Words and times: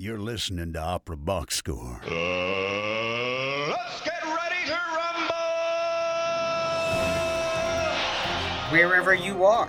You're 0.00 0.20
listening 0.20 0.74
to 0.74 0.80
Opera 0.80 1.16
Box 1.16 1.56
Score. 1.56 2.00
Uh, 2.04 3.68
let's 3.68 4.00
get 4.02 4.22
ready 4.22 4.64
to 4.66 4.78
rumble! 4.94 5.34
Wherever 8.70 9.12
you 9.12 9.44
are, 9.44 9.68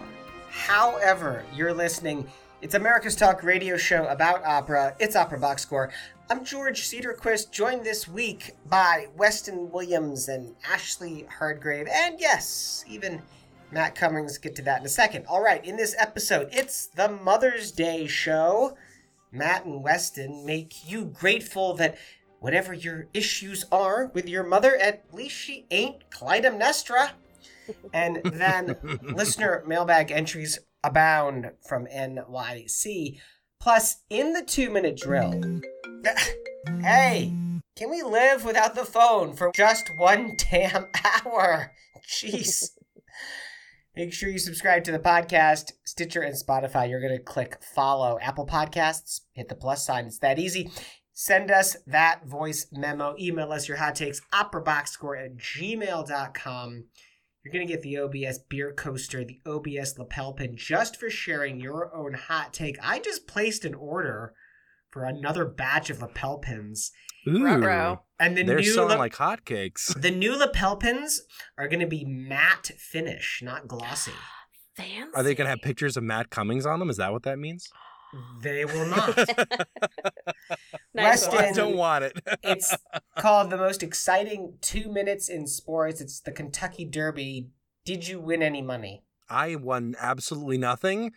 however 0.52 1.44
you're 1.56 1.74
listening, 1.74 2.28
it's 2.62 2.76
America's 2.76 3.16
Talk 3.16 3.42
radio 3.42 3.76
show 3.76 4.06
about 4.06 4.46
opera. 4.46 4.96
It's 5.00 5.16
Opera 5.16 5.40
Box 5.40 5.64
Score. 5.64 5.90
I'm 6.30 6.46
George 6.46 6.84
Cederquist, 6.84 7.50
joined 7.50 7.84
this 7.84 8.08
week 8.08 8.52
by 8.68 9.08
Weston 9.18 9.72
Williams 9.72 10.30
and 10.30 10.54
Ashley 10.72 11.26
Hardgrave, 11.40 11.88
and 11.88 12.20
yes, 12.20 12.86
even 12.88 13.24
Matt 13.72 13.96
Cummings. 13.96 14.38
Get 14.38 14.56
to 14.58 14.62
that 14.62 14.82
in 14.82 14.86
a 14.86 14.90
second. 14.90 15.26
All 15.26 15.42
right, 15.42 15.66
in 15.66 15.76
this 15.76 15.96
episode, 15.98 16.50
it's 16.52 16.86
the 16.86 17.10
Mother's 17.10 17.72
Day 17.72 18.06
show. 18.06 18.78
Matt 19.32 19.66
and 19.66 19.84
Weston 19.84 20.46
make 20.46 20.90
you 20.90 21.06
grateful 21.06 21.74
that 21.76 21.98
whatever 22.40 22.74
your 22.74 23.08
issues 23.14 23.66
are 23.72 24.12
with 24.14 24.28
your 24.28 24.44
mother, 24.44 24.76
at 24.76 25.06
least 25.14 25.36
she 25.36 25.66
ain't 25.72 26.10
Clytemnestra. 26.10 27.12
And 27.94 28.22
then 28.24 28.78
listener 29.02 29.64
mailbag 29.68 30.12
entries 30.12 30.60
abound 30.84 31.52
from 31.68 31.86
NYC. 31.86 33.20
Plus, 33.60 33.98
in 34.10 34.34
the 34.34 34.42
two 34.42 34.70
minute 34.70 34.98
drill, 34.98 35.60
hey, 36.82 37.34
can 37.76 37.90
we 37.90 38.02
live 38.02 38.46
without 38.46 38.76
the 38.76 38.86
phone 38.86 39.34
for 39.34 39.52
just 39.54 39.96
one 39.96 40.36
damn 40.52 40.88
hour? 41.26 41.74
Jeez. 42.08 42.72
Make 44.00 44.14
sure 44.14 44.30
you 44.30 44.40
subscribe 44.40 44.86
to 44.86 44.94
the 44.94 45.00
podcast, 45.00 45.74
Stitcher, 45.84 46.22
and 46.22 46.34
Spotify. 46.34 46.90
You're 46.90 47.02
going 47.02 47.18
to 47.18 47.22
click 47.22 47.62
follow 47.62 48.18
Apple 48.22 48.48
Podcasts, 48.48 49.24
hit 49.34 49.50
the 49.50 49.56
plus 49.56 49.86
sign. 49.86 50.06
It's 50.06 50.20
that 50.20 50.40
easy. 50.40 50.72
Send 51.12 51.52
us 51.52 51.76
that 51.86 52.26
voice 52.26 52.68
memo. 52.72 53.14
Email 53.20 53.52
us 53.52 53.68
your 53.68 53.76
hot 53.76 53.96
takes, 53.96 54.22
operaboxscore 54.34 55.22
at 55.22 55.36
gmail.com. 55.36 56.86
You're 57.44 57.52
going 57.52 57.68
to 57.68 57.74
get 57.74 57.82
the 57.82 57.98
OBS 57.98 58.40
beer 58.48 58.72
coaster, 58.72 59.26
the 59.26 59.42
OBS 59.46 60.00
lapel 60.00 60.32
pin, 60.32 60.56
just 60.56 60.96
for 60.96 61.10
sharing 61.10 61.60
your 61.60 61.94
own 61.94 62.14
hot 62.14 62.54
take. 62.54 62.78
I 62.82 63.00
just 63.00 63.28
placed 63.28 63.66
an 63.66 63.74
order 63.74 64.34
for 64.92 65.04
another 65.04 65.44
batch 65.44 65.90
of 65.90 66.02
lapel 66.02 66.38
pins. 66.38 66.94
Ooh, 67.30 67.44
Ruh-roh. 67.44 68.02
And 68.20 68.38
the 68.38 68.44
they're 68.44 68.58
new 68.58 68.64
selling 68.74 68.98
lap- 68.98 69.00
like 69.00 69.16
hotcakes. 69.16 69.94
the 70.02 70.12
new 70.12 70.38
lapel 70.38 70.76
pins 70.76 71.22
are 71.58 71.68
going 71.68 71.80
to 71.80 71.88
be 71.88 72.04
matte 72.06 72.72
finish, 72.78 73.42
not 73.44 73.68
glossy. 73.68 74.12
Fancy. 74.76 75.12
Are 75.14 75.24
they 75.24 75.36
gonna 75.36 75.50
have 75.50 75.62
pictures 75.62 75.98
of 75.98 76.04
Matt 76.04 76.30
Cummings 76.30 76.66
on 76.66 76.80
them? 76.80 76.90
Is 76.90 76.96
that 76.98 77.12
what 77.12 77.24
that 77.24 77.38
means? 77.38 77.68
They 78.42 78.64
will 78.64 78.86
not. 78.86 79.18
Nice 80.94 81.28
Weston- 81.28 81.40
I 81.46 81.52
don't 81.52 81.78
want 81.78 82.04
it. 82.06 82.20
it's 82.44 82.76
called 83.18 83.50
the 83.52 83.58
most 83.58 83.84
exciting 83.84 84.56
two 84.62 84.92
minutes 84.92 85.30
in 85.30 85.46
sports. 85.48 86.02
It's 86.02 86.20
the 86.20 86.32
Kentucky 86.32 86.86
Derby. 86.86 87.50
Did 87.86 88.08
you 88.08 88.20
win 88.20 88.42
any 88.42 88.62
money? 88.62 89.04
I 89.30 89.56
won 89.56 89.96
absolutely 90.00 90.58
nothing. 90.58 91.12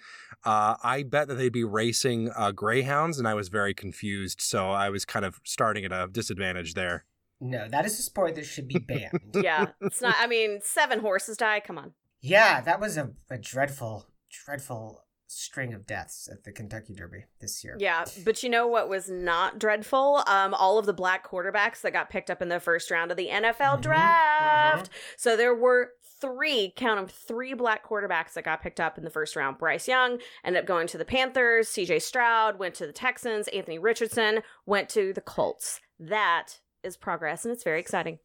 Uh, 0.45 0.77
I 0.83 1.03
bet 1.05 1.29
that 1.29 1.35
they'd 1.35 1.53
be 1.53 1.65
racing 1.65 2.31
uh, 2.37 2.51
greyhounds, 2.53 3.19
and 3.19 3.29
I 3.29 3.35
was 3.35 3.49
very 3.49 3.75
confused. 3.75 4.41
So 4.41 4.71
I 4.71 4.91
was 4.91 5.05
kind 5.05 5.25
of 5.25 5.41
starting 5.45 5.85
at 5.85 5.93
a 5.93 6.09
disadvantage 6.11 6.75
there. 6.75 7.05
No, 7.41 7.69
that 7.69 7.85
is 7.85 7.99
a 7.99 8.03
sport 8.03 8.35
that 8.37 8.45
should 8.47 8.69
be 8.69 8.79
banned. 8.89 9.21
yeah, 9.43 9.67
it's 9.81 10.01
not. 10.01 10.15
I 10.19 10.27
mean, 10.27 10.61
seven 10.63 11.01
horses 11.01 11.37
die. 11.37 11.61
Come 11.61 11.79
on. 11.79 11.93
yeah, 12.21 12.61
that 12.61 12.81
was 12.81 12.97
a, 12.97 13.11
a 13.31 13.39
dreadful, 13.39 14.07
dreadful 14.45 15.05
string 15.35 15.73
of 15.73 15.87
deaths 15.87 16.29
at 16.31 16.45
the 16.45 16.53
Kentucky 16.53 16.93
Derby 16.95 17.25
this 17.41 17.65
year. 17.65 17.75
Yeah, 17.81 18.05
but 18.25 18.43
you 18.43 18.51
know 18.51 18.67
what 18.67 18.89
was 18.89 19.09
not 19.09 19.59
dreadful? 19.59 20.23
Um, 20.27 20.53
all 20.55 20.77
of 20.79 20.85
the 20.87 20.93
black 20.93 21.27
quarterbacks 21.27 21.81
that 21.81 21.93
got 21.95 22.11
picked 22.11 22.31
up 22.31 22.43
in 22.43 22.49
the 22.49 22.61
first 22.61 22.91
round 22.91 23.11
of 23.11 23.17
the 23.17 23.29
NFL 23.29 23.79
Mhm, 23.79 23.83
draft. 23.83 24.91
So 25.17 25.37
there 25.37 25.55
were 25.55 25.93
three, 26.23 26.73
count 26.75 26.99
them, 26.99 27.09
three 27.09 27.53
black 27.53 27.87
quarterbacks 27.87 28.33
that 28.33 28.45
got 28.45 28.63
picked 28.63 28.81
up 28.81 28.97
in 28.97 29.05
the 29.05 29.11
first 29.11 29.37
round. 29.37 29.59
Bryce 29.59 29.87
Young 29.87 30.19
ended 30.45 30.63
up 30.63 30.67
going 30.67 30.87
to 30.87 30.97
the 30.97 31.05
Panthers. 31.05 31.69
C.J. 31.69 31.99
Stroud 31.99 32.59
went 32.59 32.75
to 32.77 32.87
the 32.87 32.93
Texans. 32.93 33.49
Anthony 33.49 33.79
Richardson 33.79 34.41
went 34.65 34.89
to 34.91 35.13
the 35.13 35.21
Colts. 35.21 35.81
That 35.99 36.61
is 36.83 36.97
progress, 36.97 37.45
and 37.45 37.53
it's 37.53 37.65
very 37.65 37.81
exciting. 37.81 38.19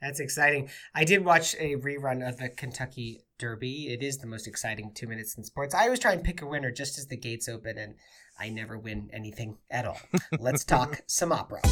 That's 0.00 0.20
exciting. 0.20 0.68
I 0.94 1.04
did 1.04 1.24
watch 1.24 1.54
a 1.58 1.76
rerun 1.76 2.26
of 2.26 2.36
the 2.36 2.48
Kentucky 2.48 3.24
Derby. 3.38 3.88
It 3.88 4.02
is 4.02 4.18
the 4.18 4.28
most 4.28 4.46
exciting 4.46 4.92
two 4.94 5.08
minutes 5.08 5.36
in 5.36 5.44
sports. 5.44 5.74
I 5.74 5.84
always 5.84 5.98
try 5.98 6.12
and 6.12 6.22
pick 6.22 6.42
a 6.42 6.46
winner 6.46 6.70
just 6.70 6.98
as 6.98 7.06
the 7.06 7.16
gates 7.16 7.48
open, 7.48 7.78
and 7.78 7.94
I 8.38 8.48
never 8.48 8.78
win 8.78 9.10
anything 9.12 9.58
at 9.70 9.86
all. 9.86 10.00
Let's 10.38 10.64
talk 10.64 11.02
some 11.06 11.32
opera. 11.32 11.62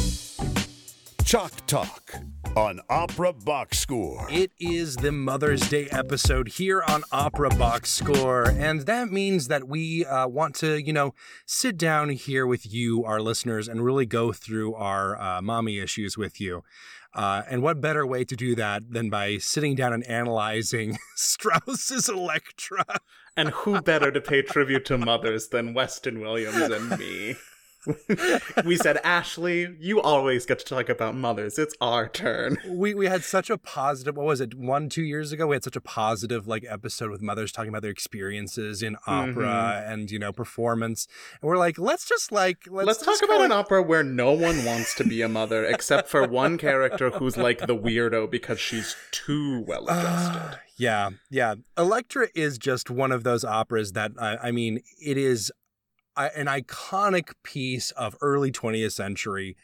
Chalk 1.27 1.51
Talk 1.67 2.15
on 2.55 2.79
Opera 2.89 3.33
Box 3.33 3.79
Score. 3.79 4.25
It 4.31 4.53
is 4.61 4.95
the 4.95 5.11
Mother's 5.11 5.59
Day 5.59 5.89
episode 5.91 6.47
here 6.47 6.81
on 6.87 7.03
Opera 7.11 7.49
Box 7.49 7.91
Score, 7.91 8.49
and 8.49 8.85
that 8.85 9.11
means 9.11 9.49
that 9.49 9.67
we 9.67 10.05
uh, 10.05 10.29
want 10.29 10.55
to, 10.55 10.81
you 10.81 10.93
know, 10.93 11.13
sit 11.45 11.77
down 11.77 12.11
here 12.11 12.47
with 12.47 12.71
you, 12.71 13.03
our 13.03 13.19
listeners, 13.19 13.67
and 13.67 13.83
really 13.83 14.05
go 14.05 14.31
through 14.31 14.73
our 14.75 15.21
uh, 15.21 15.41
mommy 15.41 15.79
issues 15.79 16.17
with 16.17 16.39
you. 16.39 16.63
Uh, 17.13 17.41
and 17.49 17.61
what 17.61 17.81
better 17.81 18.07
way 18.07 18.23
to 18.23 18.37
do 18.37 18.55
that 18.55 18.83
than 18.89 19.09
by 19.09 19.37
sitting 19.37 19.75
down 19.75 19.91
and 19.91 20.07
analyzing 20.07 20.97
Strauss's 21.17 22.07
Electra? 22.07 22.85
And 23.35 23.49
who 23.49 23.81
better 23.81 24.13
to 24.13 24.21
pay 24.21 24.43
tribute 24.43 24.85
to 24.85 24.97
mothers 24.97 25.49
than 25.49 25.73
Weston 25.73 26.21
Williams 26.21 26.71
and 26.71 26.97
me? 26.97 27.35
We 28.65 28.77
said, 28.77 28.99
Ashley, 29.03 29.75
you 29.79 30.01
always 30.01 30.45
get 30.45 30.59
to 30.59 30.65
talk 30.65 30.89
about 30.89 31.15
mothers. 31.15 31.57
It's 31.57 31.75
our 31.81 32.07
turn. 32.07 32.57
we 32.67 32.93
we 32.93 33.07
had 33.07 33.23
such 33.23 33.49
a 33.49 33.57
positive 33.57 34.15
what 34.15 34.25
was 34.25 34.41
it 34.41 34.53
one 34.53 34.89
two 34.89 35.03
years 35.03 35.31
ago 35.31 35.47
we 35.47 35.55
had 35.55 35.63
such 35.63 35.75
a 35.75 35.81
positive 35.81 36.47
like 36.47 36.65
episode 36.67 37.09
with 37.09 37.21
mothers 37.21 37.51
talking 37.51 37.69
about 37.69 37.81
their 37.81 37.91
experiences 37.91 38.81
in 38.81 38.95
opera 39.05 39.83
and 39.87 40.11
you 40.11 40.19
know 40.19 40.31
performance 40.31 41.07
and 41.41 41.47
we're 41.47 41.57
like 41.57 41.77
let's 41.77 42.07
just 42.07 42.31
like 42.31 42.59
let's, 42.69 42.87
Let's, 42.87 43.03
talk 43.03 43.21
about 43.23 43.41
an 43.41 43.51
opera 43.51 43.81
where 43.81 44.03
no 44.03 44.31
one 44.31 44.65
wants 44.65 44.95
to 44.95 45.03
be 45.03 45.21
a 45.21 45.29
mother 45.29 45.65
except 45.65 46.09
for 46.09 46.27
one 46.27 46.57
character 46.57 47.09
who's 47.09 47.37
like 47.37 47.59
the 47.59 47.75
weirdo 47.75 48.29
because 48.29 48.59
she's 48.59 48.95
too 49.11 49.63
well 49.67 49.83
adjusted. 49.85 50.41
Ah, 50.41 50.59
yeah 50.77 51.09
yeah 51.29 51.55
electra 51.77 52.27
is 52.35 52.57
just 52.57 52.89
one 52.89 53.11
of 53.11 53.23
those 53.23 53.43
operas 53.43 53.93
that 53.93 54.11
i, 54.19 54.37
I 54.43 54.51
mean 54.51 54.81
it 55.01 55.17
is 55.17 55.51
an 56.17 56.47
iconic 56.47 57.31
piece 57.43 57.91
of 57.91 58.15
early 58.21 58.51
20th 58.51 58.91
century 58.93 59.55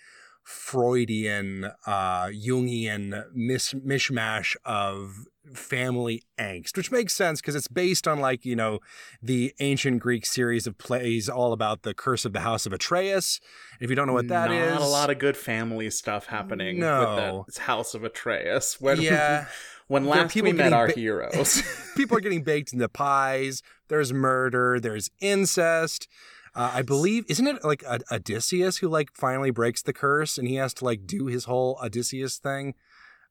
freudian 0.44 1.72
uh 1.88 2.25
jungian 2.25 3.24
mis- 3.34 3.74
mishmash 3.74 4.56
of 4.66 5.25
family 5.53 6.22
angst 6.38 6.75
which 6.75 6.91
makes 6.91 7.14
sense 7.14 7.40
because 7.40 7.56
it's 7.56 7.68
based 7.69 8.08
on 8.08 8.19
like 8.19 8.44
you 8.46 8.56
know 8.56 8.80
the 9.22 9.53
ancient 9.59 10.02
greek 10.02 10.25
series 10.25 10.68
of 10.68 10.78
plays 10.78 11.30
all 11.30 11.53
about 11.53 11.84
the 11.84 11.94
curse 11.94 12.25
of 12.25 12.34
the 12.34 12.41
house 12.41 12.66
of 12.66 12.74
atreus 12.74 13.40
if 13.80 13.90
you 13.90 13.96
don't 13.96 14.08
know 14.08 14.14
what 14.14 14.28
that 14.28 14.50
Not 14.50 14.58
is, 14.58 14.78
a 14.81 14.85
lot 14.85 15.09
of 15.09 15.18
good 15.20 15.38
family 15.38 15.90
stuff 15.90 16.25
happening 16.25 16.80
No. 16.80 17.44
with 17.46 17.56
that 17.56 17.62
House 17.64 17.94
of 17.94 18.03
Atreus. 18.03 18.80
When, 18.80 19.02
yeah 19.02 19.46
when 19.88 20.06
last 20.06 20.34
people 20.34 20.52
we 20.52 20.58
met 20.58 20.74
our 20.74 20.88
ba- 20.88 20.94
heroes. 20.94 21.62
people 21.97 22.18
are 22.18 22.22
getting 22.22 22.41
baked 22.44 22.74
into 22.74 22.88
pies. 22.88 23.62
There's 23.90 24.14
murder. 24.14 24.80
There's 24.80 25.09
incest. 25.20 26.08
Uh, 26.56 26.72
I 26.75 26.81
believe, 26.84 27.25
isn't 27.30 27.47
it 27.47 27.64
like 27.64 27.84
Od- 27.88 28.03
Odysseus 28.12 28.78
who 28.78 28.88
like 28.88 29.09
finally 29.14 29.50
breaks 29.50 29.81
the 29.81 29.94
curse 29.94 30.38
and 30.38 30.47
he 30.47 30.56
has 30.56 30.74
to 30.75 30.86
like 30.86 31.08
do 31.08 31.25
his 31.25 31.46
whole 31.46 31.80
Odysseus 31.84 32.38
thing? 32.38 32.75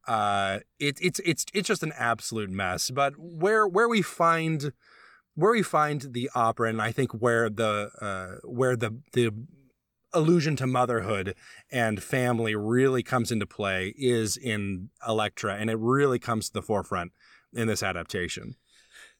Uh, 0.09 0.59
it, 0.81 0.99
it's 1.01 1.21
it's 1.21 1.47
it's 1.55 1.69
just 1.69 1.85
an 1.85 1.93
absolute 1.97 2.51
mess. 2.51 2.91
But 2.91 3.15
where 3.17 3.67
where 3.67 3.89
we 3.89 4.03
find 4.03 4.73
where 5.35 5.53
we 5.53 5.63
find 5.63 6.09
the 6.13 6.31
opera, 6.35 6.69
and 6.69 6.83
I 6.83 6.91
think 6.91 7.13
where 7.13 7.49
the 7.49 7.91
uh, 8.01 8.47
where 8.49 8.77
the 8.77 8.99
the 9.13 9.31
allusion 10.13 10.57
to 10.57 10.67
motherhood 10.67 11.35
and 11.71 12.03
family 12.03 12.55
really 12.55 13.03
comes 13.03 13.31
into 13.33 13.47
play 13.47 13.95
is 13.97 14.37
in 14.37 14.91
Electra, 15.07 15.55
and 15.55 15.71
it 15.71 15.79
really 15.79 16.19
comes 16.19 16.49
to 16.49 16.53
the 16.55 16.63
forefront 16.63 17.13
in 17.53 17.69
this 17.69 17.83
adaptation. 17.83 18.57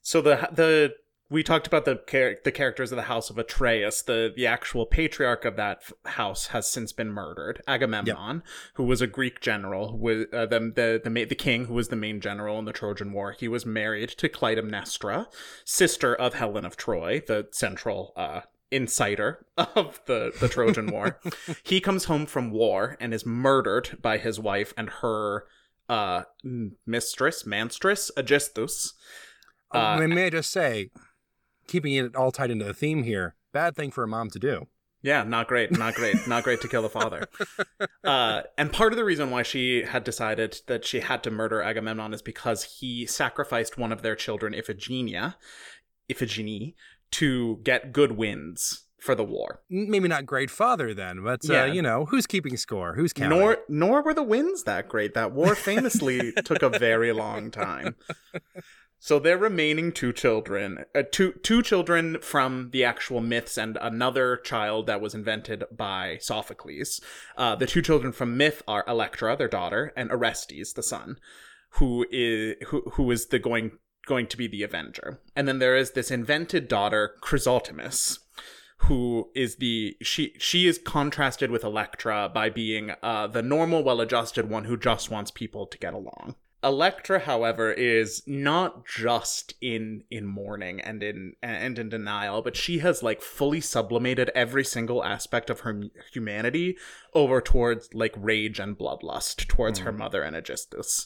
So 0.01 0.21
the 0.21 0.49
the 0.51 0.93
we 1.29 1.41
talked 1.41 1.65
about 1.65 1.85
the 1.85 1.99
char- 2.07 2.35
the 2.43 2.51
characters 2.51 2.91
of 2.91 2.95
the 2.97 3.03
House 3.03 3.29
of 3.29 3.37
Atreus. 3.37 4.01
The 4.03 4.31
the 4.35 4.45
actual 4.45 4.85
patriarch 4.85 5.45
of 5.45 5.55
that 5.55 5.79
f- 5.81 6.13
house 6.13 6.47
has 6.47 6.69
since 6.69 6.91
been 6.91 7.09
murdered. 7.11 7.61
Agamemnon, 7.67 8.43
who 8.75 8.83
was 8.83 9.01
a 9.01 9.07
Greek 9.07 9.39
general, 9.41 9.97
was 9.97 10.25
uh, 10.33 10.45
the 10.45 10.59
the 10.59 11.01
the, 11.03 11.09
ma- 11.09 11.25
the 11.27 11.35
king 11.35 11.65
who 11.65 11.73
was 11.73 11.87
the 11.87 11.95
main 11.95 12.21
general 12.21 12.59
in 12.59 12.65
the 12.65 12.73
Trojan 12.73 13.11
War. 13.13 13.31
He 13.31 13.47
was 13.47 13.65
married 13.65 14.09
to 14.09 14.29
Clytemnestra, 14.29 15.25
sister 15.65 16.13
of 16.13 16.35
Helen 16.35 16.65
of 16.65 16.77
Troy, 16.77 17.21
the 17.25 17.47
central 17.51 18.13
uh, 18.15 18.41
inciter 18.71 19.37
of 19.57 20.01
the 20.05 20.33
the 20.39 20.49
Trojan 20.49 20.91
War. 20.91 21.19
he 21.63 21.79
comes 21.81 22.05
home 22.05 22.25
from 22.27 22.51
war 22.51 22.95
and 22.99 23.13
is 23.13 23.25
murdered 23.25 23.97
by 24.01 24.17
his 24.17 24.39
wife 24.39 24.73
and 24.77 24.89
her 25.01 25.45
uh 25.89 26.23
mistress, 26.85 27.43
manstress, 27.45 28.11
Aegisthus. 28.17 28.93
Oh, 29.71 29.79
Uh, 29.79 29.97
may- 29.97 30.07
may 30.07 30.25
I 30.27 30.29
just 30.29 30.51
say, 30.51 30.91
keeping 31.67 31.93
it 31.93 32.15
all 32.15 32.31
tied 32.31 32.51
into 32.51 32.65
the 32.65 32.73
theme 32.73 33.03
here, 33.03 33.35
bad 33.51 33.75
thing 33.75 33.91
for 33.91 34.03
a 34.03 34.07
mom 34.07 34.29
to 34.31 34.39
do. 34.39 34.67
Yeah, 35.01 35.23
not 35.23 35.47
great, 35.49 35.71
not 35.77 35.95
great, 35.95 36.15
not 36.27 36.43
great 36.45 36.61
to 36.61 36.67
kill 36.69 36.81
the 36.81 36.89
father. 36.89 37.27
Uh, 38.05 38.41
and 38.57 38.73
part 38.73 38.91
of 38.91 38.97
the 38.97 39.05
reason 39.05 39.31
why 39.31 39.43
she 39.43 39.83
had 39.83 40.03
decided 40.03 40.59
that 40.67 40.83
she 40.85 40.99
had 40.99 41.23
to 41.23 41.31
murder 41.31 41.61
Agamemnon 41.61 42.13
is 42.13 42.21
because 42.21 42.63
he 42.79 43.05
sacrificed 43.05 43.77
one 43.77 43.93
of 43.93 44.01
their 44.01 44.13
children, 44.15 44.53
Iphigenia, 44.53 45.35
Iphigenie, 46.11 46.73
to 47.11 47.59
get 47.63 47.93
good 47.93 48.13
winds 48.13 48.83
for 48.99 49.15
the 49.15 49.23
war. 49.23 49.61
Maybe 49.69 50.09
not 50.09 50.25
great 50.25 50.49
father 50.51 50.93
then, 50.93 51.23
but 51.23 51.41
Yeah. 51.45 51.63
uh, 51.63 51.65
you 51.67 51.81
know, 51.81 52.05
who's 52.05 52.27
keeping 52.27 52.57
score? 52.57 52.93
Who's 52.95 53.13
counting? 53.13 53.37
Nor 53.39 53.57
nor 53.69 54.03
were 54.03 54.13
the 54.13 54.21
wins 54.23 54.63
that 54.63 54.89
great. 54.89 55.13
That 55.13 55.31
war 55.31 55.55
famously 55.55 56.31
took 56.43 56.61
a 56.61 56.69
very 56.69 57.13
long 57.13 57.49
time. 57.51 57.95
So 59.05 59.19
their 59.19 59.37
remaining 59.37 59.91
two 59.91 60.13
children, 60.13 60.85
uh, 60.95 61.03
two 61.11 61.33
two 61.43 61.61
children 61.61 62.19
from 62.21 62.69
the 62.71 62.85
actual 62.85 63.19
myths, 63.19 63.57
and 63.57 63.77
another 63.81 64.37
child 64.37 64.87
that 64.87 65.01
was 65.01 65.13
invented 65.13 65.65
by 65.69 66.19
Sophocles. 66.21 67.01
Uh, 67.35 67.53
the 67.57 67.67
two 67.67 67.81
children 67.81 68.13
from 68.13 68.37
myth 68.37 68.63
are 68.65 68.85
Electra, 68.87 69.35
their 69.35 69.49
daughter, 69.49 69.91
and 69.97 70.09
Orestes, 70.09 70.71
the 70.71 70.81
son, 70.81 71.17
who 71.71 72.05
is 72.11 72.55
who 72.67 72.83
who 72.93 73.11
is 73.11 73.25
the 73.25 73.39
going 73.39 73.71
going 74.05 74.25
to 74.27 74.37
be 74.37 74.47
the 74.47 74.63
Avenger. 74.63 75.19
And 75.35 75.49
then 75.49 75.59
there 75.59 75.75
is 75.75 75.91
this 75.91 76.09
invented 76.09 76.69
daughter, 76.69 77.15
Chrysothemis, 77.21 78.19
who 78.87 79.29
is 79.35 79.57
the 79.57 79.97
she 80.01 80.33
she 80.39 80.65
is 80.65 80.77
contrasted 80.77 81.51
with 81.51 81.65
Electra 81.65 82.31
by 82.33 82.49
being 82.49 82.93
uh, 83.03 83.27
the 83.27 83.41
normal, 83.41 83.83
well-adjusted 83.83 84.49
one 84.49 84.63
who 84.63 84.77
just 84.77 85.11
wants 85.11 85.29
people 85.29 85.65
to 85.67 85.77
get 85.77 85.93
along. 85.93 86.35
Electra, 86.63 87.19
however, 87.19 87.71
is 87.71 88.23
not 88.25 88.85
just 88.85 89.53
in 89.61 90.03
in 90.09 90.25
mourning 90.25 90.79
and 90.79 91.03
in 91.03 91.33
and 91.41 91.77
in 91.77 91.89
denial, 91.89 92.41
but 92.41 92.55
she 92.55 92.79
has 92.79 93.03
like 93.03 93.21
fully 93.21 93.59
sublimated 93.59 94.31
every 94.33 94.63
single 94.63 95.03
aspect 95.03 95.49
of 95.49 95.61
her 95.61 95.83
humanity 96.13 96.77
over 97.13 97.41
towards 97.41 97.93
like 97.93 98.13
rage 98.17 98.59
and 98.59 98.77
bloodlust 98.77 99.47
towards 99.47 99.79
her 99.79 99.91
mm. 99.91 99.97
mother 99.97 100.23
and 100.23 100.35
Aegisthus. 100.35 101.05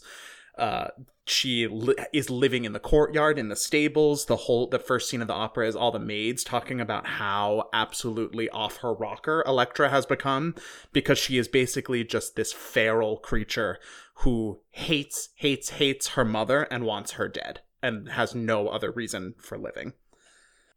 Uh, 0.58 0.88
she 1.26 1.68
li- 1.68 1.96
is 2.14 2.30
living 2.30 2.64
in 2.64 2.74
the 2.74 2.80
courtyard 2.80 3.38
in 3.38 3.50
the 3.50 3.56
stables. 3.56 4.26
The 4.26 4.36
whole 4.36 4.68
the 4.68 4.80
first 4.80 5.10
scene 5.10 5.22
of 5.22 5.28
the 5.28 5.34
opera 5.34 5.68
is 5.68 5.76
all 5.76 5.92
the 5.92 6.00
maids 6.00 6.44
talking 6.44 6.80
about 6.80 7.06
how 7.06 7.70
absolutely 7.74 8.50
off 8.50 8.78
her 8.78 8.94
rocker 8.94 9.44
electra 9.46 9.90
has 9.90 10.06
become 10.06 10.56
because 10.94 11.18
she 11.18 11.38
is 11.38 11.48
basically 11.48 12.04
just 12.04 12.36
this 12.36 12.54
feral 12.54 13.18
creature 13.18 13.78
who 14.16 14.62
hates 14.72 15.30
hates 15.36 15.70
hates 15.72 16.10
her 16.10 16.26
mother 16.26 16.64
and 16.72 16.86
wants 16.86 17.14
her 17.14 17.28
dead 17.28 17.62
and 17.84 18.10
has 18.10 18.34
no 18.34 18.70
other 18.70 18.92
reason 18.92 19.36
for 19.38 19.58
living. 19.58 19.94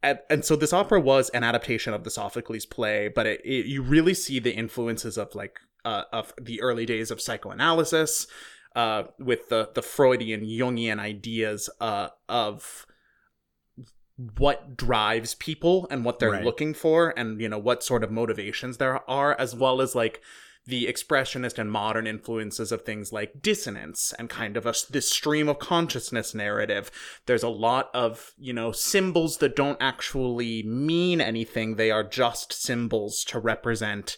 And, 0.03 0.19
and 0.29 0.43
so 0.43 0.55
this 0.55 0.73
opera 0.73 0.99
was 0.99 1.29
an 1.29 1.43
adaptation 1.43 1.93
of 1.93 2.03
the 2.03 2.09
Sophocles 2.09 2.65
play, 2.65 3.07
but 3.07 3.27
it, 3.27 3.41
it, 3.45 3.67
you 3.67 3.81
really 3.81 4.15
see 4.15 4.39
the 4.39 4.55
influences 4.55 5.17
of 5.17 5.35
like 5.35 5.59
uh, 5.85 6.03
of 6.11 6.33
the 6.39 6.61
early 6.61 6.85
days 6.85 7.11
of 7.11 7.21
psychoanalysis, 7.21 8.27
uh, 8.75 9.03
with 9.19 9.49
the 9.49 9.69
the 9.73 9.81
Freudian 9.81 10.41
Jungian 10.41 10.99
ideas 10.99 11.69
uh, 11.79 12.09
of 12.29 12.85
what 14.37 14.77
drives 14.77 15.33
people 15.35 15.87
and 15.89 16.05
what 16.05 16.19
they're 16.19 16.31
Right. 16.31 16.45
looking 16.45 16.73
for, 16.73 17.13
and 17.17 17.41
you 17.41 17.49
know 17.49 17.57
what 17.57 17.83
sort 17.83 18.03
of 18.03 18.11
motivations 18.11 18.77
there 18.77 19.09
are, 19.09 19.35
as 19.39 19.55
well 19.55 19.81
as 19.81 19.95
like 19.95 20.21
the 20.67 20.85
expressionist 20.85 21.57
and 21.57 21.71
modern 21.71 22.05
influences 22.05 22.71
of 22.71 22.83
things 22.83 23.11
like 23.11 23.41
dissonance 23.41 24.13
and 24.19 24.29
kind 24.29 24.55
of 24.55 24.67
a, 24.67 24.75
this 24.91 25.09
stream 25.09 25.49
of 25.49 25.57
consciousness 25.57 26.35
narrative. 26.35 26.91
There's 27.25 27.41
a 27.41 27.49
lot 27.49 27.89
of, 27.95 28.31
you 28.37 28.53
know, 28.53 28.71
symbols 28.71 29.39
that 29.39 29.55
don't 29.55 29.79
actually 29.81 30.61
mean 30.61 31.19
anything. 31.19 31.75
They 31.77 31.89
are 31.89 32.03
just 32.03 32.53
symbols 32.53 33.23
to 33.25 33.39
represent 33.39 34.17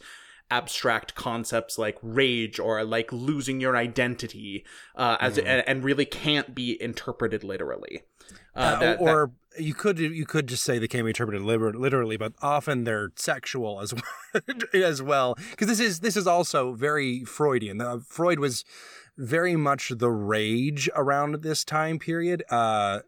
abstract 0.52 1.16
concepts 1.16 1.78
like 1.78 1.98
rage 2.02 2.60
or 2.60 2.84
like 2.84 3.12
losing 3.12 3.60
your 3.60 3.76
identity 3.76 4.64
uh, 4.96 5.18
as 5.20 5.38
and, 5.38 5.64
and 5.68 5.84
really 5.84 6.06
can't 6.06 6.54
be 6.54 6.82
interpreted 6.82 7.44
literally. 7.44 8.02
Uh, 8.56 8.60
Uh, 8.60 8.80
that- 8.80 8.80
that- 8.80 9.02
or 9.02 9.32
you 9.58 9.74
could 9.74 10.00
you 10.00 10.26
could 10.26 10.48
just 10.48 10.64
say 10.64 10.80
they 10.80 10.88
can't 10.88 11.06
be 11.06 11.10
interpreted 11.12 11.42
liber- 11.44 11.74
literally, 11.74 12.18
but 12.18 12.34
often 12.42 12.84
they're 12.86 13.12
sexual 13.16 13.82
as 13.82 13.94
well, 13.94 14.42
as 14.74 15.02
well. 15.02 15.36
Because 15.52 15.68
this 15.68 15.80
is 15.80 16.00
this 16.00 16.18
is 16.18 16.26
also 16.28 16.74
very 16.74 17.24
Freudian. 17.24 17.80
Uh, 17.82 18.00
Freud 18.08 18.40
was 18.40 18.66
very 19.18 19.56
much 19.56 19.90
the 19.96 20.10
rage 20.10 20.90
around 20.96 21.44
this 21.44 21.64
time 21.64 22.00
period. 22.00 22.44
Uh, 22.50 23.02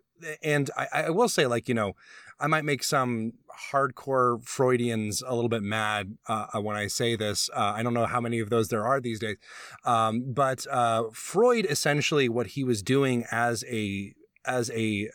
and 0.44 0.70
I, 0.78 0.88
I 0.94 1.10
will 1.10 1.30
say, 1.30 1.48
like 1.48 1.68
you 1.68 1.74
know, 1.74 1.94
I 2.40 2.46
might 2.48 2.64
make 2.64 2.84
some 2.84 3.34
hardcore 3.72 4.44
Freudians 4.44 5.24
a 5.26 5.34
little 5.34 5.50
bit 5.50 5.64
mad 5.64 6.18
uh, 6.28 6.60
when 6.60 6.76
I 6.76 6.88
say 6.88 7.16
this. 7.16 7.50
Uh, 7.54 7.74
I 7.76 7.84
don't 7.84 7.94
know 7.94 8.06
how 8.06 8.22
many 8.22 8.40
of 8.40 8.50
those 8.50 8.70
there 8.70 8.86
are 8.86 9.00
these 9.00 9.20
days, 9.20 9.38
um, 9.84 10.26
but 10.34 10.66
uh, 10.70 11.06
Freud 11.14 11.66
essentially 11.70 12.30
what 12.30 12.48
he 12.48 12.64
was 12.64 12.82
doing 12.82 13.26
as 13.32 13.64
a 13.68 14.14
as 14.46 14.70
a 14.72 15.10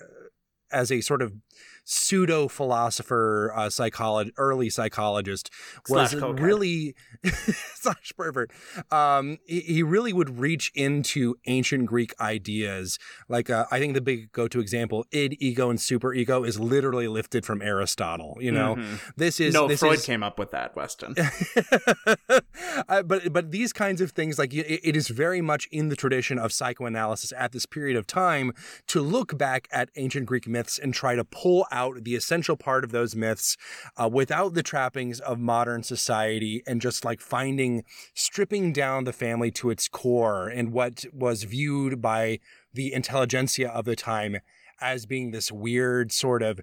as 0.72 0.90
a 0.90 1.00
sort 1.00 1.22
of 1.22 1.32
pseudo 1.90 2.46
philosopher, 2.46 3.52
uh, 3.56 3.68
psychologist, 3.68 4.32
early 4.38 4.70
psychologist, 4.70 5.50
was 5.88 6.14
really 6.14 6.94
slash 7.74 8.12
pervert. 8.16 8.52
Um, 8.92 9.38
he, 9.44 9.60
he 9.60 9.82
really 9.82 10.12
would 10.12 10.38
reach 10.38 10.70
into 10.76 11.34
ancient 11.46 11.86
Greek 11.86 12.14
ideas. 12.20 12.96
Like 13.28 13.50
uh, 13.50 13.64
I 13.72 13.80
think 13.80 13.94
the 13.94 14.00
big 14.00 14.30
go-to 14.30 14.60
example, 14.60 15.04
id, 15.10 15.36
ego, 15.40 15.68
and 15.68 15.80
super 15.80 16.14
ego, 16.14 16.44
is 16.44 16.60
literally 16.60 17.08
lifted 17.08 17.44
from 17.44 17.60
Aristotle. 17.60 18.36
You 18.40 18.52
know, 18.52 18.76
Mhm. 18.76 19.00
this 19.16 19.40
is 19.40 19.52
no, 19.52 19.66
this 19.66 19.80
Freud 19.80 19.94
is, 19.98 20.06
came 20.06 20.22
up 20.22 20.38
with 20.38 20.52
that, 20.52 20.76
Weston. 20.76 21.16
uh, 22.88 23.02
but 23.02 23.32
but 23.32 23.50
these 23.50 23.72
kinds 23.72 24.00
of 24.00 24.12
things 24.12 24.38
like 24.38 24.54
it, 24.54 24.80
it 24.84 24.94
is 24.96 25.08
very 25.08 25.40
much 25.40 25.66
in 25.72 25.88
the 25.88 25.96
tradition 25.96 26.38
of 26.38 26.52
psychoanalysis 26.52 27.32
at 27.36 27.50
this 27.50 27.66
period 27.66 27.96
of 27.96 28.06
time 28.06 28.52
to 28.86 29.00
look 29.00 29.36
back 29.36 29.66
at 29.72 29.88
ancient 29.96 30.26
Greek 30.26 30.46
myths 30.46 30.78
and 30.78 30.94
try 30.94 31.16
to 31.16 31.24
pull 31.24 31.66
out 31.72 31.79
the 31.88 32.14
essential 32.14 32.56
part 32.56 32.84
of 32.84 32.92
those 32.92 33.14
myths 33.16 33.56
uh, 33.96 34.08
without 34.08 34.54
the 34.54 34.62
trappings 34.62 35.20
of 35.20 35.38
modern 35.38 35.82
society 35.82 36.62
and 36.66 36.80
just 36.80 37.04
like 37.04 37.20
finding 37.20 37.84
stripping 38.14 38.72
down 38.72 39.04
the 39.04 39.12
family 39.12 39.50
to 39.50 39.70
its 39.70 39.88
core 39.88 40.48
and 40.48 40.72
what 40.72 41.04
was 41.12 41.44
viewed 41.44 42.00
by 42.00 42.38
the 42.72 42.92
intelligentsia 42.92 43.68
of 43.68 43.84
the 43.84 43.96
time 43.96 44.38
as 44.80 45.06
being 45.06 45.30
this 45.30 45.50
weird 45.52 46.12
sort 46.12 46.42
of 46.42 46.60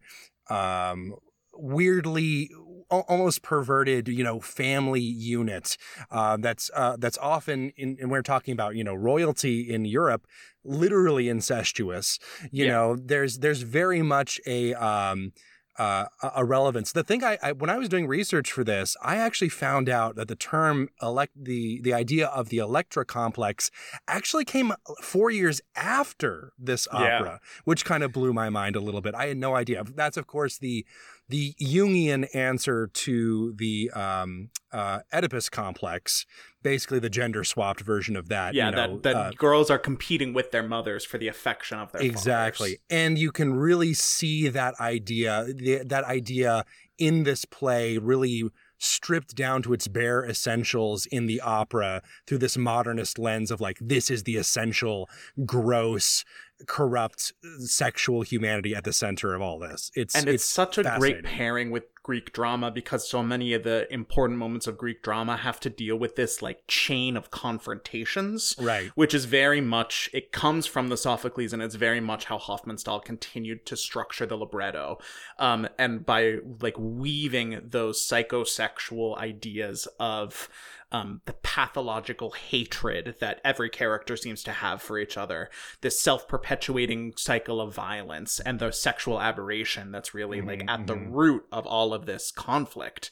um 0.50 1.14
weirdly 1.54 2.50
almost 2.90 3.42
perverted 3.42 4.08
you 4.08 4.24
know 4.24 4.40
family 4.40 5.02
unit 5.02 5.78
uh, 6.12 6.38
that's 6.38 6.70
uh, 6.76 6.96
that's 6.98 7.18
often 7.18 7.72
in 7.78 7.98
and 8.00 8.10
we're 8.12 8.22
talking 8.22 8.54
about 8.54 8.76
you 8.76 8.84
know 8.84 8.94
royalty 8.96 9.62
in 9.74 9.86
Europe 9.86 10.26
literally 10.64 11.30
incestuous 11.30 12.20
you 12.52 12.66
Yeah. 12.66 12.72
know 12.72 12.96
there's 12.96 13.40
there's 13.40 13.62
very 13.62 14.02
much 14.02 14.40
a 14.46 14.74
um 14.74 15.34
uh, 15.80 16.08
a- 16.34 16.44
relevance. 16.44 16.92
The 16.92 17.04
thing 17.04 17.24
I, 17.24 17.38
I 17.44 17.52
when 17.52 17.70
I 17.70 17.78
was 17.78 17.88
doing 17.88 18.08
research 18.08 18.52
for 18.52 18.64
this, 18.64 18.98
I 19.04 19.18
actually 19.18 19.50
found 19.50 19.90
out 19.90 20.16
that 20.16 20.28
the 20.28 20.36
term 20.36 20.90
elect 21.04 21.34
the 21.40 21.80
the 21.84 21.94
idea 21.94 22.26
of 22.30 22.50
the 22.50 22.58
Electra 22.58 23.06
complex 23.06 23.70
actually 24.08 24.44
came 24.44 24.74
four 25.04 25.30
years 25.30 25.62
after 25.76 26.52
this 26.58 26.88
Yeah. 26.92 27.18
opera, 27.20 27.40
which 27.64 27.86
kind 27.86 28.02
of 28.04 28.12
blew 28.12 28.34
my 28.34 28.50
mind 28.50 28.76
a 28.76 28.80
little 28.80 29.02
bit. 29.02 29.14
I 29.14 29.28
had 29.28 29.38
no 29.38 29.56
idea. 29.56 29.84
That's 29.84 30.18
of 30.18 30.26
course 30.26 30.58
the 30.58 30.84
the 31.30 31.54
Jungian 31.62 32.28
answer 32.34 32.88
to 32.88 33.54
the 33.58 33.92
um, 33.92 34.50
uh, 34.72 35.00
Oedipus 35.14 35.50
complex, 35.50 36.26
basically 36.64 37.00
the 37.00 37.10
gender 37.10 37.44
swapped 37.44 37.82
version 37.82 38.16
of 38.16 38.30
that. 38.30 38.54
yeah, 38.54 38.70
you 38.70 38.76
know, 38.76 38.94
that, 39.00 39.04
that 39.04 39.16
uh, 39.16 39.32
girls 39.38 39.70
are 39.70 39.80
competing 39.80 40.34
with 40.34 40.52
their 40.52 40.64
mothers 40.64 41.04
for 41.06 41.18
the 41.18 41.28
affection 41.28 41.80
of 41.80 41.92
their 41.92 42.00
fathers. 42.02 42.12
exactly 42.12 42.70
fathers. 42.70 42.82
and 42.90 43.18
you 43.18 43.32
can 43.32 43.54
really 43.54 43.94
see 43.94 44.48
that 44.48 44.74
idea 44.80 45.46
the, 45.48 45.84
that 45.86 46.04
idea 46.06 46.66
in 46.98 47.24
this 47.24 47.46
play 47.46 47.98
really 47.98 48.44
stripped 48.80 49.36
down 49.36 49.62
to 49.64 49.74
its 49.74 49.88
bare 49.88 50.24
essentials 50.26 51.06
in 51.08 51.26
the 51.26 51.42
opera 51.42 52.02
through 52.26 52.38
this 52.38 52.58
modernist 52.58 53.18
lens 53.18 53.50
of 53.50 53.60
like 53.60 53.78
this 53.82 54.10
is 54.10 54.24
the 54.24 54.36
essential 54.36 55.10
gross 55.46 56.24
corrupt 56.66 57.34
sexual 57.60 58.22
humanity 58.22 58.74
at 58.74 58.84
the 58.84 58.94
center 58.94 59.36
of 59.36 59.42
all 59.42 59.60
this 59.60 59.92
it's 59.96 60.16
and 60.16 60.28
it's, 60.28 60.44
such 60.44 60.78
a 60.78 60.96
great 60.98 61.24
pairing 61.24 61.70
with 61.70 61.84
Greek 62.08 62.32
drama 62.32 62.72
because 62.72 63.06
so 63.06 63.22
many 63.22 63.52
of 63.52 63.64
the 63.64 63.86
important 63.94 64.40
moments 64.40 64.66
of 64.66 64.78
Greek 64.78 65.04
drama 65.04 65.36
have 65.36 65.60
to 65.60 65.70
deal 65.70 65.98
with 65.98 66.16
this 66.16 66.42
like 66.42 66.64
chain 66.66 67.18
of 67.18 67.32
confrontations. 67.32 68.56
right 68.58 68.92
Which 68.96 69.14
is 69.14 69.26
very 69.26 69.60
much, 69.60 70.10
it 70.14 70.32
comes 70.32 70.66
from 70.66 70.88
the 70.88 70.96
Sophocles 70.96 71.52
and 71.52 71.62
it's 71.62 71.76
very 71.76 72.00
much 72.00 72.24
how 72.24 72.38
Hofmannsthal 72.38 73.04
continued 73.04 73.66
to 73.66 73.76
structure 73.76 74.26
the 74.26 74.38
libretto. 74.38 75.00
Um, 75.38 75.68
and 75.78 76.06
by 76.06 76.38
like 76.62 76.76
weaving 76.80 77.60
those 77.62 78.02
psychosexual 78.08 79.18
ideas 79.18 79.86
of 80.00 80.48
um, 80.92 81.22
the 81.26 81.34
pathological 81.34 82.32
hatred 82.32 83.16
that 83.20 83.42
every 83.44 83.70
character 83.70 84.16
seems 84.16 84.42
to 84.44 84.52
have 84.52 84.82
for 84.82 84.98
each 84.98 85.18
other, 85.18 85.50
this 85.82 86.00
self 86.00 86.28
perpetuating 86.28 87.14
cycle 87.18 87.60
of 87.60 87.74
violence, 87.74 88.40
and 88.40 88.60
the 88.60 88.72
sexual 88.72 89.20
aberration 89.22 89.92
that's 89.92 90.14
really 90.14 90.42
like 90.42 90.64
at 90.68 90.88
the 90.88 90.96
root 90.96 91.46
of 91.52 91.66
all 91.66 91.94
of 91.94 92.06
this 92.06 92.32
conflict. 92.32 93.12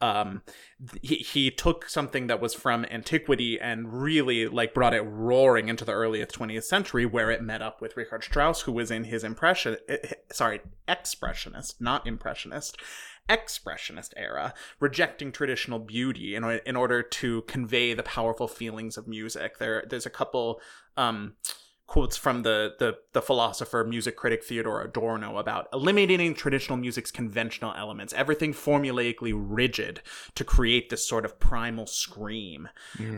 um 0.00 0.42
he, 1.00 1.16
he 1.16 1.48
took 1.48 1.88
something 1.88 2.26
that 2.26 2.40
was 2.40 2.54
from 2.54 2.84
antiquity 2.86 3.60
and 3.60 4.02
really 4.02 4.48
like 4.48 4.74
brought 4.74 4.94
it 4.94 5.02
roaring 5.02 5.68
into 5.68 5.84
the 5.84 5.92
earliest 5.92 6.36
20th 6.36 6.64
century 6.64 7.06
where 7.06 7.30
it 7.30 7.40
met 7.40 7.62
up 7.62 7.80
with 7.80 7.96
richard 7.96 8.24
strauss 8.24 8.62
who 8.62 8.72
was 8.72 8.90
in 8.90 9.04
his 9.04 9.22
impression 9.22 9.76
eh, 9.88 9.98
eh, 10.02 10.14
sorry 10.32 10.60
expressionist 10.88 11.80
not 11.80 12.04
impressionist 12.04 12.76
expressionist 13.28 14.12
era 14.16 14.52
rejecting 14.80 15.32
traditional 15.32 15.78
beauty 15.78 16.34
in, 16.34 16.44
in 16.66 16.76
order 16.76 17.02
to 17.02 17.42
convey 17.42 17.94
the 17.94 18.02
powerful 18.02 18.48
feelings 18.48 18.96
of 18.96 19.06
music. 19.08 19.58
There 19.58 19.84
there's 19.88 20.06
a 20.06 20.10
couple 20.10 20.60
um 20.96 21.34
quotes 21.86 22.16
from 22.16 22.42
the, 22.42 22.74
the 22.78 22.96
the 23.12 23.20
philosopher 23.20 23.84
music 23.84 24.16
critic 24.16 24.42
Theodor 24.42 24.80
Adorno 24.80 25.36
about 25.36 25.68
eliminating 25.74 26.32
traditional 26.34 26.78
music's 26.78 27.10
conventional 27.10 27.74
elements, 27.76 28.14
everything 28.14 28.54
formulaically 28.54 29.34
rigid 29.36 30.00
to 30.34 30.42
create 30.42 30.88
this 30.88 31.06
sort 31.06 31.26
of 31.26 31.38
primal 31.38 31.86
scream, 31.86 32.68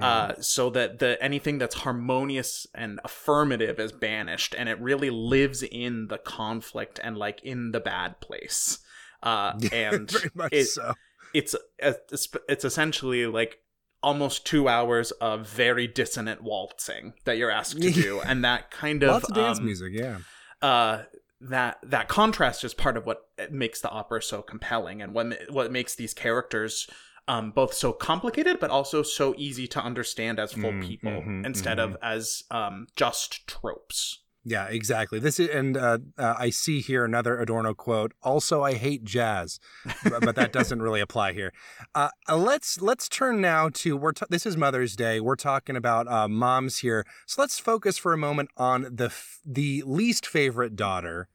uh, 0.00 0.32
so 0.40 0.70
that 0.70 0.98
the 0.98 1.22
anything 1.22 1.58
that's 1.58 1.76
harmonious 1.76 2.66
and 2.74 2.98
affirmative 3.04 3.78
is 3.78 3.92
banished, 3.92 4.56
and 4.58 4.68
it 4.68 4.80
really 4.80 5.10
lives 5.10 5.62
in 5.62 6.08
the 6.08 6.18
conflict 6.18 6.98
and 7.04 7.16
like 7.16 7.40
in 7.44 7.70
the 7.70 7.80
bad 7.80 8.18
place. 8.20 8.78
Uh, 9.24 9.58
and 9.72 10.10
very 10.10 10.30
much 10.34 10.52
it, 10.52 10.66
so. 10.66 10.94
It's 11.32 11.56
it's 11.80 12.64
essentially 12.64 13.26
like 13.26 13.58
almost 14.04 14.46
two 14.46 14.68
hours 14.68 15.10
of 15.12 15.48
very 15.48 15.88
dissonant 15.88 16.42
waltzing 16.42 17.14
that 17.24 17.38
you're 17.38 17.50
asked 17.50 17.80
to 17.80 17.90
do, 18.02 18.20
and 18.20 18.44
that 18.44 18.70
kind 18.70 19.02
of 19.02 19.10
lots 19.10 19.28
of 19.28 19.34
dance 19.34 19.58
um, 19.58 19.64
music, 19.64 19.92
yeah. 19.92 20.18
Uh, 20.62 21.02
that 21.40 21.78
that 21.82 22.06
contrast 22.06 22.62
is 22.62 22.72
part 22.72 22.96
of 22.96 23.04
what 23.04 23.26
makes 23.50 23.80
the 23.80 23.90
opera 23.90 24.22
so 24.22 24.42
compelling, 24.42 25.02
and 25.02 25.12
what 25.12 25.36
what 25.50 25.72
makes 25.72 25.96
these 25.96 26.14
characters 26.14 26.88
um, 27.26 27.50
both 27.50 27.72
so 27.74 27.92
complicated 27.92 28.60
but 28.60 28.70
also 28.70 29.02
so 29.02 29.34
easy 29.38 29.66
to 29.66 29.80
understand 29.80 30.38
as 30.38 30.52
full 30.52 30.72
mm, 30.72 30.86
people 30.86 31.10
mm-hmm, 31.10 31.44
instead 31.44 31.78
mm-hmm. 31.78 31.94
of 31.94 31.98
as 32.02 32.44
um, 32.50 32.86
just 32.96 33.46
tropes. 33.46 34.20
Yeah, 34.46 34.66
exactly. 34.66 35.18
This 35.18 35.40
is, 35.40 35.48
and 35.48 35.74
uh, 35.74 35.98
uh, 36.18 36.34
I 36.38 36.50
see 36.50 36.80
here 36.80 37.04
another 37.04 37.38
Adorno 37.40 37.72
quote. 37.72 38.12
Also, 38.22 38.62
I 38.62 38.74
hate 38.74 39.02
jazz, 39.02 39.58
but, 40.04 40.20
but 40.20 40.36
that 40.36 40.52
doesn't 40.52 40.82
really 40.82 41.00
apply 41.00 41.32
here. 41.32 41.52
Uh, 41.94 42.10
uh 42.28 42.36
let's 42.36 42.80
let's 42.82 43.08
turn 43.08 43.40
now 43.40 43.70
to 43.70 43.96
we're 43.96 44.12
t- 44.12 44.26
this 44.28 44.44
is 44.44 44.56
Mother's 44.56 44.96
Day. 44.96 45.18
We're 45.18 45.36
talking 45.36 45.76
about 45.76 46.08
uh, 46.08 46.28
moms 46.28 46.78
here, 46.78 47.06
so 47.26 47.40
let's 47.40 47.58
focus 47.58 47.96
for 47.96 48.12
a 48.12 48.18
moment 48.18 48.50
on 48.58 48.86
the 48.90 49.06
f- 49.06 49.40
the 49.46 49.82
least 49.86 50.26
favorite 50.26 50.76
daughter, 50.76 51.28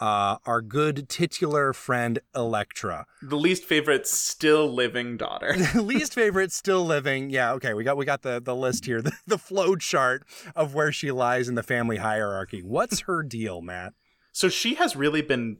uh, 0.00 0.38
our 0.46 0.62
good 0.62 1.08
titular 1.08 1.72
friend 1.72 2.18
Electra. 2.34 3.06
The 3.22 3.36
least 3.36 3.64
favorite 3.64 4.06
still 4.06 4.72
living 4.72 5.16
daughter. 5.16 5.54
least 5.74 6.14
favorite 6.14 6.52
still 6.52 6.84
living. 6.84 7.30
Yeah, 7.30 7.52
okay. 7.52 7.74
We 7.74 7.84
got 7.84 7.96
we 7.96 8.04
got 8.04 8.22
the 8.22 8.40
the 8.40 8.56
list 8.56 8.86
here, 8.86 9.02
the, 9.02 9.12
the 9.26 9.38
flow 9.38 9.76
chart 9.76 10.24
of 10.56 10.74
where 10.74 10.90
she 10.90 11.10
lies 11.10 11.48
in 11.48 11.54
the 11.54 11.62
family 11.62 11.98
hierarchy. 11.98 12.60
What's 12.60 13.00
her 13.00 13.22
deal, 13.22 13.60
Matt? 13.60 13.92
So 14.32 14.48
she 14.48 14.74
has 14.74 14.96
really 14.96 15.22
been 15.22 15.58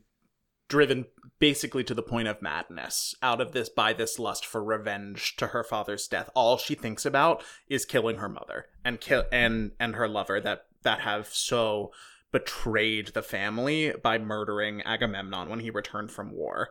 driven 0.69 1.05
basically 1.41 1.83
to 1.83 1.95
the 1.95 2.03
point 2.03 2.29
of 2.29 2.41
madness 2.41 3.15
out 3.23 3.41
of 3.41 3.53
this 3.53 3.69
by 3.69 3.93
this 3.93 4.19
lust 4.19 4.47
for 4.47 4.63
revenge 4.63 5.35
to 5.37 5.49
her 5.49 5.65
father's 5.65 6.07
death. 6.07 6.31
All 6.35 6.57
she 6.57 6.75
thinks 6.75 7.05
about 7.05 7.43
is 7.69 7.85
killing 7.85 8.19
her 8.19 8.29
mother 8.29 8.67
and 8.85 9.01
kill 9.01 9.25
and 9.33 9.73
and 9.79 9.97
her 9.97 10.09
lover 10.09 10.41
that 10.41 10.67
that 10.83 11.01
have 11.01 11.29
so 11.29 11.91
betrayed 12.33 13.09
the 13.09 13.23
family 13.23 13.93
by 14.03 14.19
murdering 14.19 14.83
Agamemnon 14.83 15.49
when 15.49 15.61
he 15.61 15.71
returned 15.71 16.11
from 16.11 16.33
war. 16.33 16.71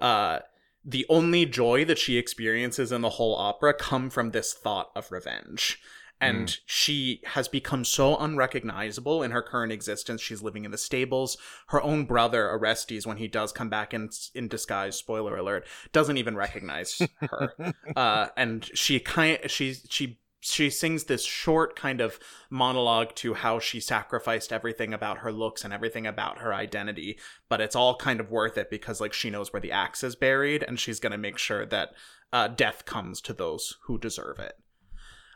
Uh, 0.00 0.40
the 0.84 1.06
only 1.08 1.44
joy 1.44 1.84
that 1.84 1.98
she 1.98 2.16
experiences 2.16 2.90
in 2.90 3.02
the 3.02 3.10
whole 3.10 3.36
opera 3.36 3.74
come 3.74 4.08
from 4.08 4.30
this 4.30 4.54
thought 4.54 4.90
of 4.94 5.12
revenge 5.12 5.78
and 6.20 6.48
mm. 6.48 6.58
she 6.66 7.20
has 7.24 7.48
become 7.48 7.84
so 7.84 8.16
unrecognizable 8.16 9.22
in 9.22 9.30
her 9.30 9.42
current 9.42 9.72
existence 9.72 10.20
she's 10.20 10.42
living 10.42 10.64
in 10.64 10.70
the 10.70 10.78
stables 10.78 11.38
her 11.68 11.82
own 11.82 12.04
brother 12.04 12.48
orestes 12.50 13.06
when 13.06 13.16
he 13.16 13.26
does 13.26 13.52
come 13.52 13.68
back 13.68 13.94
in 13.94 14.10
in 14.34 14.48
disguise 14.48 14.96
spoiler 14.96 15.36
alert 15.36 15.66
doesn't 15.92 16.18
even 16.18 16.36
recognize 16.36 17.00
her 17.20 17.74
uh, 17.96 18.28
and 18.36 18.70
she 18.74 19.00
kind 19.00 19.38
she 19.46 19.74
she 19.88 20.19
she 20.40 20.70
sings 20.70 21.04
this 21.04 21.24
short 21.24 21.76
kind 21.76 22.00
of 22.00 22.18
monologue 22.48 23.14
to 23.14 23.34
how 23.34 23.58
she 23.58 23.78
sacrificed 23.78 24.52
everything 24.52 24.92
about 24.94 25.18
her 25.18 25.30
looks 25.30 25.64
and 25.64 25.72
everything 25.72 26.06
about 26.06 26.38
her 26.38 26.52
identity 26.52 27.18
but 27.48 27.60
it's 27.60 27.76
all 27.76 27.96
kind 27.96 28.18
of 28.18 28.30
worth 28.30 28.56
it 28.58 28.70
because 28.70 29.00
like 29.00 29.12
she 29.12 29.30
knows 29.30 29.52
where 29.52 29.60
the 29.60 29.72
axe 29.72 30.02
is 30.02 30.16
buried 30.16 30.62
and 30.62 30.80
she's 30.80 31.00
going 31.00 31.12
to 31.12 31.18
make 31.18 31.38
sure 31.38 31.66
that 31.66 31.90
uh, 32.32 32.48
death 32.48 32.84
comes 32.84 33.20
to 33.20 33.32
those 33.32 33.76
who 33.84 33.98
deserve 33.98 34.38
it 34.38 34.54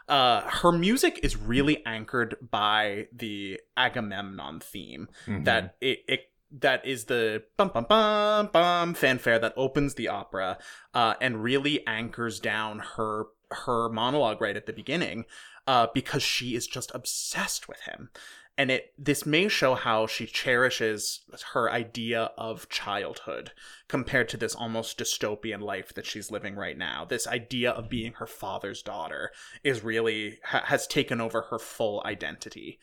uh, 0.09 0.43
her 0.43 0.73
music 0.73 1.21
is 1.23 1.37
really 1.37 1.85
anchored 1.87 2.37
by 2.51 3.07
the 3.13 3.59
agamemnon 3.77 4.61
theme 4.61 5.09
mm-hmm. 5.27 5.45
that 5.45 5.77
it, 5.81 6.01
it 6.09 6.21
that 6.61 6.87
is 6.87 7.05
the 7.05 7.43
bum 7.57 7.71
bum 7.75 7.85
bum 7.89 8.49
bum 8.53 8.95
fanfare 8.95 9.39
that 9.39 9.53
opens 9.57 9.95
the 9.95 10.09
opera 10.09 10.59
uh, 10.93 11.15
and 11.21 11.43
really 11.43 11.85
anchors 11.87 12.39
down 12.39 12.81
her 12.97 13.25
her 13.55 13.89
monologue 13.89 14.41
right 14.41 14.57
at 14.57 14.67
the 14.67 14.73
beginning 14.73 15.25
uh, 15.67 15.87
because 15.95 16.23
she 16.23 16.55
is 16.55 16.67
just 16.67 16.91
obsessed 16.95 17.69
with 17.69 17.81
him. 17.81 18.11
And 18.57 18.71
it 18.71 18.93
this 18.97 19.27
may 19.27 19.49
show 19.49 19.75
how 19.75 20.07
she 20.07 20.27
cherishes 20.27 21.23
her 21.53 21.71
idea 21.71 22.31
of 22.39 22.69
childhood 22.69 23.51
compared 23.89 24.29
to 24.29 24.37
this 24.37 24.55
almost 24.55 24.97
dystopian 24.97 25.61
life 25.61 25.93
that 25.95 26.07
she's 26.07 26.31
living 26.31 26.55
right 26.55 26.79
now. 26.79 27.05
This 27.05 27.27
idea 27.27 27.73
of 27.73 27.89
being 27.89 28.13
her 28.15 28.29
father's 28.29 28.81
daughter 28.81 29.33
is 29.65 29.83
really 29.83 30.39
ha- 30.45 30.63
has 30.67 30.87
taken 30.87 31.21
over 31.21 31.43
her 31.51 31.59
full 31.59 32.01
identity. 32.07 32.79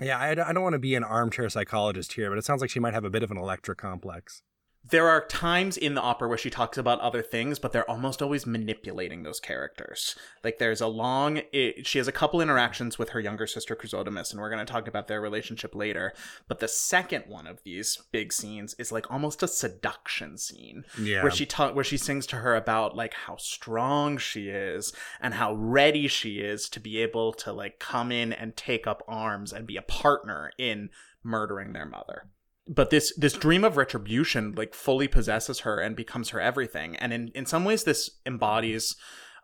Yeah 0.00 0.18
I, 0.18 0.30
I 0.30 0.52
don't 0.52 0.62
want 0.64 0.74
to 0.74 0.80
be 0.80 0.96
an 0.96 1.04
armchair 1.04 1.48
psychologist 1.48 2.14
here 2.14 2.28
but 2.28 2.38
it 2.38 2.44
sounds 2.44 2.60
like 2.60 2.70
she 2.70 2.80
might 2.80 2.94
have 2.94 3.04
a 3.04 3.10
bit 3.10 3.22
of 3.22 3.30
an 3.30 3.38
electra 3.38 3.74
complex 3.76 4.42
there 4.90 5.08
are 5.08 5.26
times 5.26 5.76
in 5.76 5.94
the 5.94 6.00
opera 6.00 6.28
where 6.28 6.38
she 6.38 6.50
talks 6.50 6.78
about 6.78 7.00
other 7.00 7.22
things, 7.22 7.58
but 7.58 7.72
they're 7.72 7.90
almost 7.90 8.22
always 8.22 8.46
manipulating 8.46 9.22
those 9.22 9.40
characters. 9.40 10.14
Like 10.44 10.58
there's 10.58 10.80
a 10.80 10.86
long, 10.86 11.40
it, 11.52 11.86
she 11.86 11.98
has 11.98 12.06
a 12.06 12.12
couple 12.12 12.40
interactions 12.40 12.98
with 12.98 13.10
her 13.10 13.20
younger 13.20 13.46
sister 13.46 13.74
Chrysothemis, 13.74 14.30
and 14.30 14.40
we're 14.40 14.50
going 14.50 14.64
to 14.64 14.70
talk 14.70 14.86
about 14.86 15.08
their 15.08 15.20
relationship 15.20 15.74
later. 15.74 16.12
But 16.46 16.60
the 16.60 16.68
second 16.68 17.24
one 17.26 17.46
of 17.46 17.62
these 17.64 17.98
big 18.12 18.32
scenes 18.32 18.74
is 18.78 18.92
like 18.92 19.10
almost 19.10 19.42
a 19.42 19.48
seduction 19.48 20.38
scene, 20.38 20.84
yeah. 21.00 21.22
where 21.22 21.32
she 21.32 21.46
ta- 21.46 21.72
where 21.72 21.84
she 21.84 21.96
sings 21.96 22.26
to 22.28 22.36
her 22.36 22.54
about 22.54 22.96
like 22.96 23.14
how 23.14 23.36
strong 23.36 24.18
she 24.18 24.48
is 24.48 24.92
and 25.20 25.34
how 25.34 25.54
ready 25.54 26.06
she 26.06 26.38
is 26.38 26.68
to 26.68 26.80
be 26.80 26.98
able 26.98 27.32
to 27.32 27.52
like 27.52 27.78
come 27.78 28.12
in 28.12 28.32
and 28.32 28.56
take 28.56 28.86
up 28.86 29.02
arms 29.08 29.52
and 29.52 29.66
be 29.66 29.76
a 29.76 29.82
partner 29.82 30.52
in 30.58 30.90
murdering 31.24 31.72
their 31.72 31.86
mother 31.86 32.28
but 32.68 32.90
this 32.90 33.14
this 33.16 33.32
dream 33.32 33.64
of 33.64 33.76
retribution 33.76 34.52
like 34.56 34.74
fully 34.74 35.08
possesses 35.08 35.60
her 35.60 35.78
and 35.78 35.96
becomes 35.96 36.30
her 36.30 36.40
everything. 36.40 36.96
And 36.96 37.12
in 37.12 37.28
in 37.28 37.46
some 37.46 37.64
ways 37.64 37.84
this 37.84 38.10
embodies 38.24 38.96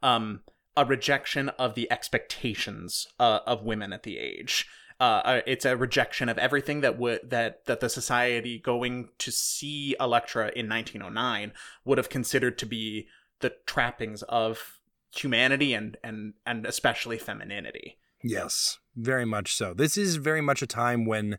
um 0.02 0.40
a 0.76 0.84
rejection 0.84 1.50
of 1.50 1.74
the 1.74 1.90
expectations 1.92 3.06
uh, 3.20 3.40
of 3.46 3.62
women 3.62 3.92
at 3.92 4.04
the 4.04 4.18
age. 4.18 4.66
Uh, 4.98 5.20
uh 5.24 5.40
it's 5.46 5.64
a 5.64 5.76
rejection 5.76 6.28
of 6.28 6.38
everything 6.38 6.80
that 6.80 6.98
would 6.98 7.30
that 7.30 7.64
that 7.66 7.80
the 7.80 7.88
society 7.88 8.58
going 8.58 9.08
to 9.18 9.30
see 9.30 9.94
Electra 10.00 10.50
in 10.56 10.68
1909 10.68 11.52
would 11.84 11.98
have 11.98 12.08
considered 12.08 12.58
to 12.58 12.66
be 12.66 13.06
the 13.40 13.52
trappings 13.66 14.22
of 14.24 14.78
humanity 15.14 15.74
and 15.74 15.96
and 16.02 16.34
and 16.46 16.66
especially 16.66 17.18
femininity. 17.18 17.98
Yes, 18.22 18.78
very 18.94 19.24
much 19.24 19.54
so. 19.54 19.74
This 19.74 19.96
is 19.96 20.16
very 20.16 20.40
much 20.40 20.62
a 20.62 20.66
time 20.66 21.04
when 21.04 21.38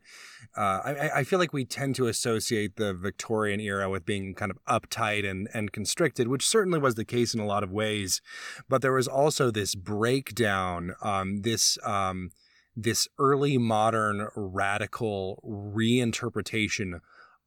uh, 0.57 0.81
I, 0.85 1.09
I, 1.15 1.23
feel 1.23 1.39
like 1.39 1.53
we 1.53 1.65
tend 1.65 1.95
to 1.95 2.07
associate 2.07 2.75
the 2.75 2.93
Victorian 2.93 3.59
era 3.59 3.89
with 3.89 4.05
being 4.05 4.33
kind 4.33 4.51
of 4.51 4.57
uptight 4.65 5.29
and, 5.29 5.47
and 5.53 5.71
constricted, 5.71 6.27
which 6.27 6.47
certainly 6.47 6.79
was 6.79 6.95
the 6.95 7.05
case 7.05 7.33
in 7.33 7.39
a 7.39 7.45
lot 7.45 7.63
of 7.63 7.71
ways. 7.71 8.21
But 8.67 8.81
there 8.81 8.93
was 8.93 9.07
also 9.07 9.51
this 9.51 9.75
breakdown, 9.75 10.95
um, 11.01 11.41
this 11.41 11.77
um, 11.83 12.31
this 12.75 13.07
early 13.19 13.57
modern 13.57 14.27
radical 14.35 15.41
reinterpretation 15.45 16.99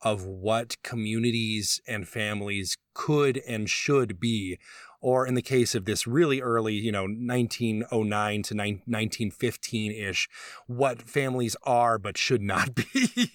of 0.02 0.24
what 0.24 0.80
communities 0.82 1.80
and 1.86 2.06
families 2.06 2.76
could 2.94 3.38
and 3.48 3.68
should 3.68 4.20
be 4.20 4.58
or 5.06 5.24
in 5.24 5.34
the 5.34 5.40
case 5.42 5.76
of 5.76 5.84
this 5.84 6.04
really 6.04 6.40
early, 6.40 6.74
you 6.74 6.90
know, 6.90 7.04
1909 7.04 8.42
to 8.42 8.54
1915 8.56 9.92
ish, 9.92 10.28
what 10.66 11.00
families 11.00 11.54
are 11.62 11.96
but 11.96 12.18
should 12.18 12.42
not 12.42 12.74
be. 12.92 13.30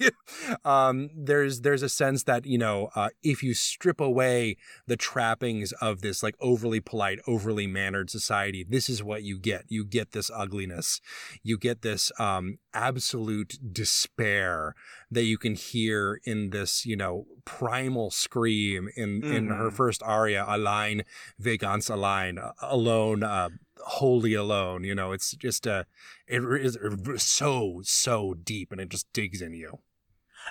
um, 0.66 1.10
there's 1.16 1.62
there's 1.62 1.82
a 1.82 1.88
sense 1.88 2.24
that 2.24 2.46
you 2.46 2.58
know 2.58 2.90
uh, 2.94 3.08
if 3.24 3.42
you 3.42 3.54
strip 3.54 4.02
away 4.02 4.58
the 4.86 4.98
trappings 4.98 5.72
of 5.80 6.02
this 6.02 6.22
like 6.22 6.36
overly 6.42 6.82
polite, 6.82 7.20
overly 7.26 7.68
mannered 7.68 8.10
society, 8.10 8.66
this 8.68 8.90
is 8.90 9.02
what 9.02 9.24
you 9.24 9.40
get. 9.40 9.64
You 9.70 9.86
get 9.86 10.12
this 10.12 10.30
ugliness. 10.36 11.00
You 11.42 11.58
get 11.58 11.84
this 11.84 12.12
um, 12.20 12.58
absolute 12.74 13.58
despair 13.72 14.76
that 15.10 15.24
you 15.24 15.38
can 15.38 15.56
hear 15.56 16.20
in 16.26 16.50
this, 16.50 16.86
you 16.86 16.98
know, 16.98 17.28
primal 17.46 18.12
scream 18.12 18.90
in 18.96 19.24
in 19.24 19.48
her 19.48 19.70
Mhm. 19.70 19.74
first 19.74 20.02
aria, 20.04 20.46
allein, 20.48 21.04
allein, 21.90 22.38
uh, 22.38 22.54
alone, 22.62 23.24
uh, 23.24 23.50
wholly 23.86 24.34
alone. 24.34 24.84
You 24.84 24.96
know, 24.96 25.12
it's 25.12 25.32
just 25.32 25.66
uh, 25.68 25.84
it 26.28 26.42
is 26.44 26.78
so 27.24 27.82
so 27.84 28.34
deep, 28.34 28.72
and 28.72 28.80
it 28.82 28.90
just 28.90 29.12
digs 29.14 29.42
in 29.42 29.54
you. 29.54 29.80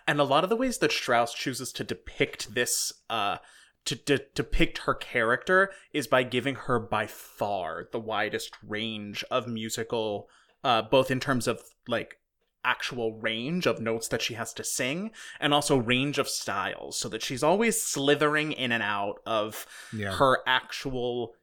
and 0.06 0.20
a 0.20 0.24
lot 0.24 0.44
of 0.44 0.50
the 0.50 0.56
ways 0.56 0.78
that 0.78 0.92
Strauss 0.92 1.34
chooses 1.34 1.72
to 1.72 1.82
depict 1.82 2.54
this 2.54 2.92
uh 3.10 3.38
to 3.86 3.96
de- 3.96 4.26
depict 4.36 4.78
her 4.86 4.94
character 4.94 5.72
is 5.92 6.06
by 6.06 6.22
giving 6.22 6.54
her 6.54 6.78
by 6.78 7.08
far 7.08 7.88
the 7.90 7.98
widest 7.98 8.52
range 8.62 9.24
of 9.32 9.48
musical 9.48 10.28
uh 10.62 10.80
both 10.80 11.10
in 11.10 11.18
terms 11.18 11.48
of 11.48 11.60
like 11.88 12.19
actual 12.64 13.14
range 13.18 13.66
of 13.66 13.80
notes 13.80 14.08
that 14.08 14.22
she 14.22 14.34
has 14.34 14.52
to 14.54 14.64
sing 14.64 15.10
and 15.40 15.54
also 15.54 15.76
range 15.76 16.18
of 16.18 16.28
styles 16.28 16.98
so 16.98 17.08
that 17.08 17.22
she's 17.22 17.42
always 17.42 17.82
slithering 17.82 18.52
in 18.52 18.72
and 18.72 18.82
out 18.82 19.20
of 19.26 19.66
Yeah. 19.92 20.12
her 20.16 20.38
actual 20.46 21.34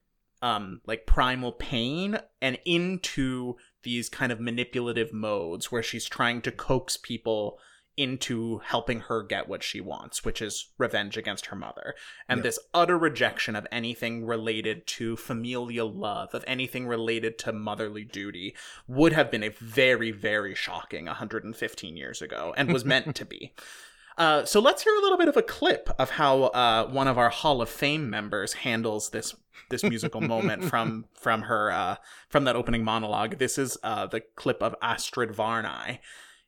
um 0.43 0.81
like 0.86 1.07
primal 1.07 1.51
pain 1.51 2.19
and 2.41 2.59
into 2.65 3.55
these 3.83 4.09
kind 4.09 4.31
of 4.31 4.39
manipulative 4.39 5.12
modes 5.12 5.71
where 5.71 5.81
she's 5.81 6.05
trying 6.05 6.41
to 6.43 6.51
coax 6.51 6.95
people 6.97 7.59
into 7.98 8.60
helping 8.60 9.01
her 9.01 9.24
get 9.24 9.50
what 9.50 9.63
she 9.63 9.82
wants, 9.82 10.24
which 10.24 10.42
is 10.42 10.70
revenge 10.77 11.18
against 11.18 11.48
her 11.48 11.56
mother. 11.56 11.96
And 12.30 12.38
Yep. 12.39 12.44
this 12.44 12.60
utter 12.74 12.98
rejection 12.98 13.56
of 13.56 13.68
anything 13.72 14.25
related 14.25 14.86
to 14.88 15.18
familial 15.18 15.92
love, 15.92 16.34
of 16.36 16.44
anything 16.48 16.88
related 16.88 17.39
to 17.39 17.51
motherly 17.51 18.04
duty, 18.06 18.56
would 18.88 19.13
have 19.13 19.32
been 19.32 19.44
a 19.44 19.50
very, 19.50 20.12
very 20.12 20.54
shocking 20.54 21.08
115 21.08 21.98
years 21.98 22.22
ago 22.22 22.54
and 22.56 22.72
was 22.72 22.86
meant 22.86 23.16
to 23.16 23.25
be. 23.25 23.54
Uh, 24.18 24.44
so 24.44 24.60
let's 24.60 24.82
hear 24.84 24.96
a 24.96 25.01
little 25.01 25.18
bit 25.20 25.27
of 25.27 25.38
a 25.38 25.44
clip 25.44 25.92
of 26.00 26.10
how 26.10 26.46
uh, 26.46 26.88
one 26.88 27.08
of 27.08 27.20
our 27.20 27.30
Hall 27.30 27.62
of 27.62 27.70
Fame 27.70 28.10
members 28.10 28.54
handles 28.54 29.12
this 29.12 29.36
this 29.70 29.84
musical 29.84 30.22
moment 30.22 30.63
from 30.72 31.06
from 31.13 31.44
her 31.44 31.72
uh, 31.72 31.98
from 32.27 32.44
that 32.46 32.56
opening 32.56 32.84
monologue. 32.84 33.38
This 33.38 33.60
is 33.60 33.77
uh, 33.84 34.08
the 34.08 34.22
clip 34.22 34.63
of 34.63 34.74
Astrid 34.82 35.30
Varnay 35.30 36.00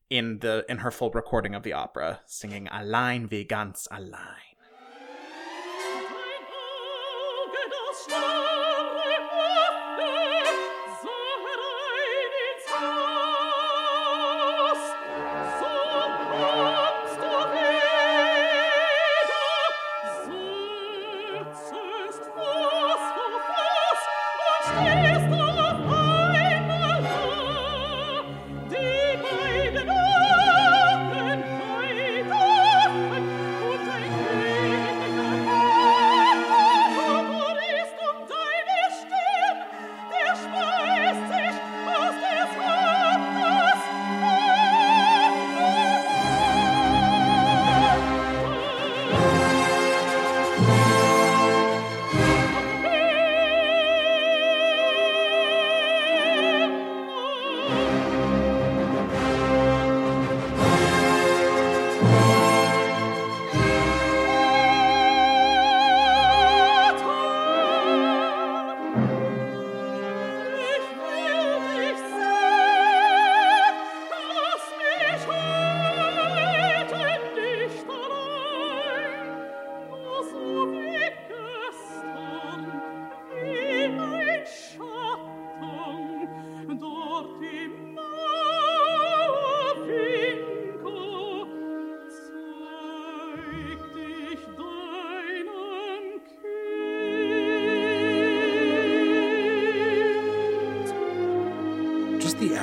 in 0.09 0.39
the 0.39 0.65
in 0.67 0.79
her 0.79 0.91
full 0.91 1.11
recording 1.11 1.55
of 1.55 1.63
the 1.63 1.73
opera, 1.73 2.21
singing 2.25 2.67
"Allein 2.71 3.27
wie 3.29 3.43
ganz 3.43 3.87
allein." 3.91 4.49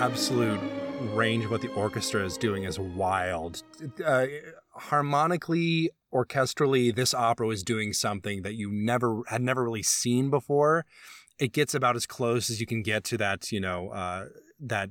Absolute 0.07 0.61
range 1.14 1.45
of 1.45 1.51
what 1.51 1.61
the 1.61 1.73
orchestra 1.73 2.25
is 2.25 2.38
doing 2.38 2.62
is 2.62 2.79
wild. 2.79 3.64
Uh, 4.05 4.27
harmonically, 4.71 5.90
orchestrally, 6.14 6.95
this 6.95 7.12
opera 7.12 7.49
is 7.49 7.64
doing 7.64 7.92
something 7.92 8.42
that 8.42 8.55
you 8.55 8.71
never 8.71 9.23
had 9.27 9.42
never 9.42 9.64
really 9.64 9.83
seen 9.83 10.31
before. 10.31 10.87
It 11.40 11.53
gets 11.53 11.75
about 11.75 11.97
as 11.97 12.07
close 12.07 12.51
as 12.51 12.61
you 12.61 12.66
can 12.66 12.83
get 12.83 13.03
to 13.05 13.19
that, 13.19 13.51
you 13.51 13.59
know, 13.59 13.88
uh, 13.88 14.27
that 14.61 14.90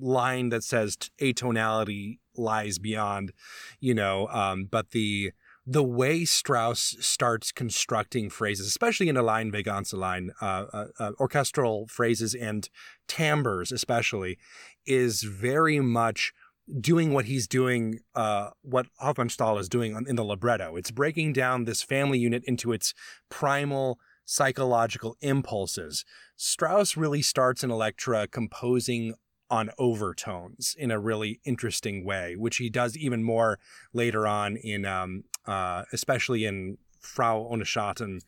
line 0.00 0.48
that 0.48 0.64
says 0.64 0.96
atonality 1.20 2.18
lies 2.34 2.78
beyond, 2.78 3.32
you 3.78 3.92
know. 3.92 4.26
Um, 4.28 4.64
but 4.64 4.92
the 4.92 5.32
the 5.66 5.82
way 5.82 6.24
Strauss 6.24 6.96
starts 7.00 7.50
constructing 7.50 8.30
phrases, 8.30 8.68
especially 8.68 9.08
in 9.08 9.16
a 9.16 9.22
line 9.22 9.50
Veganza 9.50 9.98
line, 9.98 10.30
uh, 10.40 10.66
uh, 10.72 10.86
uh, 11.00 11.12
orchestral 11.18 11.88
phrases 11.88 12.34
and 12.34 12.68
timbres, 13.08 13.72
especially, 13.72 14.38
is 14.86 15.22
very 15.24 15.80
much 15.80 16.32
doing 16.80 17.12
what 17.12 17.24
he's 17.24 17.48
doing, 17.48 17.98
uh, 18.14 18.50
what 18.62 18.86
Hofmannsthal 19.02 19.58
is 19.58 19.68
doing 19.68 20.00
in 20.08 20.14
the 20.14 20.24
libretto. 20.24 20.76
It's 20.76 20.92
breaking 20.92 21.32
down 21.32 21.64
this 21.64 21.82
family 21.82 22.18
unit 22.18 22.44
into 22.46 22.72
its 22.72 22.94
primal 23.28 23.98
psychological 24.24 25.16
impulses. 25.20 26.04
Strauss 26.36 26.96
really 26.96 27.22
starts 27.22 27.64
in 27.64 27.70
Electra 27.70 28.28
composing 28.28 29.14
on 29.48 29.70
overtones 29.78 30.74
in 30.76 30.90
a 30.90 30.98
really 30.98 31.40
interesting 31.44 32.04
way, 32.04 32.34
which 32.36 32.56
he 32.56 32.68
does 32.68 32.96
even 32.96 33.22
more 33.22 33.58
later 33.92 34.26
on 34.26 34.56
in, 34.56 34.84
um, 34.84 35.22
uh, 35.46 35.84
especially 35.92 36.44
in 36.44 36.78
Frau 37.00 37.48
ohne 37.50 37.64
Schatten 37.64 38.20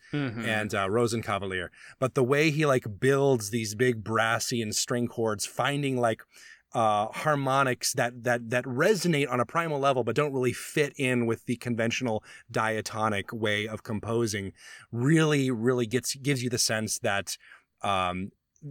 and 0.47 0.75
uh, 0.75 0.87
Rosenkavalier. 0.87 1.69
But 1.99 2.15
the 2.15 2.23
way 2.23 2.51
he 2.51 2.65
like 2.65 3.01
builds 3.01 3.51
these 3.51 3.75
big 3.75 4.05
brassy 4.05 4.63
and 4.63 4.75
string 4.75 5.09
chords, 5.09 5.47
finding 5.47 5.97
like 5.97 6.23
uh, 6.75 7.07
harmonics 7.07 7.93
that 7.95 8.23
that 8.25 8.51
that 8.51 8.65
resonate 8.65 9.31
on 9.31 9.41
a 9.41 9.47
primal 9.47 9.81
level, 9.81 10.05
but 10.05 10.15
don't 10.15 10.33
really 10.33 10.53
fit 10.53 10.93
in 10.97 11.27
with 11.27 11.47
the 11.47 11.57
conventional 11.57 12.23
diatonic 12.51 13.33
way 13.33 13.67
of 13.67 13.83
composing, 13.83 14.53
really, 14.93 15.51
really 15.51 15.87
gets 15.87 16.15
gives 16.15 16.43
you 16.43 16.51
the 16.51 16.59
sense 16.59 16.99
that. 17.01 17.37
Um, 17.83 18.31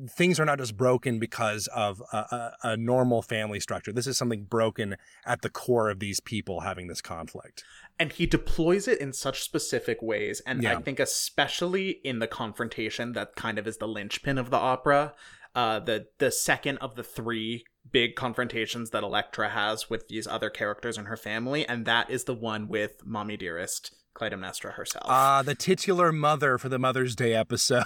Things 0.09 0.37
are 0.37 0.43
not 0.43 0.57
just 0.57 0.75
broken 0.75 1.17
because 1.17 1.67
of 1.67 2.01
a, 2.11 2.17
a, 2.17 2.51
a 2.71 2.77
normal 2.77 3.21
family 3.21 3.61
structure. 3.61 3.93
This 3.93 4.05
is 4.05 4.17
something 4.17 4.43
broken 4.43 4.97
at 5.25 5.43
the 5.43 5.49
core 5.49 5.89
of 5.89 5.99
these 5.99 6.19
people 6.19 6.59
having 6.59 6.87
this 6.87 6.99
conflict. 7.01 7.63
And 7.99 8.13
he 8.13 8.25
deploys 8.25 8.87
it 8.87 8.99
in 8.99 9.13
such 9.13 9.41
specific 9.41 10.01
ways 10.01 10.41
and 10.45 10.65
i 10.67 10.75
think 10.75 10.99
especially 10.99 11.99
in 12.03 12.19
the 12.19 12.27
confrontation 12.27 13.13
that 13.13 13.35
kind 13.35 13.57
of 13.57 13.67
is 13.67 13.77
the 13.77 13.87
linchpin 13.87 14.37
of 14.37 14.49
the 14.49 14.57
opera 14.57 15.13
uh 15.55 15.79
the 15.79 16.07
the 16.19 16.31
second 16.31 16.77
of 16.77 16.95
the 16.95 17.03
three 17.03 17.63
big 17.89 18.15
confrontations 18.15 18.89
that 18.89 19.03
electra 19.03 19.49
has 19.49 19.89
with 19.89 20.07
these 20.07 20.27
other 20.27 20.49
characters 20.49 20.97
in 20.97 21.05
her 21.05 21.17
family 21.17 21.65
and 21.67 21.85
that 21.85 22.09
is 22.09 22.25
the 22.25 22.33
one 22.33 22.67
with 22.67 23.05
mommy 23.05 23.37
dearest 23.37 23.93
clytemnestra 24.15 24.73
herself 24.73 25.05
Ah, 25.07 25.41
the 25.43 25.55
titular 25.55 26.11
mother 26.11 26.57
for 26.57 26.69
the 26.69 26.79
Mother's 26.79 27.15
Day 27.15 27.35
episode. 27.35 27.83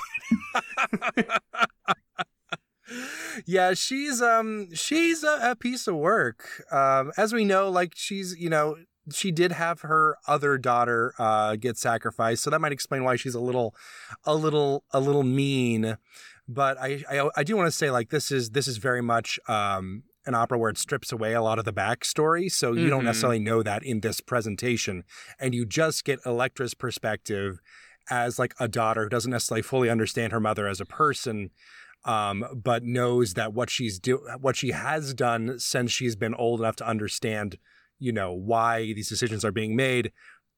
yeah, 3.45 3.73
she's 3.73 4.21
um 4.21 4.73
she's 4.73 5.23
a, 5.23 5.51
a 5.51 5.55
piece 5.55 5.87
of 5.87 5.95
work. 5.95 6.63
Um, 6.71 7.11
as 7.17 7.33
we 7.33 7.45
know, 7.45 7.69
like 7.69 7.93
she's 7.95 8.35
you 8.37 8.49
know 8.49 8.75
she 9.11 9.31
did 9.31 9.51
have 9.53 9.81
her 9.81 10.17
other 10.27 10.57
daughter 10.57 11.13
uh 11.17 11.55
get 11.55 11.77
sacrificed, 11.77 12.43
so 12.43 12.49
that 12.49 12.61
might 12.61 12.71
explain 12.71 13.03
why 13.03 13.15
she's 13.15 13.35
a 13.35 13.39
little 13.39 13.73
a 14.25 14.35
little 14.35 14.83
a 14.91 14.99
little 14.99 15.23
mean. 15.23 15.97
But 16.47 16.77
I 16.79 17.03
I, 17.09 17.29
I 17.37 17.43
do 17.43 17.55
want 17.55 17.67
to 17.67 17.71
say 17.71 17.89
like 17.91 18.09
this 18.09 18.31
is 18.31 18.51
this 18.51 18.67
is 18.67 18.77
very 18.77 19.01
much 19.01 19.39
um 19.47 20.03
an 20.27 20.35
opera 20.35 20.55
where 20.59 20.69
it 20.69 20.77
strips 20.77 21.11
away 21.11 21.33
a 21.33 21.41
lot 21.41 21.57
of 21.57 21.65
the 21.65 21.73
backstory. 21.73 22.51
So 22.51 22.73
you 22.73 22.89
don't 22.91 23.01
Mhm. 23.01 23.05
necessarily 23.05 23.39
know 23.39 23.63
that 23.63 23.81
in 23.83 24.01
this 24.01 24.21
presentation. 24.21 25.03
And 25.39 25.55
you 25.55 25.65
just 25.65 26.05
get 26.05 26.19
Electra's 26.27 26.75
perspective 26.75 27.59
as 28.09 28.37
like 28.37 28.53
a 28.59 28.67
daughter 28.67 29.03
who 29.03 29.09
doesn't 29.09 29.31
necessarily 29.31 29.63
fully 29.63 29.89
understand 29.89 30.31
her 30.31 30.39
mother 30.39 30.67
as 30.67 30.79
a 30.79 30.85
person. 30.85 31.49
Um, 32.05 32.45
but 32.55 32.83
knows 32.83 33.33
that 33.35 33.53
what 33.53 33.69
she's 33.71 33.99
do 33.99 34.17
what 34.39 34.55
she 34.55 34.71
has 34.71 35.13
done 35.15 35.57
since 35.59 35.91
she's 35.91 36.15
been 36.15 36.33
old 36.35 36.59
enough 36.59 36.75
to 36.77 36.87
understand, 36.87 37.57
you 38.01 38.11
know, 38.11 38.33
why 38.33 38.93
these 38.93 39.07
decisions 39.07 39.45
are 39.45 39.51
being 39.51 39.75
made. 39.75 40.11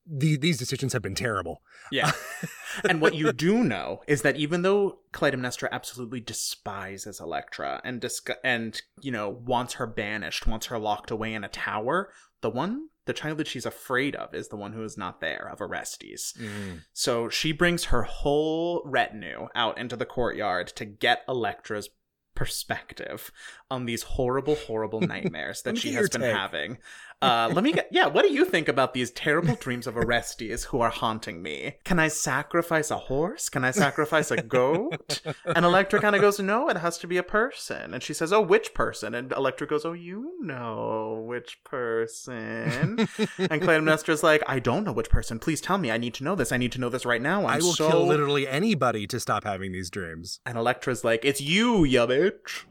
The, 0.05 0.35
these 0.37 0.57
decisions 0.57 0.91
have 0.93 1.01
been 1.01 1.15
terrible. 1.15 1.61
Yeah. 1.91 2.11
and 2.89 2.99
what 2.99 3.13
you 3.13 3.31
do 3.31 3.63
know 3.63 4.01
is 4.07 4.21
that 4.23 4.35
even 4.35 4.61
though 4.61 4.99
Clytemnestra 5.13 5.69
absolutely 5.71 6.19
despises 6.19 7.19
Electra 7.19 7.79
and 7.85 8.01
disg- 8.01 8.35
and 8.43 8.81
you 9.01 9.11
know 9.11 9.29
wants 9.29 9.75
her 9.75 9.87
banished, 9.87 10.47
wants 10.47 10.65
her 10.67 10.79
locked 10.79 11.11
away 11.11 11.33
in 11.33 11.43
a 11.43 11.49
tower, 11.49 12.11
the 12.41 12.49
one 12.49 12.89
the 13.05 13.13
child 13.13 13.37
that 13.37 13.47
she's 13.47 13.65
afraid 13.65 14.15
of 14.15 14.33
is 14.33 14.47
the 14.47 14.55
one 14.55 14.73
who 14.73 14.83
is 14.83 14.97
not 14.97 15.19
there 15.19 15.49
of 15.51 15.61
Orestes. 15.61 16.33
Mm. 16.39 16.81
So 16.93 17.27
she 17.29 17.51
brings 17.51 17.85
her 17.85 18.03
whole 18.03 18.81
retinue 18.85 19.47
out 19.55 19.77
into 19.77 19.95
the 19.95 20.05
courtyard 20.05 20.67
to 20.67 20.85
get 20.85 21.23
Electra's 21.27 21.89
perspective 22.35 23.31
on 23.69 23.85
these 23.85 24.03
horrible, 24.03 24.55
horrible 24.55 25.01
nightmares 25.01 25.61
that 25.63 25.77
she 25.77 25.93
has 25.93 26.09
been 26.09 26.21
take. 26.21 26.35
having. 26.35 26.77
Uh, 27.23 27.49
let 27.53 27.63
me 27.63 27.71
get, 27.71 27.87
yeah, 27.89 28.05
what 28.05 28.23
do 28.23 28.33
you 28.33 28.43
think 28.43 28.67
about 28.67 28.93
these 28.93 29.09
terrible 29.09 29.55
dreams 29.55 29.87
of 29.87 29.95
Orestes 29.95 30.65
who 30.65 30.81
are 30.81 30.89
haunting 30.89 31.41
me? 31.41 31.75
Can 31.85 31.97
I 31.97 32.09
sacrifice 32.09 32.91
a 32.91 32.97
horse? 32.97 33.47
Can 33.47 33.63
I 33.63 33.71
sacrifice 33.71 34.29
a 34.29 34.41
goat? 34.41 35.21
And 35.45 35.63
Electra 35.65 36.01
kind 36.01 36.15
of 36.15 36.21
goes, 36.21 36.39
no, 36.39 36.67
it 36.67 36.77
has 36.77 36.97
to 36.97 37.07
be 37.07 37.15
a 37.15 37.23
person. 37.23 37.93
And 37.93 38.03
she 38.03 38.13
says, 38.13 38.33
oh, 38.33 38.41
which 38.41 38.73
person? 38.73 39.15
And 39.15 39.31
Electra 39.31 39.67
goes, 39.67 39.85
oh, 39.85 39.93
you 39.93 40.33
know 40.41 41.23
which 41.25 41.63
person. 41.63 43.07
and 43.37 43.61
Clytemnestra's 43.61 44.23
like, 44.23 44.43
I 44.45 44.59
don't 44.59 44.83
know 44.83 44.91
which 44.91 45.09
person. 45.09 45.39
Please 45.39 45.61
tell 45.61 45.77
me. 45.77 45.91
I 45.91 45.97
need 45.97 46.13
to 46.15 46.25
know 46.25 46.35
this. 46.35 46.51
I 46.51 46.57
need 46.57 46.73
to 46.73 46.79
know 46.81 46.89
this 46.89 47.05
right 47.05 47.21
now. 47.21 47.45
I'm 47.45 47.55
I 47.55 47.57
will 47.57 47.73
so... 47.73 47.89
kill 47.89 48.05
literally 48.05 48.47
anybody 48.47 49.07
to 49.07 49.19
stop 49.19 49.45
having 49.45 49.71
these 49.71 49.89
dreams. 49.89 50.41
And 50.45 50.57
Electra's 50.57 51.05
like, 51.05 51.23
it's 51.23 51.39
you, 51.39 51.85
ya 51.85 52.05
bitch. 52.05 52.63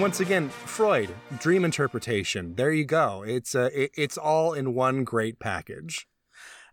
And 0.00 0.04
once 0.06 0.20
again, 0.20 0.48
Freud, 0.48 1.14
dream 1.40 1.62
interpretation. 1.62 2.54
There 2.54 2.72
you 2.72 2.86
go. 2.86 3.22
It's 3.22 3.54
uh, 3.54 3.68
it, 3.74 3.90
it's 3.94 4.16
all 4.16 4.54
in 4.54 4.72
one 4.72 5.04
great 5.04 5.38
package. 5.38 6.08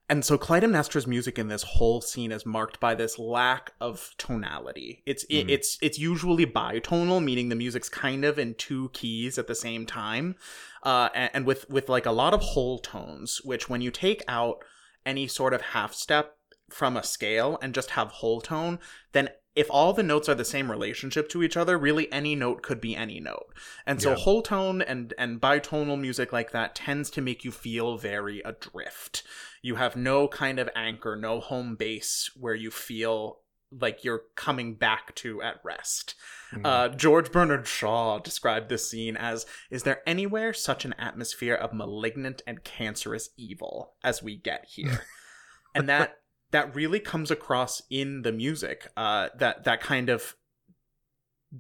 And 0.08 0.24
so 0.24 0.38
Clytemnestra's 0.38 1.06
music 1.06 1.38
in 1.38 1.50
this 1.50 1.64
whole 1.64 2.00
scene 2.00 2.32
is 2.32 2.46
marked 2.46 2.80
by 2.80 2.96
this 2.96 3.20
lack 3.20 3.74
of 3.82 4.16
tonality. 4.18 5.04
It's 5.06 5.26
it, 5.26 5.50
it's 5.50 5.78
it's 5.82 6.00
usually 6.00 6.46
bitonal, 6.46 7.22
meaning 7.22 7.50
the 7.50 7.56
music's 7.56 7.90
kind 7.90 8.24
of 8.24 8.40
in 8.40 8.54
two 8.54 8.92
keys 8.94 9.38
at 9.38 9.48
the 9.48 9.56
same 9.56 9.86
time, 9.86 10.38
uh, 10.84 11.10
and, 11.14 11.30
and 11.34 11.46
with 11.46 11.70
with 11.70 11.90
like 11.90 12.06
a 12.06 12.14
lot 12.14 12.34
of 12.34 12.40
whole 12.40 12.80
tones. 12.80 13.42
Which 13.44 13.68
when 13.68 13.82
you 13.82 13.92
take 13.92 14.24
out 14.30 14.64
any 15.06 15.28
sort 15.28 15.54
of 15.54 15.62
half 15.62 15.94
step 15.94 16.38
from 16.70 16.96
a 16.96 17.04
scale 17.04 17.60
and 17.62 17.76
just 17.76 17.92
have 17.92 18.08
whole 18.08 18.40
tone, 18.40 18.80
then 19.12 19.32
if 19.58 19.68
all 19.72 19.92
the 19.92 20.04
notes 20.04 20.30
are 20.30 20.36
the 20.36 20.46
same 20.46 20.70
relationship 20.70 21.28
to 21.30 21.42
each 21.42 21.58
other, 21.58 21.78
really 21.80 22.10
any 22.12 22.36
note 22.36 22.62
could 22.62 22.80
be 22.80 22.96
any 22.96 23.20
note. 23.20 23.48
And 23.88 24.00
so 24.00 24.12
Yeah. 24.12 24.18
whole 24.18 24.42
tone 24.44 24.82
and 24.84 25.14
and 25.18 25.42
bitonal 25.42 26.00
music 26.00 26.32
like 26.32 26.52
that 26.52 26.76
tends 26.76 27.10
to 27.12 27.22
make 27.22 27.44
you 27.44 27.52
feel 27.52 27.98
very 27.98 28.42
adrift. 28.46 29.24
You 29.64 29.76
have 29.76 29.96
no 29.96 30.28
kind 30.28 30.60
of 30.60 30.70
anchor, 30.76 31.16
no 31.16 31.40
home 31.40 31.76
base 31.76 32.30
where 32.36 32.54
you 32.54 32.70
feel 32.70 33.40
like 33.72 34.04
you're 34.04 34.24
coming 34.36 34.76
back 34.76 35.14
to 35.16 35.42
at 35.42 35.60
rest. 35.64 36.16
Uh, 36.64 36.88
George 36.88 37.34
Bernard 37.34 37.68
Shaw 37.68 38.18
described 38.20 38.70
this 38.70 38.90
scene 38.90 39.18
as 39.18 39.46
Is 39.70 39.84
there 39.84 40.02
anywhere 40.08 40.54
such 40.54 40.86
an 40.86 40.94
atmosphere 41.00 41.56
of 41.56 41.74
malignant 41.74 42.42
and 42.48 42.64
cancerous 42.64 43.32
evil 43.36 43.96
as 44.04 44.22
we 44.24 44.38
get 44.38 44.66
here? 44.70 45.04
and 45.76 45.90
that 45.90 46.20
that 46.58 46.76
really 46.76 47.00
comes 47.00 47.30
across 47.30 47.84
in 47.92 48.24
the 48.24 48.32
music. 48.32 48.88
Uh, 48.98 49.30
that 49.38 49.64
that 49.66 49.80
kind 49.80 50.10
of 50.10 50.36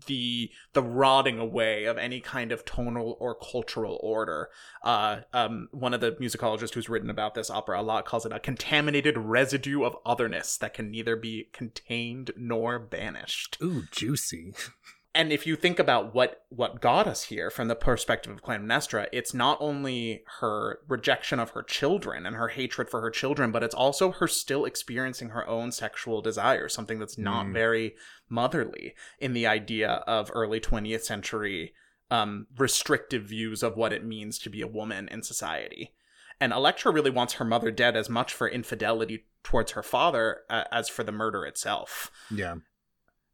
the 0.07 0.49
the 0.73 0.81
rotting 0.81 1.38
away 1.38 1.86
of 1.86 1.99
any 1.99 2.19
kind 2.19 2.51
of 2.51 2.65
tonal 2.65 3.15
or 3.19 3.36
cultural 3.36 3.99
order. 4.01 4.49
Uh, 4.83 5.17
um, 5.33 5.67
one 5.71 5.93
of 5.93 6.01
the 6.01 6.13
musicologists 6.13 6.73
who's 6.73 6.89
written 6.89 7.12
about 7.12 7.36
this 7.36 7.51
opera 7.51 7.79
a 7.79 7.83
lot 7.83 8.05
calls 8.05 8.25
it 8.25 8.31
a 8.31 8.39
contaminated 8.39 9.19
residue 9.19 9.83
of 9.83 9.95
otherness 10.03 10.57
that 10.57 10.73
can 10.73 10.89
neither 10.89 11.15
be 11.15 11.47
contained 11.53 12.31
nor 12.36 12.79
banished. 12.79 13.55
Ooh, 13.62 13.83
juicy. 13.91 14.55
And 15.17 15.34
if 15.34 15.47
you 15.47 15.56
think 15.56 15.80
about 15.80 16.13
what 16.13 16.45
what 16.49 16.80
got 16.80 17.08
us 17.08 17.23
here 17.23 17.49
from 17.49 17.69
the 17.69 17.75
perspective 17.75 18.32
of 18.32 18.43
Clytemnestra, 18.43 19.08
it's 19.12 19.34
not 19.34 19.58
only 19.60 20.23
her 20.39 20.80
rejection 20.88 21.39
of 21.39 21.49
her 21.49 21.63
children 21.63 22.27
and 22.27 22.36
her 22.36 22.49
hatred 22.49 22.88
for 22.88 23.01
her 23.01 23.10
children, 23.10 23.51
but 23.51 23.63
it's 23.63 23.73
also 23.73 24.12
her 24.12 24.27
still 24.27 24.63
experiencing 24.63 25.30
her 25.30 25.47
own 25.47 25.71
sexual 25.71 26.21
desire, 26.21 26.69
something 26.69 26.99
that's 26.99 27.17
not 27.17 27.47
Mm. 27.47 27.53
very 27.53 27.95
motherly 28.30 28.93
in 29.17 29.34
the 29.34 29.47
idea 29.47 29.89
of 30.06 30.30
early 30.36 30.60
20th 30.60 31.03
century 31.03 31.73
um, 32.12 32.45
restrictive 32.56 33.23
views 33.23 33.63
of 33.63 33.75
what 33.75 33.91
it 33.91 34.06
means 34.06 34.38
to 34.38 34.51
be 34.51 34.62
a 34.62 34.67
woman 34.67 35.08
in 35.10 35.23
society. 35.23 35.95
And 36.39 36.53
Electra 36.53 36.91
really 36.91 37.10
wants 37.10 37.34
her 37.34 37.43
mother 37.45 37.71
dead 37.71 37.95
as 37.97 38.08
much 38.08 38.32
for 38.34 38.47
infidelity 38.47 39.25
towards 39.43 39.71
her 39.71 39.82
father 39.84 40.41
uh, 40.47 40.65
as 40.71 40.88
for 40.88 41.03
the 41.03 41.12
murder 41.12 41.43
itself. 41.43 42.12
Yeah. 42.30 42.58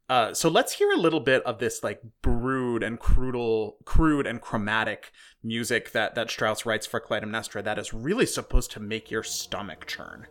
Uh, 0.08 0.34
so 0.34 0.50
let's 0.50 0.74
hear 0.74 0.90
a 0.90 0.98
little 0.98 1.20
bit 1.20 1.42
of 1.44 1.58
this 1.58 1.82
like 1.82 2.02
brood 2.20 2.82
and 2.82 3.00
crude, 3.00 3.72
crude 3.84 4.26
and 4.26 4.40
chromatic 4.40 5.12
music 5.42 5.92
that 5.92 6.14
that 6.14 6.30
Strauss 6.30 6.66
writes 6.66 6.86
for 6.86 7.00
Clytemnestra 7.00 7.64
that 7.64 7.78
is 7.78 7.94
really 7.94 8.26
supposed 8.26 8.70
to 8.72 8.80
make 8.80 9.10
your 9.10 9.22
stomach 9.22 9.86
churn. 9.86 10.26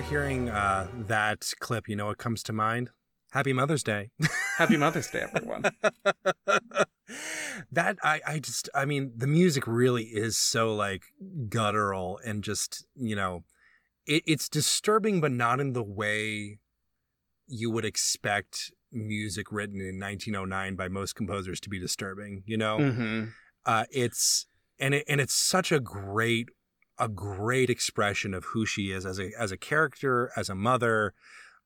After 0.00 0.14
hearing 0.14 0.48
uh, 0.48 0.88
that 1.08 1.52
clip, 1.60 1.88
you 1.88 1.96
know 1.96 2.06
what 2.06 2.18
comes 2.18 2.42
to 2.44 2.52
mind? 2.52 2.90
Happy 3.32 3.52
Mother's 3.52 3.82
Day. 3.82 4.10
Happy 4.56 4.76
Mother's 4.78 5.08
Day, 5.08 5.20
everyone. 5.20 5.64
that 7.72 7.98
I, 8.02 8.20
I 8.26 8.38
just 8.38 8.68
I 8.74 8.84
mean 8.84 9.12
the 9.16 9.26
music 9.26 9.66
really 9.66 10.04
is 10.04 10.38
so 10.38 10.74
like 10.74 11.02
guttural 11.48 12.18
and 12.24 12.42
just 12.42 12.86
you 12.94 13.16
know 13.16 13.44
it, 14.06 14.22
it's 14.26 14.48
disturbing 14.48 15.20
but 15.20 15.32
not 15.32 15.60
in 15.60 15.72
the 15.72 15.82
way 15.82 16.60
you 17.48 17.70
would 17.70 17.84
expect 17.84 18.72
music 18.92 19.50
written 19.50 19.80
in 19.80 19.98
1909 19.98 20.76
by 20.76 20.88
most 20.88 21.14
composers 21.16 21.60
to 21.60 21.68
be 21.68 21.80
disturbing 21.80 22.44
you 22.46 22.56
know 22.56 22.78
hmm 22.78 23.24
uh 23.66 23.84
it's 23.90 24.46
and 24.78 24.94
it 24.94 25.04
and 25.08 25.20
it's 25.20 25.34
such 25.34 25.72
a 25.72 25.80
great 25.80 26.48
a 27.00 27.08
great 27.08 27.70
expression 27.70 28.34
of 28.34 28.44
who 28.46 28.66
she 28.66 28.92
is 28.92 29.06
as 29.06 29.18
a 29.18 29.30
as 29.38 29.50
a 29.50 29.56
character 29.56 30.30
as 30.36 30.48
a 30.48 30.54
mother. 30.54 31.14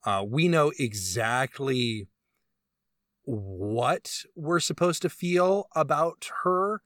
Uh 0.04 0.24
we 0.26 0.48
know 0.48 0.72
exactly 0.78 2.08
what 3.24 4.22
we're 4.36 4.60
supposed 4.60 5.02
to 5.02 5.08
feel 5.08 5.68
about 5.74 6.30
her 6.42 6.82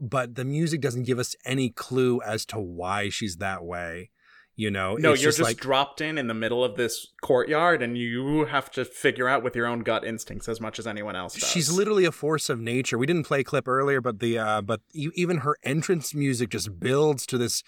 but 0.00 0.34
the 0.34 0.44
music 0.44 0.80
doesn't 0.80 1.04
give 1.04 1.18
us 1.18 1.36
any 1.44 1.70
clue 1.70 2.20
as 2.22 2.44
to 2.46 2.58
why 2.58 3.08
she's 3.08 3.36
that 3.36 3.64
way 3.64 4.10
you 4.54 4.70
know 4.70 4.96
No, 4.96 5.10
you're 5.10 5.30
just, 5.30 5.40
like 5.40 5.56
dropped 5.56 6.00
in 6.00 6.18
in 6.18 6.26
the 6.26 6.34
middle 6.34 6.62
of 6.62 6.76
this 6.76 7.08
courtyard, 7.22 7.82
and 7.82 7.96
you 7.96 8.44
have 8.46 8.70
to 8.72 8.84
figure 8.84 9.28
out 9.28 9.42
with 9.42 9.56
your 9.56 9.66
own 9.66 9.80
gut 9.80 10.04
instincts 10.04 10.48
as 10.48 10.60
much 10.60 10.78
as 10.78 10.86
anyone 10.86 11.16
else 11.16 11.34
does. 11.34 11.48
She's 11.48 11.70
literally 11.70 12.04
a 12.04 12.12
force 12.12 12.48
of 12.48 12.60
nature. 12.60 12.98
We 12.98 13.06
didn't 13.06 13.24
play 13.24 13.40
a 13.40 13.44
clip 13.44 13.66
earlier, 13.66 14.00
but 14.00 14.20
the 14.20 14.38
uh, 14.38 14.60
but 14.62 14.80
even 14.92 15.38
her 15.38 15.56
entrance 15.62 16.14
music 16.14 16.50
just 16.50 16.78
builds 16.78 17.26
to 17.26 17.38
this 17.38 17.62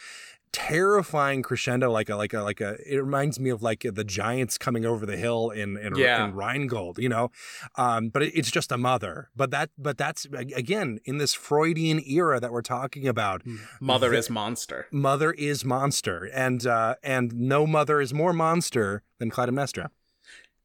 terrifying 0.54 1.42
crescendo, 1.42 1.90
like 1.90 2.08
a 2.08 2.14
like 2.16 2.32
a 2.32 2.40
like 2.40 2.60
a. 2.60 2.76
It 2.86 2.98
reminds 2.98 3.40
me 3.40 3.50
of 3.50 3.60
like 3.62 3.84
the 3.92 4.04
giants 4.04 4.56
coming 4.56 4.86
over 4.86 5.04
the 5.04 5.16
hill 5.16 5.50
in 5.50 5.76
in, 5.76 5.96
Yeah. 5.96 6.24
in 6.24 6.34
Rheingold, 6.34 6.98
you 6.98 7.08
know. 7.08 7.30
Um, 7.76 8.08
but 8.08 8.22
it, 8.22 8.32
it's 8.38 8.50
just 8.50 8.70
a 8.72 8.78
mother. 8.78 9.28
But 9.34 9.50
that 9.50 9.70
but 9.76 9.98
that's 9.98 10.26
again 10.54 11.00
in 11.04 11.18
this 11.18 11.34
Freudian 11.34 12.00
era 12.06 12.38
that 12.40 12.52
we're 12.52 12.62
talking 12.62 13.06
about. 13.08 13.42
mother 13.80 14.10
the- 14.10 14.18
is 14.18 14.30
monster. 14.30 14.86
Mother 14.92 15.32
is 15.32 15.64
monster, 15.64 16.30
and 16.32 16.64
uh, 16.66 16.94
and 17.02 17.34
no 17.34 17.66
mother 17.66 18.00
is 18.00 18.14
more 18.14 18.32
monster 18.32 19.02
than 19.18 19.30
Clytemnestra. 19.30 19.88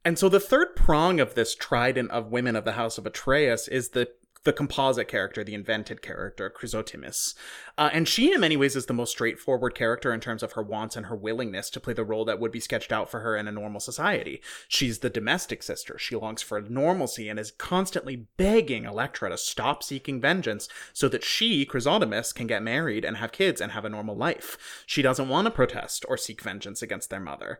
And 0.06 0.17
so 0.17 0.30
the 0.30 0.39
third 0.39 0.75
prong 0.78 1.19
of 1.19 1.36
this 1.36 1.54
trident 1.56 2.10
of 2.12 2.32
women 2.32 2.56
of 2.56 2.63
the 2.63 2.71
House 2.73 2.97
of 2.97 3.06
Atreus 3.06 3.67
is 3.67 3.89
the 3.89 4.08
the 4.45 4.54
composite 4.54 5.08
character, 5.08 5.43
the 5.43 5.54
invented 5.54 6.02
character, 6.02 6.49
Chrysothemis. 6.49 7.36
Uh, 7.78 7.89
and 7.91 8.08
she, 8.08 8.34
in 8.34 8.39
many 8.39 8.56
ways, 8.56 8.75
is 8.75 8.86
the 8.86 8.93
most 8.93 9.12
straightforward 9.12 9.75
character 9.75 10.13
in 10.13 10.21
terms 10.21 10.41
of 10.43 10.54
her 10.54 10.63
wants 10.63 10.95
and 10.95 11.08
her 11.08 11.15
willingness 11.15 11.69
to 11.69 11.80
play 11.80 11.93
the 11.93 12.06
role 12.06 12.23
that 12.25 12.39
would 12.39 12.52
be 12.52 12.60
sketched 12.60 12.91
out 12.91 13.10
for 13.10 13.19
her 13.19 13.36
in 13.36 13.47
a 13.47 13.52
normal 13.52 13.82
society. 13.82 14.41
She's 14.67 14.99
the 14.99 15.10
domestic 15.10 15.62
sister. 15.62 15.97
She 15.97 16.15
longs 16.15 16.41
for 16.41 16.62
normalcy 16.62 17.28
and 17.28 17.38
is 17.38 17.52
constantly 17.52 18.28
begging 18.38 18.86
Electra 18.86 19.30
to 19.30 19.38
stop 19.38 19.84
seeking 19.84 20.21
vengeance 20.21 20.69
so 20.93 21.10
that 21.10 21.23
she, 21.23 21.65
Chrysothemis, 21.65 22.34
can 22.34 22.47
get 22.47 22.63
married 22.63 23.04
and 23.04 23.17
have 23.17 23.34
kids 23.34 23.60
and 23.60 23.73
have 23.73 23.86
a 23.86 23.89
normal 23.89 24.15
life. 24.15 24.84
She 24.86 25.02
doesn't 25.02 25.30
want 25.30 25.45
to 25.45 25.52
protest 25.52 26.06
or 26.08 26.17
seek 26.17 26.41
vengeance 26.41 26.82
against 26.82 27.10
their 27.10 27.19
mother. 27.19 27.60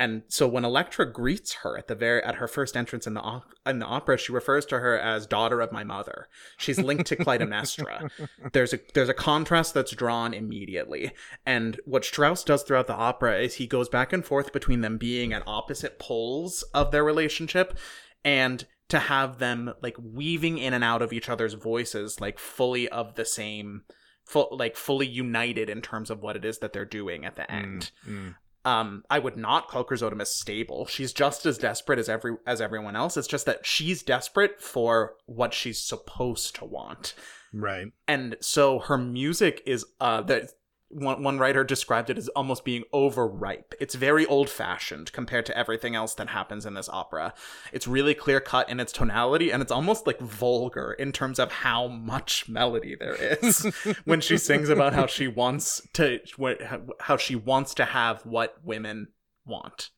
And 0.00 0.22
so 0.28 0.48
when 0.48 0.64
Electra 0.64 1.12
greets 1.12 1.52
her 1.56 1.76
at 1.76 1.86
the 1.86 1.94
very 1.94 2.24
at 2.24 2.36
her 2.36 2.48
first 2.48 2.74
entrance 2.74 3.06
in 3.06 3.12
the 3.12 3.20
op- 3.20 3.52
in 3.66 3.80
the 3.80 3.86
opera, 3.86 4.16
she 4.16 4.32
refers 4.32 4.64
to 4.66 4.78
her 4.78 4.98
as 4.98 5.26
daughter 5.26 5.60
of 5.60 5.72
my 5.72 5.84
mother. 5.84 6.26
She's 6.56 6.78
linked 6.78 7.06
to 7.08 7.16
Clytemnestra. 7.16 8.10
there's 8.54 8.72
a 8.72 8.80
there's 8.94 9.10
a 9.10 9.14
contrast 9.14 9.74
that's 9.74 9.92
drawn 9.92 10.32
immediately. 10.32 11.12
And 11.44 11.78
what 11.84 12.06
Strauss 12.06 12.42
does 12.44 12.62
throughout 12.62 12.86
the 12.86 12.94
opera 12.94 13.40
is 13.40 13.56
he 13.56 13.66
goes 13.66 13.90
back 13.90 14.10
and 14.14 14.24
forth 14.24 14.54
between 14.54 14.80
them 14.80 14.96
being 14.96 15.34
at 15.34 15.42
opposite 15.46 15.98
poles 15.98 16.62
of 16.72 16.92
their 16.92 17.04
relationship 17.04 17.76
and 18.24 18.66
to 18.88 19.00
have 19.00 19.38
them 19.38 19.74
like 19.82 19.96
weaving 20.02 20.56
in 20.56 20.72
and 20.72 20.82
out 20.82 21.02
of 21.02 21.12
each 21.12 21.28
other's 21.28 21.52
voices 21.52 22.22
like 22.22 22.38
fully 22.38 22.88
of 22.88 23.16
the 23.16 23.26
same 23.26 23.82
full 24.24 24.48
like 24.52 24.76
fully 24.76 25.06
united 25.06 25.68
in 25.68 25.82
terms 25.82 26.08
of 26.08 26.22
what 26.22 26.36
it 26.36 26.44
is 26.44 26.58
that 26.58 26.72
they're 26.72 26.84
doing 26.84 27.24
at 27.24 27.36
the 27.36 27.50
end 27.50 27.90
mm, 28.08 28.12
mm. 28.12 28.34
Um 28.64 29.04
i 29.08 29.18
would 29.18 29.36
not 29.36 29.68
call 29.68 29.84
chrysothemis 29.84 30.28
stable. 30.28 30.86
She's 30.86 31.12
just 31.12 31.46
as 31.46 31.58
desperate 31.58 31.98
as 31.98 32.08
every 32.08 32.36
as 32.46 32.60
everyone 32.60 32.96
else. 32.96 33.16
It's 33.16 33.28
just 33.28 33.46
that 33.46 33.64
she's 33.64 34.02
desperate 34.02 34.60
for 34.60 35.14
what 35.26 35.54
she's 35.54 35.80
supposed 35.80 36.54
to 36.56 36.64
want. 36.64 37.14
Right. 37.52 37.88
and 38.06 38.36
so 38.40 38.78
her 38.78 38.96
music 38.96 39.60
is 39.66 39.84
uh 40.00 40.20
that 40.22 40.50
one, 40.90 41.22
one 41.22 41.38
writer 41.38 41.62
described 41.62 42.10
it 42.10 42.18
as 42.18 42.28
almost 42.30 42.64
being 42.64 42.82
overripe. 42.92 43.74
It's 43.80 43.94
very 43.94 44.26
old 44.26 44.50
fashioned 44.50 45.12
compared 45.12 45.46
to 45.46 45.56
everything 45.56 45.94
else 45.94 46.14
that 46.14 46.30
happens 46.30 46.66
in 46.66 46.74
this 46.74 46.88
opera. 46.88 47.32
It's 47.72 47.86
really 47.86 48.14
clear 48.14 48.40
cut 48.40 48.68
in 48.68 48.80
its 48.80 48.92
tonality 48.92 49.50
and 49.52 49.62
it's 49.62 49.72
almost 49.72 50.06
like 50.06 50.18
vulgar 50.20 50.92
in 50.92 51.12
terms 51.12 51.38
of 51.38 51.52
how 51.52 51.86
much 51.86 52.48
melody 52.48 52.96
there 52.98 53.14
is 53.14 53.64
when 54.04 54.20
she 54.20 54.36
sings 54.36 54.68
about 54.68 54.92
how 54.92 55.06
she 55.06 55.28
wants 55.28 55.80
to 55.94 56.20
how 57.00 57.16
she 57.16 57.36
wants 57.36 57.72
to 57.74 57.84
have 57.84 58.26
what 58.26 58.58
women 58.64 59.08
want. 59.46 59.90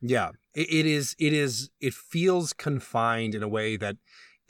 Yeah, 0.00 0.30
it, 0.54 0.72
it 0.72 0.86
is. 0.86 1.14
It 1.18 1.32
is. 1.32 1.70
It 1.80 1.94
feels 1.94 2.52
confined 2.52 3.34
in 3.34 3.42
a 3.42 3.48
way 3.48 3.76
that 3.76 3.96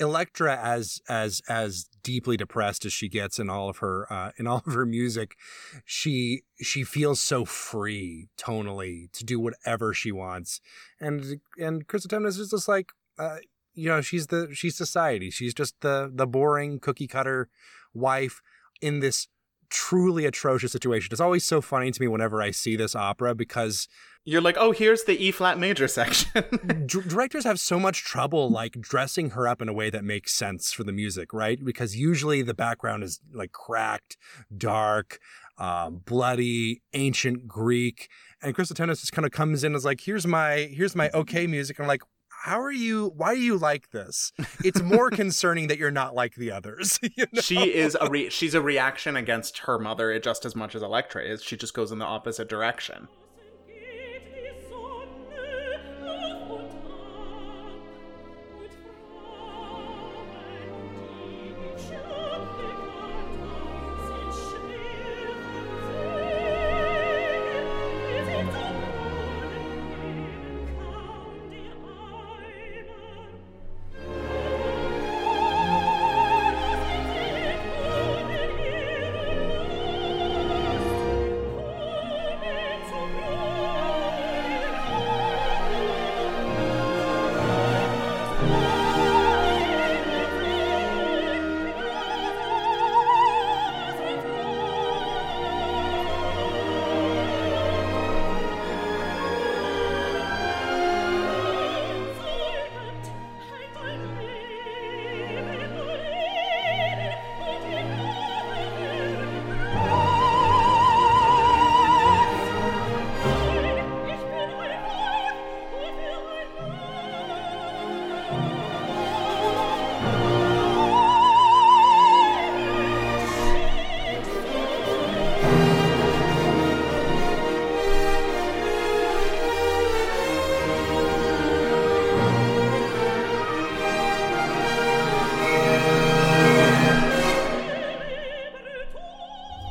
Electra, 0.00 0.56
as 0.56 1.00
as 1.08 1.42
as 1.48 1.88
deeply 2.02 2.36
depressed 2.36 2.84
as 2.84 2.92
she 2.92 3.08
gets 3.08 3.38
in 3.38 3.50
all 3.50 3.68
of 3.68 3.78
her 3.78 4.10
uh, 4.12 4.30
in 4.38 4.46
all 4.46 4.62
of 4.64 4.72
her 4.72 4.86
music, 4.86 5.36
she 5.84 6.42
she 6.60 6.84
feels 6.84 7.20
so 7.20 7.44
free 7.44 8.28
tonally 8.38 9.10
to 9.12 9.24
do 9.24 9.40
whatever 9.40 9.92
she 9.92 10.12
wants, 10.12 10.60
and 11.00 11.40
and 11.58 11.88
Chrysothemis 11.88 12.38
is 12.38 12.50
just 12.50 12.68
like, 12.68 12.92
uh, 13.18 13.38
you 13.74 13.88
know, 13.88 14.00
she's 14.00 14.28
the 14.28 14.48
she's 14.52 14.76
society. 14.76 15.30
She's 15.30 15.54
just 15.54 15.80
the 15.80 16.10
the 16.14 16.26
boring 16.26 16.78
cookie 16.78 17.08
cutter 17.08 17.48
wife 17.92 18.40
in 18.80 19.00
this 19.00 19.26
truly 19.70 20.24
atrocious 20.24 20.72
situation. 20.72 21.08
It's 21.12 21.20
always 21.20 21.44
so 21.44 21.60
funny 21.60 21.90
to 21.90 22.00
me 22.00 22.08
whenever 22.08 22.40
I 22.40 22.50
see 22.50 22.76
this 22.76 22.94
opera 22.94 23.34
because 23.34 23.88
You're 24.28 24.42
like, 24.42 24.58
"Oh, 24.58 24.72
here's 24.72 25.04
the 25.04 25.16
E 25.18 25.30
flat 25.30 25.58
major 25.58 25.88
section." 25.88 26.30
D- 26.86 27.00
directors 27.06 27.44
have 27.44 27.58
so 27.58 27.80
much 27.80 28.04
trouble 28.04 28.50
like 28.50 28.78
dressing 28.78 29.30
her 29.30 29.48
up 29.48 29.62
in 29.62 29.70
a 29.70 29.72
way 29.72 29.88
that 29.88 30.04
makes 30.04 30.34
sense 30.34 30.70
for 30.70 30.84
the 30.84 30.92
music, 30.92 31.32
right? 31.32 31.64
Because 31.64 31.96
usually 31.96 32.42
the 32.42 32.52
background 32.52 33.04
is 33.04 33.20
like 33.32 33.52
cracked, 33.52 34.18
dark, 34.54 35.18
um, 35.56 36.02
bloody, 36.04 36.82
ancient 36.92 37.48
Greek, 37.48 38.10
and 38.42 38.54
Chrysothemis 38.54 39.00
just 39.00 39.12
kind 39.12 39.24
of 39.24 39.32
comes 39.32 39.64
in 39.64 39.74
as 39.74 39.86
like, 39.86 40.02
"Here's 40.02 40.26
my 40.26 40.68
here's 40.74 40.94
my 40.94 41.08
okay 41.14 41.46
music." 41.46 41.80
I'm 41.80 41.86
like, 41.86 42.02
"How 42.44 42.60
are 42.60 42.70
you? 42.70 43.10
Why 43.16 43.28
are 43.28 43.34
you 43.34 43.56
like 43.56 43.92
this?" 43.92 44.32
It's 44.62 44.82
more 44.82 45.08
concerning 45.22 45.68
that 45.68 45.78
you're 45.78 45.90
not 45.90 46.14
like 46.14 46.34
the 46.34 46.52
others. 46.52 47.00
you 47.16 47.24
know? 47.32 47.40
she 47.40 47.74
is 47.74 47.96
a 47.98 48.10
re- 48.10 48.28
she's 48.28 48.52
a 48.52 48.60
reaction 48.60 49.16
against 49.16 49.60
her 49.60 49.78
mother 49.78 50.18
just 50.18 50.44
as 50.44 50.54
much 50.54 50.74
as 50.74 50.82
Electra 50.82 51.24
is. 51.24 51.42
She 51.42 51.56
just 51.56 51.72
goes 51.72 51.90
in 51.90 51.98
the 51.98 52.04
opposite 52.04 52.50
direction. 52.50 53.08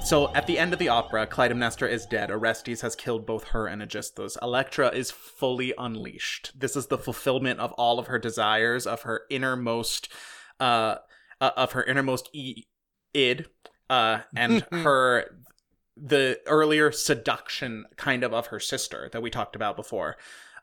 So 0.08 0.34
at 0.34 0.48
the 0.48 0.58
end 0.58 0.72
of 0.72 0.80
the 0.80 0.88
opera, 0.88 1.28
Clytemnestra 1.28 1.89
is 1.89 2.06
dead. 2.06 2.32
Orestes 2.32 2.80
has 2.80 2.96
killed 2.96 3.26
both 3.26 3.50
her 3.50 3.67
and 3.67 3.82
Aegisthus. 3.82 4.38
Electra 4.41 4.88
is 4.88 5.12
fully 5.12 5.74
unleashed. 5.78 6.58
This 6.58 6.78
is 6.78 6.88
the 6.88 6.98
fulfillment 6.98 7.60
of 7.60 7.74
all 7.74 8.00
of 8.00 8.08
her 8.08 8.17
desires, 8.17 8.88
of 8.88 9.02
her 9.02 9.24
innermost, 9.30 10.08
uh, 10.62 11.00
uh 11.41 11.52
of 11.58 11.74
her 11.74 11.84
innermost 11.84 12.30
e- 12.32 12.63
id, 13.13 13.48
uh, 13.89 14.20
and 14.34 14.65
her 14.72 15.26
the 15.98 16.39
earlier 16.46 16.89
seduction 16.93 17.84
kind 17.98 18.24
of 18.24 18.34
of 18.34 18.48
her 18.48 18.62
sister 18.62 19.10
that 19.12 19.22
we 19.22 19.30
talked 19.30 19.58
about 19.58 19.76
before. 19.76 20.15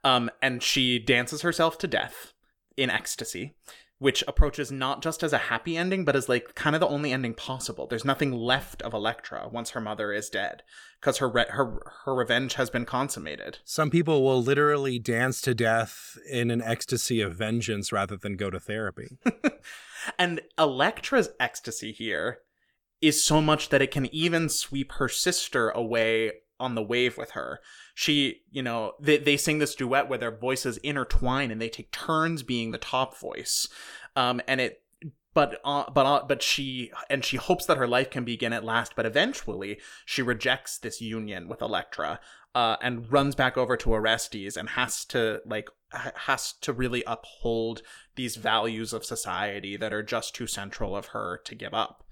Um, 0.02 0.30
and 0.40 0.62
she 0.62 0.98
dances 0.98 1.42
herself 1.42 1.76
to 1.80 1.86
death 1.86 2.32
in 2.78 2.88
ecstasy, 2.88 3.52
which 3.98 4.24
approaches 4.26 4.72
not 4.72 5.02
just 5.02 5.22
as 5.22 5.32
a 5.32 5.38
happy 5.38 5.76
ending, 5.76 6.04
but 6.04 6.16
as 6.16 6.28
like 6.28 6.54
kind 6.54 6.74
of 6.76 6.80
the 6.80 6.88
only 6.88 7.12
ending 7.12 7.34
possible. 7.34 7.86
There's 7.86 8.04
nothing 8.04 8.32
left 8.32 8.82
of 8.82 8.92
Electra 8.92 9.48
once 9.48 9.70
her 9.70 9.80
mother 9.80 10.12
is 10.12 10.28
dead, 10.28 10.62
because 11.00 11.18
her 11.18 11.28
re- 11.28 11.46
her 11.48 11.80
her 12.04 12.14
revenge 12.14 12.54
has 12.54 12.70
been 12.70 12.84
consummated. 12.84 13.58
Some 13.64 13.90
people 13.90 14.22
will 14.22 14.42
literally 14.42 14.98
dance 14.98 15.40
to 15.42 15.54
death 15.54 16.18
in 16.30 16.50
an 16.50 16.62
ecstasy 16.62 17.20
of 17.20 17.36
vengeance 17.36 17.92
rather 17.92 18.16
than 18.16 18.36
go 18.36 18.50
to 18.50 18.60
therapy. 18.60 19.18
And 20.18 20.42
Electra's 20.58 21.30
ecstasy 21.40 21.92
here 21.92 22.38
is 23.00 23.22
so 23.22 23.40
much 23.40 23.68
that 23.68 23.82
it 23.82 23.90
can 23.90 24.12
even 24.14 24.48
sweep 24.48 24.92
her 24.92 25.08
sister 25.08 25.70
away 25.70 26.32
on 26.60 26.74
the 26.74 26.82
wave 26.82 27.18
with 27.18 27.32
her. 27.32 27.60
She, 27.94 28.42
you 28.50 28.62
know, 28.62 28.94
they, 29.00 29.18
they 29.18 29.36
sing 29.36 29.58
this 29.58 29.74
duet 29.74 30.08
where 30.08 30.18
their 30.18 30.36
voices 30.36 30.78
intertwine 30.78 31.50
and 31.50 31.60
they 31.60 31.68
take 31.68 31.92
turns 31.92 32.42
being 32.42 32.72
the 32.72 32.78
top 32.78 33.16
voice. 33.16 33.68
Um, 34.16 34.40
and 34.48 34.60
it, 34.60 34.82
but, 35.32 35.60
uh, 35.64 35.90
but, 35.90 36.06
uh, 36.06 36.24
but 36.26 36.42
she, 36.42 36.90
and 37.08 37.24
she 37.24 37.36
hopes 37.36 37.66
that 37.66 37.76
her 37.76 37.86
life 37.86 38.10
can 38.10 38.24
begin 38.24 38.52
at 38.52 38.64
last, 38.64 38.94
but 38.96 39.06
eventually 39.06 39.80
she 40.04 40.22
rejects 40.22 40.78
this 40.78 41.00
union 41.00 41.48
with 41.48 41.62
Electra, 41.62 42.20
uh, 42.54 42.76
and 42.80 43.10
runs 43.10 43.34
back 43.34 43.56
over 43.56 43.76
to 43.76 43.92
Orestes 43.92 44.56
and 44.56 44.70
has 44.70 45.04
to, 45.06 45.40
like, 45.44 45.68
has 45.92 46.52
to 46.52 46.72
really 46.72 47.02
uphold 47.06 47.82
these 48.14 48.36
values 48.36 48.92
of 48.92 49.04
society 49.04 49.76
that 49.76 49.92
are 49.92 50.02
just 50.02 50.34
too 50.34 50.46
central 50.46 50.96
of 50.96 51.08
her 51.08 51.40
to 51.44 51.54
give 51.54 51.74
up. 51.74 52.04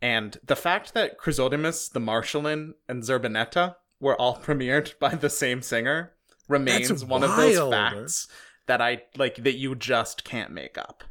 And 0.00 0.38
the 0.44 0.56
fact 0.56 0.94
that 0.94 1.18
Chrysothemis, 1.18 1.92
the 1.92 2.00
Marschallin, 2.00 2.74
and 2.88 3.02
Zerbinetta 3.02 3.76
were 4.00 4.20
all 4.20 4.36
premiered 4.42 4.98
by 4.98 5.14
the 5.14 5.30
same 5.30 5.62
singer 5.62 6.12
remains 6.48 6.88
That's 6.88 7.04
one 7.04 7.22
of 7.22 7.36
those 7.36 7.58
facts 7.70 8.28
that 8.66 8.80
I 8.80 9.02
like 9.16 9.36
that 9.36 9.56
you 9.56 9.74
just 9.74 10.24
can't 10.24 10.52
make 10.52 10.78
up. 10.78 11.04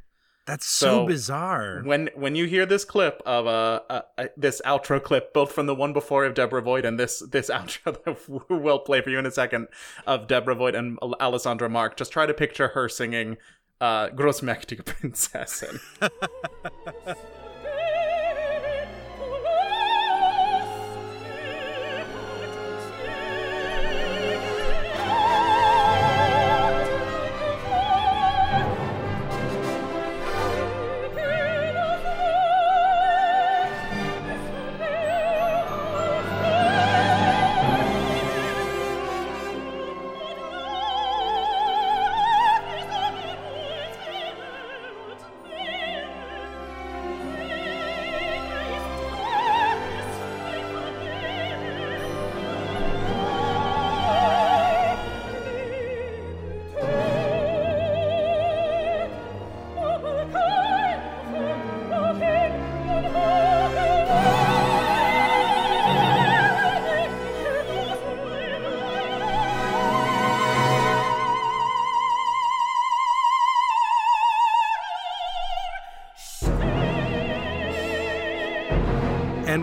That's 0.48 0.66
so, 0.66 0.86
So, 0.86 1.08
bizarre. 1.08 1.82
When 1.84 2.10
when 2.16 2.36
you 2.36 2.46
hear 2.46 2.66
this 2.66 2.86
clip 2.86 3.22
of 3.26 3.48
uh, 3.48 3.82
uh, 3.90 4.02
uh 4.18 4.28
this 4.38 4.62
outro 4.66 5.04
clip, 5.04 5.34
both 5.34 5.52
from 5.52 5.66
the 5.66 5.76
one 5.76 5.92
before 5.92 6.24
of 6.24 6.34
Deborah 6.36 6.62
Voigt 6.62 6.86
and 6.86 6.98
this 6.98 7.20
this 7.20 7.50
outro 7.54 8.02
that 8.06 8.50
we'll 8.50 8.80
play 8.80 9.02
for 9.02 9.10
you 9.10 9.20
in 9.20 9.26
a 9.26 9.32
second 9.32 9.68
of 10.08 10.28
Deborah 10.28 10.56
Voigt 10.56 10.74
and 10.74 10.98
Alessandra 11.20 11.70
Marc, 11.70 11.98
just 11.98 12.14
try 12.14 12.26
to 12.26 12.34
picture 12.34 12.70
her 12.70 12.88
singing 12.88 13.36
uh, 13.82 14.08
"Großmächtige 14.08 14.84
Prinzessin." 14.86 15.82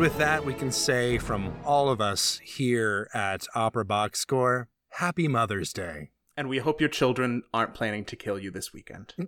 With 0.04 0.18
that, 0.18 0.44
we 0.44 0.52
can 0.52 0.70
say 0.70 1.16
from 1.16 1.50
all 1.64 1.88
of 1.88 1.98
us 1.98 2.38
here 2.44 3.08
at 3.14 3.46
Opera 3.54 3.86
Box 3.86 4.20
Score, 4.20 4.68
Happy 4.98 5.28
Mother's 5.28 5.72
Day. 5.72 6.10
and 6.36 6.46
we 6.46 6.58
hope 6.58 6.78
your 6.78 6.90
children 6.90 7.42
aren't 7.54 7.72
planning 7.72 8.04
to 8.04 8.14
kill 8.14 8.38
you 8.38 8.50
this 8.50 8.70
weekend. 8.70 9.14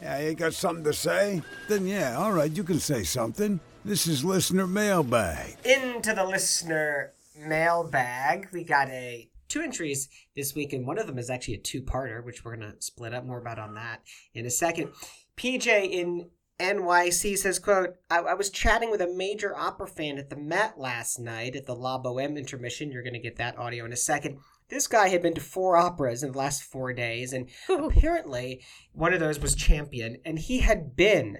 Yeah, 0.00 0.20
you 0.20 0.34
got 0.34 0.54
something 0.54 0.84
to 0.84 0.92
say? 0.94 1.42
Then 1.68 1.86
yeah, 1.86 2.16
all 2.16 2.32
right, 2.32 2.50
you 2.50 2.64
can 2.64 2.78
say 2.78 3.02
something. 3.02 3.60
This 3.84 4.06
is 4.06 4.24
listener 4.24 4.66
mailbag. 4.66 5.56
into 5.66 6.14
the 6.14 6.24
listener 6.24 7.12
mailbag. 7.36 8.48
We 8.52 8.64
got 8.64 8.88
a 8.88 9.28
two 9.48 9.60
entries 9.60 10.08
this 10.34 10.54
week, 10.54 10.72
and 10.72 10.86
one 10.86 10.98
of 10.98 11.06
them 11.08 11.18
is 11.18 11.28
actually 11.28 11.54
a 11.54 11.58
two-parter, 11.58 12.24
which 12.24 12.42
we're 12.44 12.56
gonna 12.56 12.74
split 12.78 13.12
up 13.12 13.26
more 13.26 13.38
about 13.38 13.58
on 13.58 13.74
that 13.74 14.00
in 14.32 14.46
a 14.46 14.50
second. 14.50 14.92
PJ 15.38 15.90
in 15.90 16.30
NYC 16.58 17.38
says, 17.38 17.60
"quote 17.60 17.94
I, 18.10 18.18
I 18.18 18.34
was 18.34 18.50
chatting 18.50 18.90
with 18.90 19.00
a 19.00 19.06
major 19.06 19.56
opera 19.56 19.86
fan 19.86 20.18
at 20.18 20.28
the 20.28 20.36
Met 20.36 20.78
last 20.78 21.18
night 21.18 21.54
at 21.54 21.66
the 21.66 21.76
La 21.76 22.02
Boheme 22.02 22.36
intermission. 22.36 22.90
You're 22.90 23.04
gonna 23.04 23.20
get 23.20 23.36
that 23.36 23.56
audio 23.56 23.84
in 23.84 23.92
a 23.92 23.96
second. 23.96 24.38
This 24.68 24.88
guy 24.88 25.08
had 25.08 25.22
been 25.22 25.34
to 25.34 25.40
four 25.40 25.76
operas 25.76 26.22
in 26.22 26.32
the 26.32 26.38
last 26.38 26.64
four 26.64 26.92
days, 26.92 27.32
and 27.32 27.48
apparently 27.68 28.64
one 28.92 29.14
of 29.14 29.20
those 29.20 29.38
was 29.38 29.54
Champion, 29.54 30.18
and 30.24 30.38
he 30.38 30.60
had 30.60 30.96
been." 30.96 31.38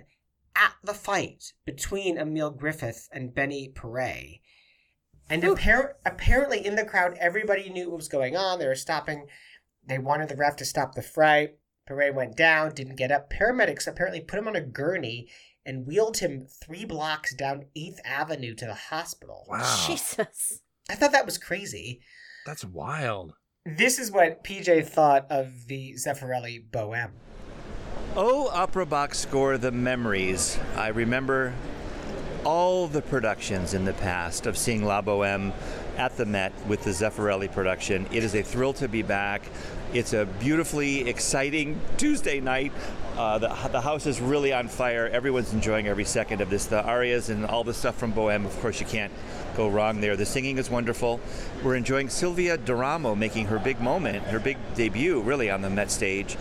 At 0.61 0.75
the 0.83 0.95
fight 0.95 1.53
between 1.65 2.19
Emil 2.19 2.51
Griffith 2.51 3.09
and 3.13 3.33
Benny 3.33 3.69
Paret. 3.69 4.41
And 5.31 5.45
appar- 5.45 5.93
apparently, 6.05 6.67
in 6.67 6.75
the 6.75 6.85
crowd, 6.85 7.17
everybody 7.21 7.71
knew 7.71 7.91
what 7.91 7.99
was 7.99 8.09
going 8.09 8.37
on. 8.37 8.59
They 8.59 8.67
were 8.67 8.75
stopping. 8.75 9.27
They 9.87 9.99
wanted 9.99 10.29
the 10.29 10.37
ref 10.37 10.57
to 10.57 10.65
stop 10.65 10.97
the 10.97 11.03
fray. 11.03 11.55
Paret 11.89 12.15
went 12.15 12.37
down, 12.37 12.75
didn't 12.75 12.97
get 12.97 13.11
up. 13.11 13.33
Paramedics 13.33 13.87
apparently 13.87 14.21
put 14.21 14.39
him 14.39 14.47
on 14.47 14.55
a 14.55 14.61
gurney 14.61 15.27
and 15.65 15.87
wheeled 15.87 16.19
him 16.19 16.47
three 16.47 16.85
blocks 16.85 17.35
down 17.35 17.65
8th 17.75 17.97
Avenue 18.05 18.55
to 18.57 18.67
the 18.67 18.75
hospital. 18.75 19.47
Wow. 19.49 19.87
Jesus. 19.87 20.61
I 20.91 20.95
thought 20.95 21.13
that 21.13 21.25
was 21.25 21.39
crazy. 21.39 22.03
That's 22.45 22.63
wild. 22.63 23.33
This 23.65 23.99
is 23.99 24.13
what 24.13 24.45
PJ 24.45 24.87
thought 24.87 25.27
of 25.31 25.67
the 25.67 25.95
Zeffirelli 25.95 26.69
Bohème. 26.71 27.13
Oh, 28.15 28.49
Opera 28.49 28.85
Box 28.85 29.19
Score 29.19 29.57
The 29.57 29.73
Memories. 29.73 30.59
I 30.77 30.89
remember 30.89 31.55
all 32.45 32.87
the 32.87 33.03
productions 33.03 33.73
in 33.73 33.87
the 33.87 33.95
past 33.95 34.47
of 34.47 34.59
seeing 34.59 34.85
La 34.85 35.01
Boheme 35.01 35.53
at 35.97 36.17
the 36.19 36.27
Met 36.27 36.53
with 36.67 36.85
the 36.85 36.91
Zeffirelli 36.91 37.51
production. 37.51 38.07
It 38.13 38.23
is 38.25 38.35
a 38.35 38.43
thrill 38.43 38.75
to 38.75 38.89
be 38.89 39.03
back. 39.03 39.43
It's 39.95 40.13
a 40.13 40.27
beautifully 40.27 41.09
exciting 41.09 41.81
Tuesday 41.97 42.41
night. 42.41 42.73
Uh, 43.17 43.39
the, 43.39 43.49
the 43.73 43.81
house 43.81 44.05
is 44.05 44.21
really 44.21 44.53
on 44.53 44.69
fire. 44.69 45.09
Everyone's 45.09 45.55
enjoying 45.55 45.89
every 45.89 46.05
second 46.05 46.43
of 46.43 46.51
this. 46.51 46.67
The 46.67 46.85
arias 46.85 47.31
and 47.31 47.47
all 47.47 47.65
the 47.65 47.73
stuff 47.73 47.97
from 47.97 48.13
Bohème, 48.13 48.45
of 48.45 48.55
course, 48.61 48.81
you 48.81 48.87
can't 48.87 49.13
go 49.57 49.67
wrong 49.67 50.03
there. 50.03 50.15
The 50.15 50.27
singing 50.27 50.59
is 50.59 50.69
wonderful. 50.69 51.21
We're 51.65 51.75
enjoying 51.75 52.11
Sylvia 52.11 52.59
D'Eramo 52.59 53.17
making 53.17 53.47
her 53.47 53.59
big 53.59 53.81
moment, 53.81 54.25
her 54.25 54.39
big 54.39 54.59
debut, 54.75 55.23
really, 55.23 55.51
on 55.51 55.63
the 55.63 55.71
Met 55.71 55.91
stage. 55.91 56.37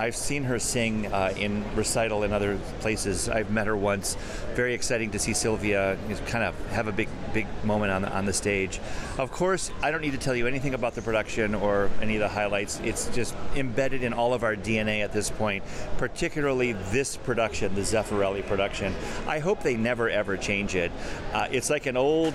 I've 0.00 0.16
seen 0.16 0.44
her 0.44 0.58
sing 0.58 1.12
uh, 1.12 1.34
in 1.36 1.62
recital 1.76 2.22
in 2.22 2.32
other 2.32 2.56
places. 2.80 3.28
I've 3.28 3.50
met 3.50 3.66
her 3.66 3.76
once. 3.76 4.16
Very 4.54 4.72
exciting 4.72 5.10
to 5.10 5.18
see 5.18 5.34
Sylvia 5.34 5.98
kind 6.26 6.42
of 6.42 6.54
have 6.70 6.88
a 6.88 6.92
big, 6.92 7.10
big 7.34 7.46
moment 7.64 7.92
on 7.92 8.00
the, 8.00 8.10
on 8.10 8.24
the 8.24 8.32
stage. 8.32 8.80
Of 9.18 9.30
course, 9.30 9.70
I 9.82 9.90
don't 9.90 10.00
need 10.00 10.12
to 10.12 10.18
tell 10.18 10.34
you 10.34 10.46
anything 10.46 10.72
about 10.72 10.94
the 10.94 11.02
production 11.02 11.54
or 11.54 11.90
any 12.00 12.16
of 12.16 12.20
the 12.20 12.28
highlights. 12.28 12.80
It's 12.80 13.14
just 13.14 13.34
embedded 13.54 14.02
in 14.02 14.14
all 14.14 14.32
of 14.32 14.42
our 14.42 14.56
DNA 14.56 15.04
at 15.04 15.12
this 15.12 15.28
point, 15.28 15.64
particularly 15.98 16.72
this 16.72 17.18
production, 17.18 17.74
the 17.74 17.82
Zeffirelli 17.82 18.46
production. 18.46 18.94
I 19.26 19.38
hope 19.38 19.62
they 19.62 19.76
never 19.76 20.08
ever 20.08 20.38
change 20.38 20.74
it. 20.76 20.90
Uh, 21.34 21.48
it's 21.50 21.68
like 21.68 21.84
an 21.84 21.98
old 21.98 22.32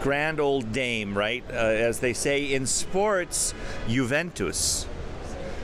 grand 0.00 0.40
old 0.40 0.72
dame, 0.72 1.16
right? 1.16 1.44
Uh, 1.50 1.56
as 1.56 2.00
they 2.00 2.14
say 2.14 2.54
in 2.54 2.64
sports, 2.64 3.52
Juventus. 3.86 4.86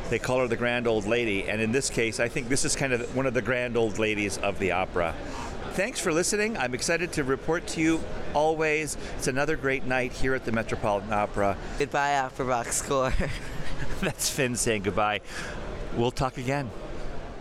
They 0.09 0.19
call 0.19 0.39
her 0.41 0.49
the 0.49 0.57
grand 0.57 0.87
old 0.87 1.07
lady, 1.07 1.49
and 1.49 1.61
in 1.61 1.73
this 1.73 1.91
case, 1.91 2.21
I 2.21 2.29
think 2.29 2.49
this 2.49 2.65
is 2.65 2.77
kind 2.77 2.93
of 2.93 3.17
one 3.17 3.27
of 3.27 3.35
the 3.35 3.43
grand 3.43 3.77
old 3.77 3.99
ladies 3.99 4.39
of 4.39 4.59
the 4.59 4.73
opera. 4.73 5.15
Thanks 5.73 6.01
for 6.01 6.13
listening. 6.13 6.57
I'm 6.57 6.75
excited 6.75 7.13
to 7.13 7.25
report 7.25 7.67
to 7.69 7.81
you 7.81 8.01
always. 8.33 8.97
It's 9.17 9.27
another 9.27 9.57
great 9.57 9.85
night 9.85 10.13
here 10.13 10.35
at 10.35 10.45
the 10.45 10.53
Metropolitan 10.53 11.13
Opera. 11.13 11.57
Goodbye, 11.79 12.19
Opera 12.19 12.47
Box 12.47 12.77
Score. 12.77 13.13
That's 14.01 14.31
Finn 14.31 14.57
saying 14.57 14.85
goodbye. 14.85 15.21
We'll 15.97 16.13
talk 16.13 16.39
again. 16.39 16.71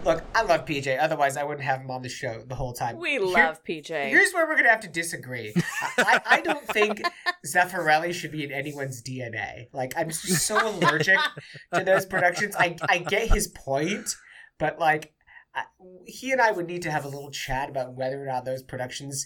Look, 0.05 0.23
I 0.35 0.43
love 0.43 0.65
PJ. 0.65 1.01
Otherwise, 1.01 1.35
I 1.35 1.43
wouldn't 1.43 1.65
have 1.65 1.81
him 1.81 1.89
on 1.89 2.03
the 2.03 2.09
show 2.09 2.43
the 2.45 2.53
whole 2.53 2.73
time. 2.73 2.99
We 2.99 3.11
Here- 3.11 3.21
love 3.21 3.63
PJ. 3.63 4.09
Here's 4.09 4.31
where 4.33 4.45
we're 4.47 4.55
gonna 4.55 4.69
have 4.69 4.81
to 4.81 4.87
disagree. 4.87 5.51
I, 5.81 5.93
I, 5.97 6.21
I 6.25 6.41
don't 6.41 6.65
think 6.67 7.01
Zeffirelli 7.45 8.13
should 8.13 8.31
be 8.31 8.43
in 8.43 8.51
anyone's 8.51 9.01
DNA. 9.01 9.67
Like, 9.73 9.93
I'm 9.97 10.11
so 10.11 10.69
allergic 10.69 11.17
to 11.73 11.83
those 11.83 12.05
productions. 12.05 12.55
I 12.55 12.77
I 12.87 12.99
get 12.99 13.29
his 13.29 13.47
point, 13.47 14.15
but 14.59 14.77
like, 14.77 15.13
I, 15.55 15.63
he 16.05 16.31
and 16.31 16.39
I 16.39 16.51
would 16.51 16.67
need 16.67 16.83
to 16.83 16.91
have 16.91 17.03
a 17.03 17.09
little 17.09 17.31
chat 17.31 17.69
about 17.69 17.95
whether 17.95 18.21
or 18.21 18.27
not 18.27 18.45
those 18.45 18.61
productions 18.61 19.25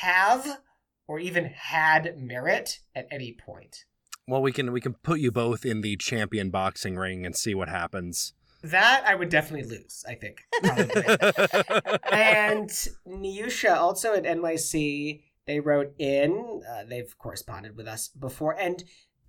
have 0.00 0.58
or 1.06 1.20
even 1.20 1.44
had 1.44 2.18
merit 2.18 2.80
at 2.96 3.06
any 3.12 3.32
point. 3.32 3.84
Well, 4.26 4.42
we 4.42 4.50
can 4.50 4.72
we 4.72 4.80
can 4.80 4.94
put 4.94 5.20
you 5.20 5.30
both 5.30 5.64
in 5.64 5.82
the 5.82 5.96
champion 5.96 6.50
boxing 6.50 6.96
ring 6.96 7.24
and 7.24 7.36
see 7.36 7.54
what 7.54 7.68
happens. 7.68 8.32
That 8.64 9.04
I 9.06 9.14
would 9.14 9.28
definitely 9.28 9.68
lose. 9.68 10.04
I 10.08 10.14
think. 10.14 10.38
and 12.10 12.70
Niusha 13.06 13.76
also 13.76 14.14
at 14.14 14.24
NYC, 14.24 15.22
they 15.46 15.60
wrote 15.60 15.92
in, 15.98 16.62
uh, 16.68 16.84
they've 16.88 17.14
corresponded 17.18 17.76
with 17.76 17.86
us 17.86 18.08
before, 18.08 18.58
and 18.58 18.82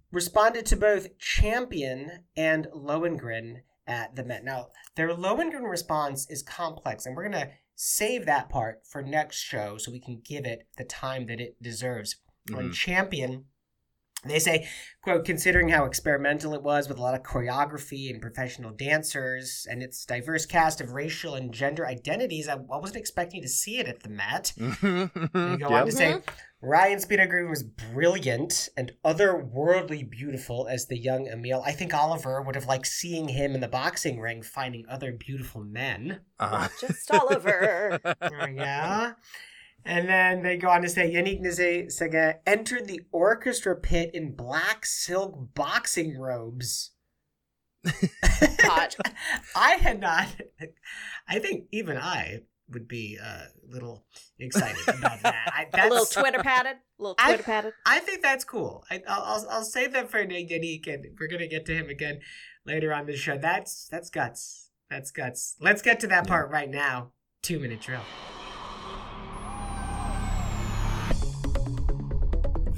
responded 0.09 0.65
to 0.67 0.77
both 0.77 1.17
Champion 1.19 2.23
and 2.37 2.67
Lohengrin 2.73 3.63
at 3.85 4.15
the 4.15 4.23
Met. 4.23 4.45
Now, 4.45 4.69
their 4.95 5.09
Lohengrin 5.09 5.69
response 5.69 6.29
is 6.29 6.41
complex, 6.41 7.05
and 7.05 7.15
we're 7.15 7.29
going 7.29 7.43
to 7.43 7.51
save 7.75 8.25
that 8.25 8.47
part 8.47 8.83
for 8.89 9.01
next 9.01 9.37
show 9.37 9.77
so 9.77 9.91
we 9.91 9.99
can 9.99 10.21
give 10.23 10.45
it 10.45 10.65
the 10.77 10.85
time 10.85 11.25
that 11.25 11.41
it 11.41 11.61
deserves. 11.61 12.15
On 12.53 12.69
Mhm. 12.69 12.73
Champion, 12.73 13.45
they 14.29 14.39
say, 14.39 14.67
quote, 15.01 15.25
considering 15.25 15.69
how 15.69 15.85
experimental 15.85 16.53
it 16.53 16.63
was 16.63 16.87
with 16.87 16.97
a 16.97 17.01
lot 17.01 17.15
of 17.15 17.23
choreography 17.23 18.09
and 18.09 18.21
professional 18.21 18.71
dancers 18.71 19.67
and 19.69 19.83
its 19.83 20.05
diverse 20.05 20.45
cast 20.45 20.81
of 20.81 20.91
racial 20.93 21.35
and 21.35 21.53
gender 21.53 21.85
identities, 21.85 22.47
I, 22.47 22.53
I 22.53 22.77
wasn't 22.77 22.97
expecting 22.97 23.41
to 23.41 23.47
see 23.47 23.77
it 23.77 23.87
at 23.87 24.03
the 24.03 24.09
Met. 24.09 24.53
They 24.85 25.57
go 25.57 25.67
on 25.67 25.85
to 25.85 25.91
say, 25.91 26.21
Ryan 26.61 26.97
Speedo 26.97 27.29
Green 27.29 27.49
was 27.49 27.63
brilliant 27.63 28.69
and 28.75 28.91
otherworldly 29.03 30.09
beautiful 30.09 30.67
as 30.67 30.87
the 30.87 30.97
young 30.97 31.27
Emil. 31.27 31.61
I 31.63 31.71
think 31.71 31.93
Oliver 31.93 32.41
would 32.41 32.55
have 32.55 32.65
liked 32.65 32.87
seeing 32.87 33.27
him 33.27 33.53
in 33.53 33.61
the 33.61 33.67
boxing 33.67 34.19
ring 34.19 34.41
finding 34.41 34.85
other 34.89 35.11
beautiful 35.11 35.61
men. 35.63 36.21
Uh, 36.39 36.67
Just 36.81 37.11
Oliver. 37.11 37.99
yeah. 38.21 39.13
And 39.85 40.09
then 40.09 40.41
they 40.41 40.57
go 40.57 40.69
on 40.69 40.81
to 40.81 40.89
say 40.89 41.13
Yannick 41.13 41.41
Nézet 41.41 42.39
entered 42.47 42.87
the 42.87 43.01
orchestra 43.11 43.75
pit 43.75 44.11
in 44.15 44.35
black 44.35 44.85
silk 44.85 45.53
boxing 45.53 46.17
robes. 46.17 46.91
Hot. 48.61 48.95
I 49.55 49.73
had 49.75 49.99
not. 49.99 50.27
I 51.27 51.37
think 51.37 51.65
even 51.71 51.97
I 51.97 52.41
would 52.69 52.87
be 52.87 53.19
uh, 53.23 53.25
a 53.25 53.47
little 53.67 54.05
excited 54.39 54.87
about 54.87 55.21
that. 55.21 55.53
I, 55.53 55.67
A 55.85 55.89
little 55.89 56.05
Twitter 56.07 56.41
padded. 56.41 56.77
A 56.99 57.01
little 57.01 57.15
I- 57.19 57.27
Twitter 57.27 57.43
padded. 57.43 57.73
I 57.85 57.99
think 57.99 58.23
that's 58.23 58.43
cool. 58.43 58.83
I, 58.89 59.03
I'll, 59.07 59.21
I'll 59.23 59.47
I'll 59.51 59.63
save 59.63 59.93
that 59.93 60.09
for 60.09 60.25
Yannick, 60.25 60.87
and 60.91 61.05
we're 61.19 61.27
gonna 61.27 61.47
get 61.47 61.65
to 61.67 61.75
him 61.75 61.89
again 61.89 62.21
later 62.65 62.91
on 62.91 63.05
the 63.05 63.15
show. 63.15 63.37
That's 63.37 63.87
that's 63.87 64.09
guts. 64.09 64.71
That's 64.89 65.11
guts. 65.11 65.57
Let's 65.59 65.83
get 65.83 65.99
to 65.99 66.07
that 66.07 66.27
part 66.27 66.49
right 66.49 66.69
now. 66.69 67.11
Two 67.43 67.59
minute 67.59 67.81
drill. 67.81 68.01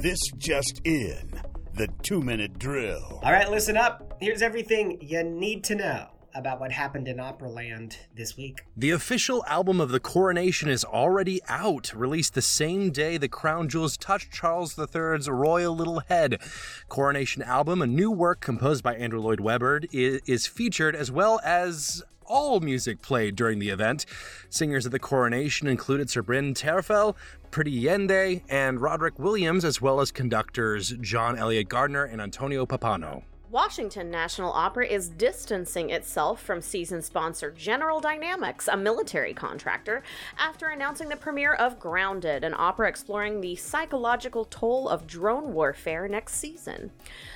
This 0.08 0.32
just 0.38 0.80
in. 0.86 1.34
The 1.74 1.89
two 2.01 2.22
minute 2.22 2.58
drill. 2.58 3.20
All 3.22 3.34
right, 3.34 3.51
listen 3.51 3.76
up. 3.76 4.16
Here's 4.22 4.41
everything 4.41 4.99
you 5.01 5.22
need 5.22 5.66
to 5.66 5.76
know 5.76 6.08
about 6.34 6.62
what 6.62 6.72
happened 6.72 7.10
in 7.10 7.18
Operaland 7.18 7.97
this 8.16 8.38
week. 8.38 8.62
The 8.78 8.91
official 8.91 9.43
album 9.47 9.82
of 9.82 9.89
the 9.89 9.99
coronation 9.99 10.70
is 10.70 10.86
already 10.86 11.41
out, 11.49 11.93
released 11.93 12.36
the 12.36 12.41
same 12.41 12.91
day 12.91 13.18
the 13.18 13.28
crown 13.28 13.68
jewels 13.68 13.97
touched 13.97 14.32
Charles 14.32 14.80
III's 14.80 15.28
royal 15.28 15.76
little 15.76 15.99
head. 16.08 16.39
Coronation 16.88 17.41
album, 17.43 17.82
a 17.82 17.88
new 17.88 18.10
work 18.10 18.39
composed 18.39 18.86
by 18.86 18.95
Andrew 18.95 19.20
Lloyd 19.20 19.41
Webber, 19.41 19.82
is 19.91 20.47
featured 20.47 20.95
as 20.95 21.12
well 21.12 21.41
as 21.43 22.01
all 22.28 22.59
music 22.59 23.01
played 23.01 23.36
during 23.36 23.59
the 23.59 23.69
event. 23.69 24.05
Singers 24.49 24.86
at 24.86 24.91
the 24.91 24.99
coronation 24.99 25.67
included 25.67 26.09
Sir 26.09 26.21
Bryn 26.21 26.53
Terfel, 26.53 27.15
Pretty 27.51 27.84
Yende, 27.84 28.43
and 28.49 28.82
Roderick 28.82 29.17
Williams, 29.17 29.65
as 29.65 29.82
well 29.82 29.99
as 29.99 30.11
conductors 30.11 30.93
John 31.01 31.38
Eliot 31.38 31.69
Gardiner 31.69 32.03
and 32.03 32.21
Antonio 32.21 32.65
Pappano. 32.65 33.23
Washington 33.49 34.11
National 34.11 34.51
Opera 34.51 34.85
is 34.87 35.07
distancing 35.07 35.89
itself 35.89 36.41
from 36.41 36.61
season 36.61 37.01
sponsor 37.01 37.49
General 37.49 38.01
Dynamics, 38.01 38.67
a 38.67 38.75
military 38.75 39.33
contractor, 39.33 40.03
after 40.37 40.67
announcing 40.67 41.07
the 41.07 41.15
premiere 41.15 41.53
of 41.53 41.79
Grounded, 41.79 42.43
an 42.43 42.53
opera 42.57 42.89
exploring 42.89 43.39
the 43.39 43.55
psychological 43.55 44.43
toll 44.43 44.89
of 44.89 45.07
drone 45.07 45.53
warfare 45.53 46.09
next 46.09 46.35
season. 46.35 46.91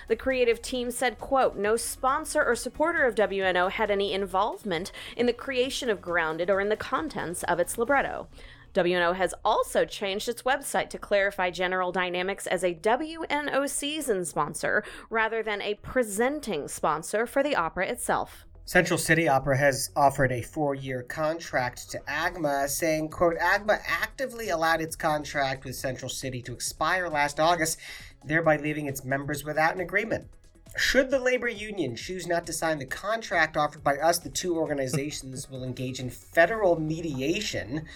The 0.09 0.17
creative 0.17 0.61
team 0.61 0.91
said, 0.91 1.17
quote, 1.17 1.55
no 1.55 1.77
sponsor 1.77 2.43
or 2.43 2.57
supporter 2.57 3.05
of 3.05 3.15
WNO 3.15 3.71
had 3.71 3.89
any 3.89 4.11
involvement 4.11 4.91
in 5.15 5.27
the 5.27 5.33
creation 5.33 5.89
of 5.89 6.01
Grounded 6.01 6.49
or 6.49 6.59
in 6.59 6.67
the 6.67 6.75
contents 6.75 7.43
of 7.43 7.57
its 7.57 7.77
libretto. 7.77 8.27
WNO 8.73 9.15
has 9.15 9.33
also 9.43 9.83
changed 9.83 10.29
its 10.29 10.43
website 10.43 10.89
to 10.89 10.97
clarify 10.97 11.49
General 11.49 11.91
Dynamics 11.91 12.47
as 12.47 12.63
a 12.63 12.73
WNO 12.73 13.69
season 13.69 14.23
sponsor 14.23 14.83
rather 15.09 15.43
than 15.43 15.61
a 15.61 15.75
presenting 15.75 16.67
sponsor 16.67 17.25
for 17.25 17.43
the 17.43 17.55
opera 17.55 17.87
itself. 17.87 18.45
Central 18.63 18.97
City 18.97 19.27
Opera 19.27 19.57
has 19.57 19.89
offered 19.97 20.31
a 20.31 20.41
four-year 20.41 21.03
contract 21.03 21.91
to 21.91 21.99
AGMA, 22.07 22.69
saying, 22.69 23.09
quote, 23.09 23.37
AGMA 23.37 23.79
actively 23.85 24.49
allowed 24.49 24.79
its 24.79 24.95
contract 24.95 25.65
with 25.65 25.75
Central 25.75 26.07
City 26.07 26.41
to 26.43 26.53
expire 26.53 27.09
last 27.09 27.39
August, 27.39 27.77
thereby 28.23 28.55
leaving 28.55 28.85
its 28.85 29.03
members 29.03 29.43
without 29.43 29.75
an 29.75 29.81
agreement. 29.81 30.29
Should 30.77 31.11
the 31.11 31.19
labor 31.19 31.49
union 31.49 31.97
choose 31.97 32.27
not 32.27 32.45
to 32.45 32.53
sign 32.53 32.79
the 32.79 32.85
contract 32.85 33.57
offered 33.57 33.83
by 33.83 33.97
us, 33.97 34.19
the 34.19 34.29
two 34.29 34.57
organizations 34.57 35.49
will 35.49 35.65
engage 35.65 35.99
in 35.99 36.09
federal 36.09 36.79
mediation 36.79 37.87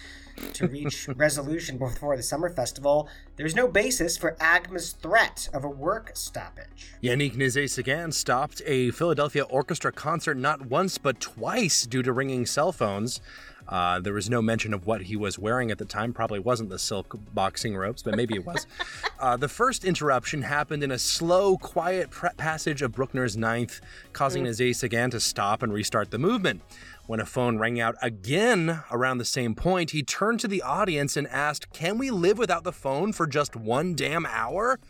to 0.54 0.68
reach 0.68 1.08
resolution 1.16 1.78
before 1.78 2.16
the 2.16 2.22
summer 2.22 2.48
festival. 2.48 3.08
There's 3.36 3.54
no 3.54 3.68
basis 3.68 4.16
for 4.16 4.36
AGMA's 4.40 4.92
threat 4.92 5.48
of 5.52 5.64
a 5.64 5.68
work 5.68 6.12
stoppage. 6.14 6.94
Yannick 7.02 7.34
Nézet-Séguin 7.34 8.12
stopped 8.12 8.62
a 8.66 8.90
Philadelphia 8.90 9.44
orchestra 9.44 9.92
concert 9.92 10.36
not 10.36 10.66
once 10.66 10.98
but 10.98 11.20
twice 11.20 11.86
due 11.86 12.02
to 12.02 12.12
ringing 12.12 12.46
cell 12.46 12.72
phones. 12.72 13.20
Uh, 13.68 13.98
there 13.98 14.12
was 14.12 14.30
no 14.30 14.40
mention 14.40 14.72
of 14.72 14.86
what 14.86 15.02
he 15.02 15.16
was 15.16 15.38
wearing 15.38 15.70
at 15.70 15.78
the 15.78 15.84
time. 15.84 16.12
Probably 16.12 16.38
wasn't 16.38 16.70
the 16.70 16.78
silk 16.78 17.18
boxing 17.34 17.76
ropes, 17.76 18.02
but 18.02 18.14
maybe 18.14 18.34
it 18.34 18.46
was. 18.46 18.66
uh, 19.20 19.36
the 19.36 19.48
first 19.48 19.84
interruption 19.84 20.42
happened 20.42 20.82
in 20.82 20.92
a 20.92 20.98
slow, 20.98 21.56
quiet 21.56 22.10
pre- 22.10 22.30
passage 22.36 22.82
of 22.82 22.92
Bruckner's 22.92 23.36
Ninth, 23.36 23.80
causing 24.12 24.44
Nézet-Séguin 24.44 25.10
to 25.10 25.20
stop 25.20 25.62
and 25.62 25.72
restart 25.72 26.10
the 26.10 26.18
movement. 26.18 26.62
When 27.06 27.20
a 27.20 27.24
phone 27.24 27.58
rang 27.58 27.78
out 27.78 27.94
again 28.02 28.82
around 28.90 29.18
the 29.18 29.24
same 29.24 29.54
point, 29.54 29.92
he 29.92 30.02
turned 30.02 30.40
to 30.40 30.48
the 30.48 30.62
audience 30.62 31.16
and 31.16 31.28
asked, 31.28 31.72
Can 31.72 31.98
we 31.98 32.10
live 32.10 32.36
without 32.36 32.64
the 32.64 32.72
phone 32.72 33.12
for 33.12 33.28
just 33.28 33.54
one 33.54 33.94
damn 33.94 34.26
hour? 34.26 34.80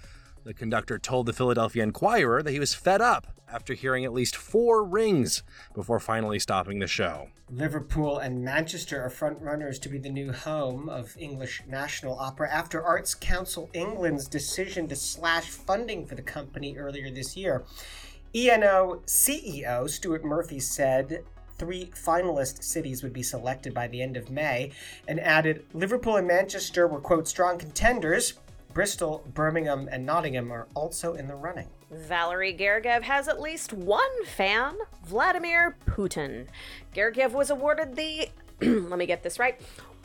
The 0.45 0.55
conductor 0.55 0.99
told 0.99 1.27
the 1.27 1.35
Philadelphia 1.35 1.83
Inquirer 1.83 2.43
that 2.43 2.53
he 2.53 2.59
was 2.59 2.73
fed 2.73 3.03
up 3.03 3.27
after 3.53 3.75
hearing 3.75 4.07
at 4.07 4.15
least 4.15 4.35
four 4.35 4.83
rings 4.83 5.43
before 5.75 6.01
finally 6.01 6.39
stopping 6.39 6.79
the 6.79 6.87
show. 6.87 7.29
Liverpool 7.51 8.17
and 8.17 8.43
Manchester 8.43 9.03
are 9.03 9.11
frontrunners 9.11 9.79
to 9.83 9.91
be 9.91 9.99
the 9.99 10.09
new 10.09 10.33
home 10.33 10.89
of 10.89 11.15
English 11.19 11.65
National 11.69 12.19
Opera 12.19 12.51
after 12.51 12.83
Arts 12.83 13.15
Council 13.15 13.69
England's 13.75 14.27
decision 14.27 14.89
to 14.89 14.97
slash 14.97 15.51
funding 15.51 16.07
for 16.07 16.15
the 16.15 16.23
company 16.23 16.79
earlier 16.79 17.11
this 17.11 17.37
year. 17.37 17.65
ENO 18.35 19.03
CEO 19.07 19.89
Stuart 19.89 20.25
Murphy 20.25 20.61
said 20.61 21.23
three 21.59 21.87
finalist 21.95 22.63
cities 22.63 23.03
would 23.03 23.13
be 23.13 23.23
selected 23.23 23.75
by 23.75 23.89
the 23.89 24.03
end 24.03 24.17
of 24.17 24.31
May 24.31 24.73
and 25.09 25.21
added 25.21 25.65
Liverpool 25.73 26.17
and 26.17 26.27
Manchester 26.27 26.87
were, 26.87 27.01
quote, 27.01 27.29
strong 27.29 27.59
contenders. 27.59 28.35
Bristol, 28.73 29.25
Birmingham, 29.33 29.89
and 29.91 30.05
Nottingham 30.05 30.53
are 30.53 30.67
also 30.75 31.15
in 31.15 31.29
the 31.29 31.35
running. 31.35 31.69
Valery 31.91 32.55
Gergiev 32.55 33.03
has 33.03 33.27
at 33.27 33.41
least 33.41 33.73
one 33.73 34.25
fan, 34.27 34.77
Vladimir 35.07 35.77
Putin. 35.87 36.47
Gergiev 36.95 37.33
was 37.33 37.49
awarded 37.49 37.97
the, 37.97 38.29
let 38.61 38.99
me 38.99 39.07
get 39.07 39.23
this 39.23 39.39
right, 39.39 39.59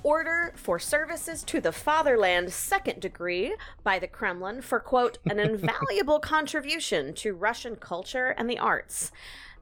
Order 0.03 0.53
for 0.55 0.79
Services 0.79 1.43
to 1.43 1.61
the 1.61 1.71
Fatherland 1.71 2.51
second 2.51 3.01
degree 3.01 3.55
by 3.83 3.99
the 3.99 4.07
Kremlin 4.07 4.61
for, 4.61 4.79
quote, 4.79 5.17
an 5.29 5.39
invaluable 5.39 6.19
contribution 6.19 7.13
to 7.15 7.33
Russian 7.33 7.75
culture 7.75 8.33
and 8.37 8.49
the 8.49 8.57
arts. 8.57 9.11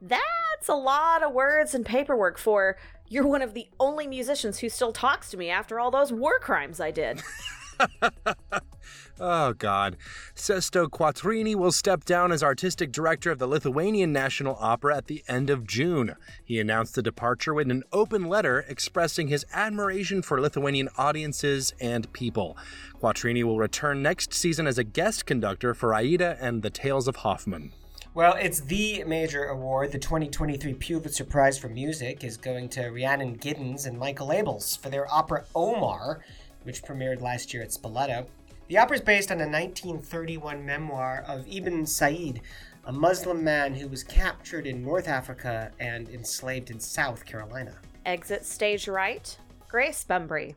That's 0.02 0.68
a 0.68 0.76
lot 0.76 1.24
of 1.24 1.34
words 1.34 1.74
and 1.74 1.86
paperwork 1.86 2.38
for 2.38 2.78
you're 3.08 3.28
one 3.28 3.42
of 3.42 3.54
the 3.54 3.70
only 3.80 4.08
musicians 4.08 4.60
who 4.60 4.70
still 4.70 4.94
talks 4.94 5.32
to 5.32 5.38
me 5.38 5.50
after 5.50 5.80
all 5.80 5.92
those 5.92 6.14
war 6.14 6.40
crimes 6.40 6.80
I 6.80 6.92
did. 6.92 7.22
Oh, 9.22 9.52
God. 9.54 9.98
Sesto 10.34 10.88
Quattrini 10.88 11.54
will 11.54 11.74
step 11.74 12.06
down 12.06 12.32
as 12.32 12.42
artistic 12.42 12.92
director 12.92 13.32
of 13.32 13.38
the 13.40 13.48
Lithuanian 13.48 14.14
National 14.14 14.56
Opera 14.60 14.96
at 14.96 15.08
the 15.08 15.24
end 15.28 15.50
of 15.50 15.68
June. 15.68 16.16
He 16.46 16.58
announced 16.58 16.96
the 16.96 17.02
departure 17.02 17.54
with 17.54 17.70
an 17.70 17.84
open 17.92 18.26
letter 18.26 18.66
expressing 18.70 19.28
his 19.28 19.46
admiration 19.54 20.22
for 20.22 20.40
Lithuanian 20.40 20.88
audiences 20.98 21.74
and 21.82 22.12
people. 22.14 22.58
Quattrini 23.02 23.44
will 23.44 23.58
return 23.58 24.02
next 24.02 24.34
season 24.34 24.68
as 24.68 24.78
a 24.78 24.86
guest 24.86 25.26
conductor 25.26 25.74
for 25.74 25.94
Aida 25.94 26.38
and 26.40 26.64
the 26.64 26.70
Tales 26.70 27.10
of 27.10 27.18
Hoffman. 27.18 27.74
Well, 28.16 28.34
it's 28.42 28.62
the 28.62 29.04
major 29.04 29.46
award. 29.46 29.92
The 29.92 30.00
2023 30.00 30.74
Pulitzer 30.74 31.24
Prize 31.24 31.60
for 31.60 31.70
Music 31.70 32.24
is 32.24 32.38
going 32.38 32.68
to 32.70 32.90
Rhiannon 32.90 33.38
Giddens 33.38 33.86
and 33.86 34.00
Michael 34.00 34.30
Abels 34.30 34.80
for 34.80 34.90
their 34.90 35.12
opera 35.14 35.46
Omar, 35.54 36.20
which 36.64 36.82
premiered 36.82 37.22
last 37.22 37.54
year 37.54 37.62
at 37.62 37.70
Spoleto. 37.70 38.26
The 38.68 38.80
opera 38.80 38.98
is 38.98 39.04
based 39.04 39.30
on 39.30 39.38
a 39.38 39.46
1931 39.46 40.66
memoir 40.66 41.24
of 41.28 41.46
Ibn 41.48 41.86
Said, 41.86 42.42
a 42.86 42.92
Muslim 42.92 43.44
man 43.44 43.76
who 43.76 43.88
was 43.88 44.04
captured 44.04 44.66
in 44.66 44.84
North 44.84 45.08
Africa 45.08 45.72
and 45.80 46.10
enslaved 46.10 46.72
in 46.72 46.80
South 46.80 47.24
Carolina. 47.28 47.76
Exit 48.08 48.44
stage 48.44 48.88
right, 48.88 49.38
Grace 49.68 50.04
Bumbry, 50.04 50.56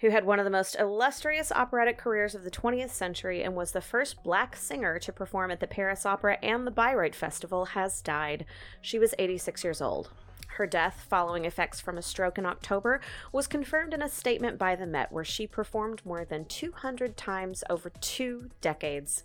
who 0.00 0.10
had 0.10 0.24
one 0.24 0.38
of 0.38 0.44
the 0.44 0.50
most 0.50 0.76
illustrious 0.78 1.50
operatic 1.52 1.98
careers 1.98 2.34
of 2.34 2.44
the 2.44 2.50
20th 2.50 2.90
century 2.90 3.42
and 3.42 3.54
was 3.54 3.72
the 3.72 3.80
first 3.80 4.22
black 4.22 4.56
singer 4.56 4.98
to 4.98 5.12
perform 5.12 5.50
at 5.50 5.60
the 5.60 5.66
Paris 5.66 6.06
Opera 6.06 6.38
and 6.42 6.66
the 6.66 6.70
Bayreuth 6.70 7.14
Festival, 7.14 7.66
has 7.66 8.00
died. 8.00 8.44
She 8.80 8.98
was 8.98 9.14
86 9.18 9.64
years 9.64 9.80
old. 9.80 10.10
Her 10.58 10.66
death, 10.66 11.06
following 11.08 11.44
effects 11.44 11.80
from 11.80 11.98
a 11.98 12.02
stroke 12.02 12.38
in 12.38 12.46
October, 12.46 13.00
was 13.32 13.46
confirmed 13.46 13.94
in 13.94 14.02
a 14.02 14.08
statement 14.08 14.58
by 14.58 14.74
the 14.74 14.86
Met, 14.86 15.12
where 15.12 15.24
she 15.24 15.46
performed 15.46 16.04
more 16.04 16.24
than 16.24 16.46
200 16.46 17.16
times 17.16 17.62
over 17.70 17.90
two 18.00 18.50
decades. 18.60 19.24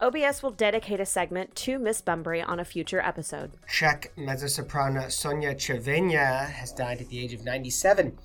OBS 0.00 0.42
will 0.42 0.52
dedicate 0.52 1.00
a 1.00 1.06
segment 1.06 1.54
to 1.54 1.78
Miss 1.78 2.00
Bumbry 2.00 2.46
on 2.46 2.60
a 2.60 2.64
future 2.64 3.00
episode. 3.00 3.52
Czech 3.68 4.12
mezzo-soprano 4.16 5.02
Soňa 5.08 5.54
Červená 5.54 6.48
has 6.48 6.72
died 6.72 7.00
at 7.00 7.08
the 7.08 7.18
age 7.18 7.34
of 7.34 7.44
97. 7.44 8.16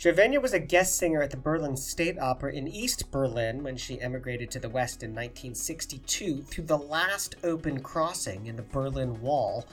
Červená 0.00 0.40
was 0.40 0.54
a 0.54 0.58
guest 0.58 0.96
singer 0.96 1.20
at 1.20 1.30
the 1.30 1.36
Berlin 1.36 1.76
State 1.76 2.18
Opera 2.18 2.54
in 2.54 2.66
East 2.66 3.10
Berlin 3.10 3.62
when 3.62 3.76
she 3.76 4.00
emigrated 4.00 4.50
to 4.50 4.58
the 4.58 4.70
West 4.70 5.02
in 5.02 5.10
1962 5.10 6.40
through 6.40 6.64
the 6.64 6.78
last 6.78 7.34
open 7.44 7.80
crossing 7.80 8.46
in 8.46 8.56
the 8.56 8.62
Berlin 8.62 9.20
Wall. 9.20 9.66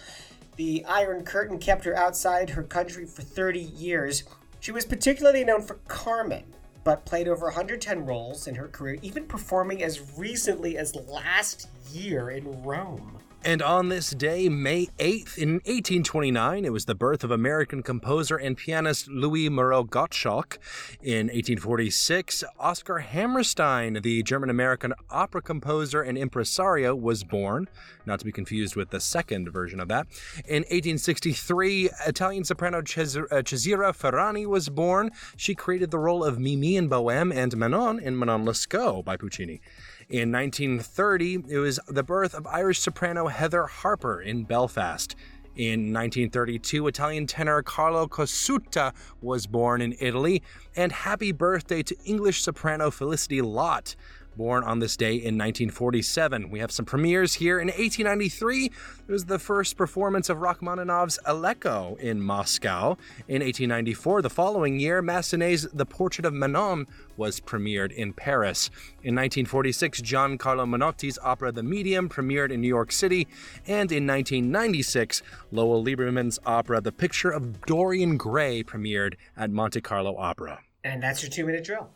The 0.58 0.84
Iron 0.84 1.24
Curtain 1.24 1.60
kept 1.60 1.86
her 1.86 1.96
outside 1.96 2.50
her 2.50 2.64
country 2.64 3.06
for 3.06 3.22
30 3.22 3.58
years. 3.58 4.26
She 4.60 4.74
was 4.74 4.86
particularly 4.86 5.46
known 5.46 5.62
for 5.62 5.76
Carmen, 5.88 6.44
but 6.84 7.06
played 7.06 7.30
over 7.30 7.46
110 7.46 8.06
roles 8.06 8.48
in 8.48 8.56
her 8.56 8.68
career, 8.68 8.98
even 9.02 9.24
performing 9.28 9.82
as 9.82 10.18
recently 10.18 10.78
as 10.78 10.94
last 10.94 11.70
year 11.94 12.32
in 12.32 12.64
Rome. 12.64 13.18
And 13.44 13.62
on 13.62 13.88
this 13.88 14.10
day, 14.10 14.50
May 14.50 14.88
8th, 14.98 15.38
in 15.38 15.54
1829, 15.66 16.66
it 16.66 16.74
was 16.74 16.86
the 16.86 16.96
birth 16.96 17.24
of 17.24 17.32
American 17.32 17.82
composer 17.82 18.36
and 18.36 18.58
pianist 18.58 19.08
Louis 19.08 19.48
Moreau 19.48 19.86
Gottschalk. 19.86 20.58
In 21.02 21.28
1846, 21.28 22.44
Oscar 22.60 22.98
Hammerstein, 23.00 24.02
the 24.02 24.22
German 24.24 24.50
American 24.50 24.94
opera 25.10 25.42
composer 25.42 26.02
and 26.02 26.18
impresario, 26.18 26.94
was 26.94 27.24
born, 27.24 27.70
not 28.06 28.20
to 28.20 28.26
be 28.26 28.32
confused 28.32 28.76
with 28.76 28.90
the 28.90 29.00
second 29.00 29.50
version 29.50 29.80
of 29.80 29.88
that. 29.88 30.08
In 30.46 30.64
1863, 30.64 31.92
Italian 32.06 32.44
soprano 32.44 32.80
uh, 32.80 32.82
Cesira 32.82 33.96
Ferrani 33.96 34.46
was 34.46 34.68
born. 34.68 35.12
She 35.38 35.56
created 35.56 35.92
the 35.92 36.00
role 36.00 36.24
of 36.24 36.40
Mimi 36.40 36.76
in 36.76 36.90
Bohème 36.90 37.34
and 37.34 37.56
Manon 37.56 38.00
in 38.00 38.18
Manon 38.18 38.46
Lescaut 38.46 39.06
by 39.06 39.16
Puccini. 39.16 39.62
In 40.10 40.32
1930, 40.32 41.44
it 41.50 41.58
was 41.58 41.82
the 41.86 42.02
birth 42.02 42.34
of 42.34 42.48
Irish 42.48 42.80
soprano 42.80 43.28
Heather 43.28 43.66
Harper 43.66 44.22
in 44.22 44.46
Belfast. 44.46 45.18
In 45.58 45.92
1932, 45.92 46.88
Italian 46.88 47.28
tenor 47.28 47.62
Carlo 47.62 48.08
Cossutta 48.08 48.94
was 49.20 49.48
born 49.48 49.82
in 49.82 49.96
Italy. 50.00 50.44
And 50.78 50.94
happy 50.94 51.34
birthday 51.34 51.84
to 51.84 51.96
English 52.06 52.42
soprano 52.42 52.90
Felicity 52.90 53.42
Lott, 53.42 53.98
born 54.38 54.64
on 54.64 54.80
this 54.80 54.96
day 54.96 55.16
in 55.16 55.36
1947. 55.36 56.50
We 56.50 56.60
have 56.60 56.72
some 56.72 56.86
premieres 56.86 57.34
here. 57.34 57.60
In 57.60 57.68
1893, 57.68 58.66
it 58.66 58.72
was 59.12 59.26
the 59.26 59.40
first 59.40 59.76
performance 59.76 60.30
of 60.30 60.38
Rachmaninoff's 60.38 61.20
Aleko 61.26 62.00
in 62.00 62.22
Moscow. 62.22 62.98
In 63.28 63.42
1894, 63.42 64.22
the 64.22 64.30
following 64.30 64.80
year, 64.80 65.02
Massenet's 65.02 65.68
The 65.74 65.86
Portrait 65.86 66.26
of 66.26 66.34
Manon 66.34 66.88
was 67.18 67.40
premiered 67.40 67.92
in 67.92 68.14
Paris. 68.14 68.70
In 69.04 69.16
1946, 69.16 70.02
Giancarlo 70.02 70.70
Menotti's 70.70 71.18
opera 71.24 71.52
The 71.52 71.64
Medium 71.64 72.08
premiered 72.08 72.52
in 72.52 72.62
New 72.62 72.68
York 72.68 72.92
City. 72.92 73.28
And 73.66 73.92
in 73.92 74.06
1996, 74.06 75.24
Lowell 75.52 75.84
Lieberman's 75.84 76.40
opera 76.46 76.80
The 76.80 76.92
Picture 76.92 77.32
of 77.32 77.62
Dorian 77.62 78.18
Gray 78.18 78.64
premiered 78.64 79.16
at 79.36 79.50
Monte 79.50 79.82
Carlo 79.82 80.16
Opera. 80.16 80.60
And 80.84 81.02
that's 81.02 81.24
your 81.24 81.32
two 81.32 81.46
minute 81.46 81.64
drill. 81.64 81.90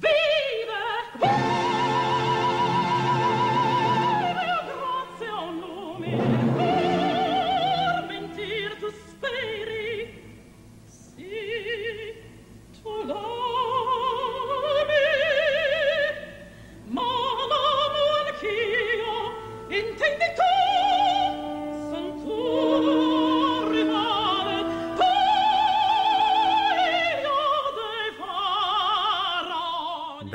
Vive! 0.00 1.18
Vive, 1.18 1.58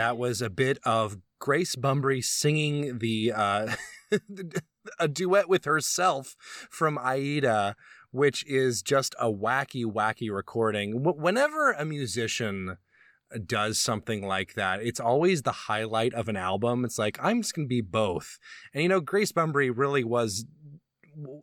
That 0.03 0.17
was 0.17 0.41
a 0.41 0.49
bit 0.49 0.79
of 0.83 1.15
Grace 1.39 1.77
Bumbry 1.77 2.21
singing 2.21 2.97
the 2.99 3.31
uh, 3.33 3.73
a 4.99 5.07
duet 5.07 5.47
with 5.47 5.63
herself 5.63 6.35
from 6.69 6.97
Aida, 6.97 7.77
which 8.11 8.45
is 8.45 8.81
just 8.81 9.15
a 9.17 9.31
wacky, 9.31 9.85
wacky 9.85 10.29
recording. 10.29 11.05
Wh- 11.05 11.17
Whenever 11.17 11.71
a 11.71 11.85
musician 11.85 12.75
does 13.45 13.79
something 13.79 14.27
like 14.27 14.55
that, 14.55 14.83
it's 14.83 14.99
always 14.99 15.43
the 15.43 15.53
highlight 15.53 16.13
of 16.13 16.27
an 16.27 16.35
album. 16.35 16.83
It's 16.83 16.99
like 16.99 17.17
I'm 17.23 17.41
just 17.41 17.53
gonna 17.55 17.69
be 17.69 17.79
both, 17.79 18.39
and 18.73 18.83
you 18.83 18.89
know, 18.89 18.99
Grace 18.99 19.31
Bumbry 19.31 19.71
really 19.73 20.03
was. 20.03 20.45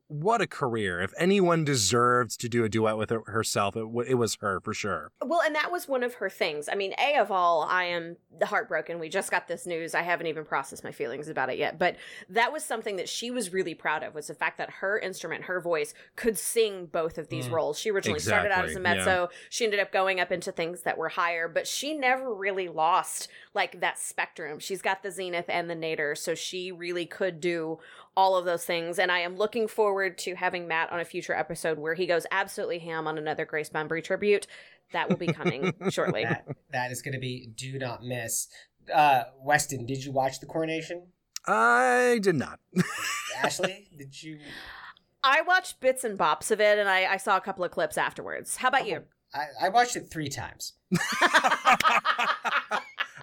What 0.09 0.41
a 0.41 0.47
career! 0.47 1.01
If 1.01 1.13
anyone 1.19 1.65
deserved 1.65 2.41
to 2.41 2.49
do 2.49 2.65
a 2.65 2.69
duet 2.69 2.97
with 2.97 3.11
her, 3.11 3.23
herself, 3.27 3.77
it, 3.77 3.85
it 4.07 4.15
was 4.15 4.37
her 4.41 4.61
for 4.61 4.75
sure. 4.75 5.13
Well, 5.25 5.41
and 5.43 5.55
that 5.55 5.71
was 5.71 5.89
one 5.89 6.03
of 6.03 6.15
her 6.15 6.29
things. 6.29 6.69
I 6.69 6.75
mean, 6.75 6.95
A 6.99 7.17
of 7.17 7.31
all, 7.31 7.63
I 7.63 7.85
am 7.85 8.17
heartbroken. 8.43 8.99
We 8.99 9.09
just 9.09 9.31
got 9.31 9.49
this 9.49 9.67
news. 9.67 9.95
I 9.95 10.03
haven't 10.03 10.27
even 10.27 10.45
processed 10.45 10.83
my 10.85 10.93
feelings 10.93 11.29
about 11.29 11.51
it 11.51 11.59
yet. 11.59 11.79
But 11.79 11.97
that 12.29 12.53
was 12.53 12.65
something 12.65 12.97
that 12.97 13.09
she 13.09 13.31
was 13.31 13.53
really 13.53 13.75
proud 13.75 14.03
of 14.03 14.15
was 14.15 14.27
the 14.29 14.35
fact 14.35 14.59
that 14.59 14.71
her 14.71 14.99
instrument, 14.99 15.45
her 15.45 15.61
voice, 15.61 15.95
could 16.17 16.39
sing 16.39 16.87
both 16.87 17.19
of 17.19 17.29
these 17.29 17.49
Mm. 17.49 17.53
roles. 17.53 17.79
She 17.79 17.91
originally 17.91 18.21
started 18.21 18.51
out 18.53 18.65
as 18.65 18.75
a 18.77 18.79
Exactly, 18.79 18.97
mezzo. 18.99 19.29
She 19.49 19.65
ended 19.65 19.81
up 19.81 19.93
going 19.93 20.21
up 20.21 20.33
into 20.33 20.53
things 20.53 20.83
that 20.83 20.99
were 20.99 21.11
higher, 21.11 21.49
but 21.49 21.67
she 21.67 21.95
never 21.95 22.35
really 22.35 22.69
lost 22.69 23.29
like 23.55 23.81
that 23.81 23.99
spectrum. 23.99 24.59
She's 24.59 24.83
got 24.83 25.03
the 25.03 25.11
zenith 25.11 25.49
and 25.49 25.69
the 25.71 25.75
nadir, 25.75 26.15
so 26.15 26.35
she 26.35 26.73
really 26.73 27.07
could 27.07 27.41
do 27.41 27.79
all 28.17 28.37
of 28.37 28.45
those 28.45 28.65
things. 28.65 28.99
And 28.99 29.11
I 29.11 29.21
am 29.21 29.37
looking 29.37 29.69
forward 29.69 30.19
to 30.19 30.35
having 30.35 30.69
Matt 30.69 30.93
on 30.93 31.01
a 31.01 31.05
future 31.05 31.35
episode 31.35 31.79
where 31.79 31.95
he 31.95 32.07
goes 32.07 32.27
absolutely 32.31 32.81
ham 32.81 33.07
on 33.07 33.19
another 33.19 33.45
Grace 33.45 33.71
Bumbry 33.71 34.03
tribute. 34.03 34.47
That 34.93 35.09
will 35.09 35.17
be 35.17 35.29
coming 35.29 35.73
shortly. 35.91 36.25
That, 36.25 36.47
that 36.73 36.91
is 36.91 37.03
going 37.03 37.15
to 37.15 37.21
be 37.21 37.51
do 37.55 37.79
not 37.79 38.03
miss. 38.03 38.49
Uh, 38.93 39.25
Weston, 39.43 39.87
did 39.87 40.05
you 40.05 40.13
watch 40.13 40.41
the 40.41 40.47
coronation? 40.47 41.09
I 41.47 42.19
did 42.23 42.35
not. 42.35 42.61
Ashley, 43.43 43.89
did 43.97 44.23
you? 44.23 44.41
I 45.23 45.43
watched 45.43 45.81
bits 45.81 46.05
and 46.05 46.19
bops 46.19 46.51
of 46.51 46.61
it, 46.61 46.79
and 46.79 46.89
I, 46.89 47.13
I 47.13 47.17
saw 47.19 47.37
a 47.37 47.41
couple 47.41 47.65
of 47.65 47.71
clips 47.71 47.99
afterwards. 47.99 48.57
How 48.57 48.69
about 48.69 48.87
you? 48.87 49.03
I, 49.35 49.67
I 49.67 49.69
watched 49.69 49.97
it 49.97 50.11
three 50.11 50.29
times. 50.29 50.75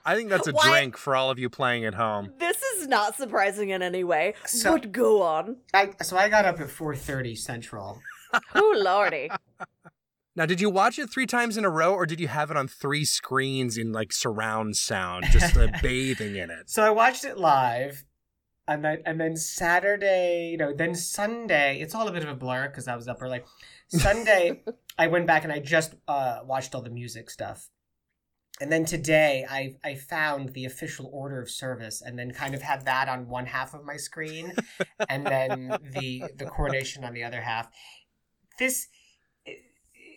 I 0.07 0.15
think 0.15 0.29
that's 0.29 0.47
a 0.47 0.53
What? 0.53 0.65
drink 0.65 0.95
for 0.97 1.15
all 1.15 1.29
of 1.29 1.37
you 1.37 1.49
playing 1.49 1.83
at 1.85 1.93
home. 1.93 2.31
This 2.39 2.61
is 2.63 2.87
not 2.87 3.15
surprising 3.15 3.69
in 3.71 3.81
any 3.81 4.03
way. 4.03 4.35
So- 4.45 4.71
but 4.77 4.91
go 4.91 5.21
on. 5.21 5.57
I 5.73 5.91
so 6.01 6.15
I 6.17 6.29
got 6.29 6.45
up 6.45 6.59
at 6.61 6.69
four 6.69 6.95
thirty 6.95 7.35
central. 7.35 8.01
Oh 8.55 8.73
lordy. 8.77 9.29
Now, 10.35 10.45
did 10.45 10.61
you 10.61 10.69
watch 10.69 10.99
it 10.99 11.09
three 11.09 11.25
times 11.25 11.57
in 11.57 11.65
a 11.65 11.69
row, 11.69 11.93
or 11.93 12.05
did 12.05 12.19
you 12.19 12.27
have 12.27 12.51
it 12.51 12.57
on 12.57 12.67
three 12.67 13.05
screens 13.05 13.75
in 13.77 13.91
like 13.91 14.13
surround 14.13 14.75
sound, 14.75 15.25
just 15.31 15.57
uh, 15.57 15.67
bathing 15.81 16.35
in 16.35 16.51
it? 16.51 16.69
So 16.69 16.83
I 16.83 16.89
watched 16.91 17.25
it 17.25 17.37
live, 17.39 18.03
and 18.67 18.83
then 18.85 19.01
and 19.05 19.19
then 19.19 19.35
Saturday, 19.35 20.49
you 20.51 20.57
know, 20.57 20.73
then 20.73 20.93
Sunday. 20.93 21.79
It's 21.79 21.95
all 21.95 22.07
a 22.07 22.11
bit 22.11 22.21
of 22.23 22.29
a 22.29 22.35
blur 22.35 22.67
because 22.67 22.87
I 22.87 22.95
was 22.95 23.07
up 23.07 23.17
early. 23.21 23.41
Sunday, 23.87 24.61
I 24.97 25.07
went 25.07 25.25
back 25.25 25.43
and 25.43 25.51
I 25.53 25.59
just 25.59 25.95
uh, 26.07 26.39
watched 26.45 26.75
all 26.75 26.81
the 26.81 26.89
music 26.91 27.29
stuff, 27.29 27.67
and 28.59 28.71
then 28.71 28.85
today 28.85 29.45
I 29.49 29.75
I 29.83 29.95
found 29.95 30.49
the 30.49 30.65
official 30.65 31.09
order 31.13 31.41
of 31.41 31.49
service, 31.49 32.01
and 32.01 32.17
then 32.17 32.31
kind 32.31 32.55
of 32.55 32.61
had 32.61 32.85
that 32.85 33.07
on 33.07 33.27
one 33.27 33.45
half 33.45 33.73
of 33.73 33.85
my 33.85 33.97
screen, 33.97 34.53
and 35.09 35.25
then 35.25 35.77
the 35.93 36.23
the 36.35 36.45
coronation 36.45 37.03
on 37.03 37.13
the 37.13 37.23
other 37.23 37.41
half. 37.41 37.69
This 38.59 38.87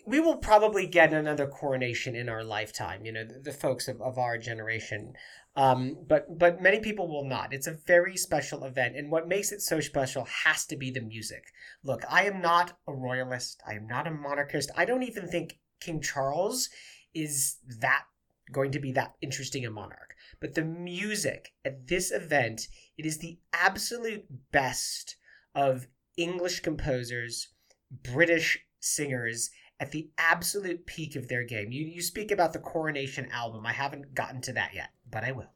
we 0.05 0.19
will 0.19 0.37
probably 0.37 0.87
get 0.87 1.13
another 1.13 1.47
coronation 1.47 2.15
in 2.15 2.27
our 2.27 2.43
lifetime. 2.43 3.05
You 3.05 3.11
know, 3.11 3.23
the, 3.23 3.39
the 3.39 3.51
folks 3.51 3.87
of, 3.87 4.01
of 4.01 4.17
our 4.17 4.37
generation. 4.37 5.13
Um, 5.55 5.97
but 6.07 6.39
but 6.39 6.61
many 6.61 6.79
people 6.79 7.07
will 7.07 7.27
not. 7.27 7.53
It's 7.53 7.67
a 7.67 7.77
very 7.85 8.17
special 8.17 8.63
event, 8.63 8.95
and 8.95 9.11
what 9.11 9.27
makes 9.27 9.51
it 9.51 9.61
so 9.61 9.79
special 9.79 10.25
has 10.45 10.65
to 10.67 10.77
be 10.77 10.91
the 10.91 11.01
music. 11.01 11.43
Look, 11.83 12.03
I 12.09 12.23
am 12.25 12.41
not 12.41 12.77
a 12.87 12.93
royalist. 12.93 13.61
I 13.67 13.73
am 13.73 13.85
not 13.85 14.07
a 14.07 14.11
monarchist. 14.11 14.71
I 14.75 14.85
don't 14.85 15.03
even 15.03 15.27
think 15.27 15.59
King 15.79 16.01
Charles 16.01 16.69
is 17.13 17.57
that 17.81 18.03
going 18.51 18.71
to 18.71 18.79
be 18.79 18.91
that 18.93 19.15
interesting 19.21 19.65
a 19.65 19.71
monarch. 19.71 20.15
But 20.39 20.55
the 20.55 20.63
music 20.63 21.53
at 21.63 21.87
this 21.87 22.11
event, 22.11 22.67
it 22.97 23.05
is 23.05 23.17
the 23.17 23.37
absolute 23.53 24.25
best 24.51 25.15
of 25.55 25.87
English 26.17 26.61
composers, 26.61 27.49
British 27.91 28.59
singers 28.79 29.51
at 29.79 29.91
the 29.91 30.09
absolute 30.17 30.85
peak 30.85 31.15
of 31.15 31.27
their 31.27 31.43
game. 31.43 31.71
You 31.71 31.85
you 31.85 32.01
speak 32.01 32.31
about 32.31 32.53
the 32.53 32.59
Coronation 32.59 33.27
album. 33.31 33.65
I 33.65 33.73
haven't 33.73 34.13
gotten 34.13 34.41
to 34.41 34.53
that 34.53 34.73
yet, 34.73 34.89
but 35.09 35.23
I 35.23 35.31
will. 35.31 35.51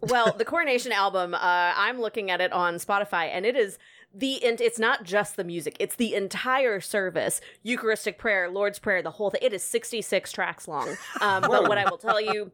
well, 0.00 0.32
the 0.32 0.46
Coronation 0.46 0.92
album, 0.92 1.34
uh, 1.34 1.38
I'm 1.40 2.00
looking 2.00 2.30
at 2.30 2.40
it 2.40 2.52
on 2.52 2.76
Spotify, 2.76 3.28
and 3.30 3.44
it 3.44 3.56
is 3.56 3.78
the 4.12 4.44
and 4.44 4.60
it's 4.60 4.78
not 4.78 5.04
just 5.04 5.36
the 5.36 5.44
music; 5.44 5.76
it's 5.78 5.96
the 5.96 6.14
entire 6.14 6.80
service, 6.80 7.40
Eucharistic 7.62 8.18
prayer, 8.18 8.50
Lord's 8.50 8.78
prayer, 8.78 9.02
the 9.02 9.12
whole 9.12 9.30
thing. 9.30 9.40
It 9.42 9.52
is 9.52 9.62
66 9.62 10.32
tracks 10.32 10.68
long. 10.68 10.96
Um, 11.20 11.42
but 11.42 11.68
what 11.68 11.76
I 11.76 11.84
will 11.84 11.98
tell 11.98 12.20
you 12.20 12.50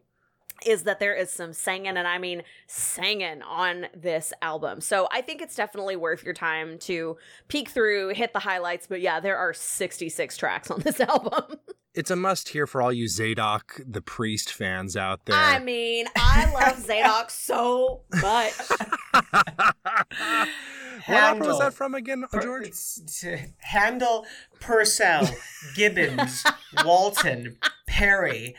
is 0.65 0.85
that 0.85 0.99
there 0.99 1.15
is 1.15 1.31
some 1.31 1.53
singing, 1.53 1.97
and 1.97 2.07
I 2.09 2.19
mean 2.19 2.43
singing 2.67 3.43
on 3.43 3.87
this 3.95 4.33
album. 4.43 4.81
So 4.81 5.09
I 5.13 5.21
think 5.21 5.41
it's 5.41 5.55
definitely 5.55 5.97
worth 5.97 6.25
your 6.25 6.35
time 6.35 6.79
to 6.81 7.17
peek 7.49 7.69
through, 7.69 8.11
hit 8.11 8.33
the 8.33 8.39
highlights. 8.41 8.87
But 8.87 9.01
yeah, 9.01 9.21
there 9.21 9.37
are 9.37 9.53
66 9.53 10.37
tracks 10.37 10.71
on 10.71 10.81
this 10.81 11.01
album. 11.01 11.59
It's 11.97 12.11
a 12.11 12.17
must 12.17 12.51
hear 12.51 12.67
for 12.67 12.83
all 12.83 12.93
you 12.93 13.09
Zadok 13.09 13.81
the 13.83 14.03
priest 14.03 14.53
fans 14.53 14.99
out 14.99 15.25
there. 15.25 15.35
I 15.35 15.59
mean, 15.59 16.05
I 16.15 16.53
love 16.53 16.79
Zadok 16.79 17.31
so 17.31 18.03
much. 18.13 18.53
what 21.07 21.23
opera 21.25 21.47
was 21.47 21.59
that 21.59 21.73
from 21.73 21.95
again, 21.95 22.27
George? 22.43 22.67
It's, 22.67 23.01
it's, 23.03 23.25
uh, 23.25 23.39
Handel, 23.61 24.27
Purcell, 24.61 25.27
Gibbons, 25.75 26.45
Walton, 26.85 27.57
Parry. 27.87 28.55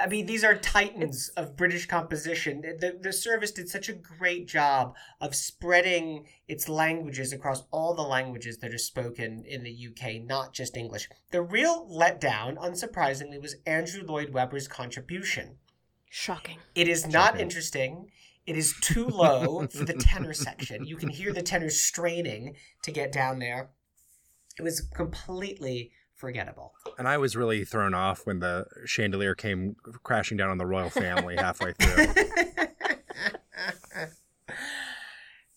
I 0.00 0.06
mean, 0.06 0.26
these 0.26 0.44
are 0.44 0.54
titans 0.54 1.28
of 1.30 1.56
British 1.56 1.86
composition. 1.86 2.60
The, 2.60 2.98
the 3.00 3.12
service 3.12 3.50
did 3.50 3.68
such 3.68 3.88
a 3.88 3.92
great 3.92 4.48
job 4.48 4.94
of 5.20 5.34
spreading 5.34 6.26
its 6.46 6.68
languages 6.68 7.32
across 7.32 7.64
all 7.70 7.94
the 7.94 8.02
languages 8.02 8.58
that 8.58 8.74
are 8.74 8.78
spoken 8.78 9.44
in 9.46 9.62
the 9.62 9.88
UK, 9.88 10.22
not 10.22 10.52
just 10.52 10.76
English. 10.76 11.08
The 11.30 11.42
real 11.42 11.88
letdown, 11.88 12.56
unsurprisingly, 12.56 13.40
was 13.40 13.56
Andrew 13.66 14.02
Lloyd 14.04 14.30
Webber's 14.32 14.68
contribution. 14.68 15.56
Shocking. 16.10 16.58
It 16.74 16.88
is 16.88 17.06
not 17.06 17.40
interesting. 17.40 18.10
It 18.46 18.56
is 18.56 18.74
too 18.80 19.06
low 19.06 19.66
for 19.68 19.84
the 19.84 19.92
tenor 19.92 20.32
section. 20.32 20.86
You 20.86 20.96
can 20.96 21.10
hear 21.10 21.32
the 21.32 21.42
tenor 21.42 21.70
straining 21.70 22.56
to 22.82 22.90
get 22.90 23.12
down 23.12 23.38
there. 23.38 23.70
It 24.58 24.62
was 24.62 24.80
completely 24.80 25.92
forgettable. 26.18 26.74
And 26.98 27.08
I 27.08 27.16
was 27.16 27.36
really 27.36 27.64
thrown 27.64 27.94
off 27.94 28.26
when 28.26 28.40
the 28.40 28.66
chandelier 28.84 29.34
came 29.34 29.76
crashing 30.02 30.36
down 30.36 30.50
on 30.50 30.58
the 30.58 30.66
royal 30.66 30.90
family 30.90 31.36
halfway 31.36 31.72
through. 31.72 32.06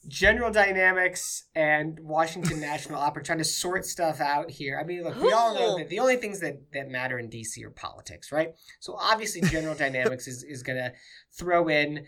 General 0.07 0.51
Dynamics 0.51 1.45
and 1.55 1.99
Washington 2.01 2.59
National 2.59 2.99
Opera 2.99 3.23
trying 3.23 3.37
to 3.37 3.43
sort 3.43 3.85
stuff 3.85 4.19
out 4.19 4.51
here. 4.51 4.79
I 4.79 4.83
mean, 4.83 5.03
look, 5.03 5.15
we 5.21 5.31
all 5.31 5.55
know 5.55 5.77
that 5.77 5.89
the 5.89 5.99
only 5.99 6.17
things 6.17 6.39
that, 6.41 6.59
that 6.73 6.89
matter 6.89 7.17
in 7.17 7.29
DC 7.29 7.63
are 7.63 7.69
politics, 7.69 8.31
right? 8.31 8.49
So 8.79 8.95
obviously, 8.99 9.41
General 9.41 9.75
Dynamics 9.77 10.27
is, 10.27 10.43
is 10.43 10.63
going 10.63 10.77
to 10.77 10.91
throw 11.37 11.69
in 11.69 12.05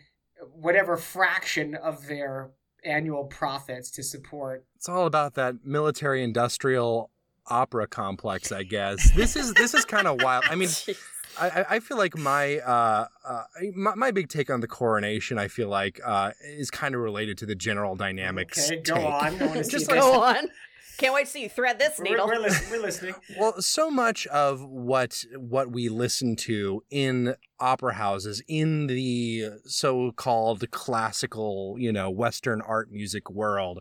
whatever 0.51 0.97
fraction 0.97 1.76
of 1.76 2.08
their 2.08 2.51
annual 2.84 3.26
profits 3.26 3.89
to 3.91 4.04
support. 4.04 4.66
It's 4.76 4.89
all 4.89 5.06
about 5.06 5.36
that 5.36 5.64
military 5.64 6.24
industrial 6.24 7.10
opera 7.48 7.88
complex, 7.88 8.52
I 8.52 8.64
guess. 8.64 9.12
This 9.12 9.36
is 9.36 9.54
this 9.54 9.74
is 9.74 9.86
kind 9.86 10.08
of 10.08 10.22
wild. 10.22 10.44
I 10.50 10.56
mean, 10.56 10.70
I, 11.39 11.66
I 11.70 11.80
feel 11.80 11.98
like 11.98 12.16
my, 12.18 12.60
uh, 12.60 13.08
uh, 13.26 13.44
my 13.76 13.96
my 13.96 14.12
big 14.12 14.30
take 14.30 14.50
on 14.50 14.60
the 14.62 14.68
coronation, 14.68 15.38
I 15.39 15.48
feel 15.48 15.68
like, 15.68 16.00
uh, 16.06 16.32
is 16.46 16.70
kind 16.70 16.94
of 16.96 17.02
related 17.02 17.38
to 17.39 17.46
the 17.46 17.56
general 17.56 17.96
dynamics. 17.96 18.70
Okay, 18.72 18.82
go 18.82 18.96
take. 18.96 19.06
on. 19.06 19.14
I 19.41 19.46
wanna 19.46 19.64
see 19.64 19.72
Just 19.72 19.89
this. 19.89 20.00
go 20.00 20.22
on. 20.22 20.50
Can't 21.00 21.12
wait 21.16 21.26
to 21.26 21.32
see 21.32 21.41
you 21.41 21.50
thread 21.50 21.80
this 21.80 21.98
We're, 21.98 22.04
needle. 22.04 22.28
we're, 22.28 22.38
lis- 22.38 22.68
we're 22.72 22.80
listening. 22.82 23.16
Well, 23.39 23.60
so 23.62 23.89
much 23.89 24.28
of 24.28 24.64
what 24.64 25.26
what 25.36 25.72
we 25.72 25.89
listen 25.89 26.36
to 26.38 26.84
in 26.91 27.34
opera 27.60 27.96
houses, 27.96 28.44
in 28.48 28.86
the 28.86 29.54
so-called 29.66 30.70
classical, 30.70 31.76
you 31.80 31.91
know, 31.91 32.12
Western 32.12 32.62
art 32.62 32.91
music 32.91 33.30
world, 33.32 33.80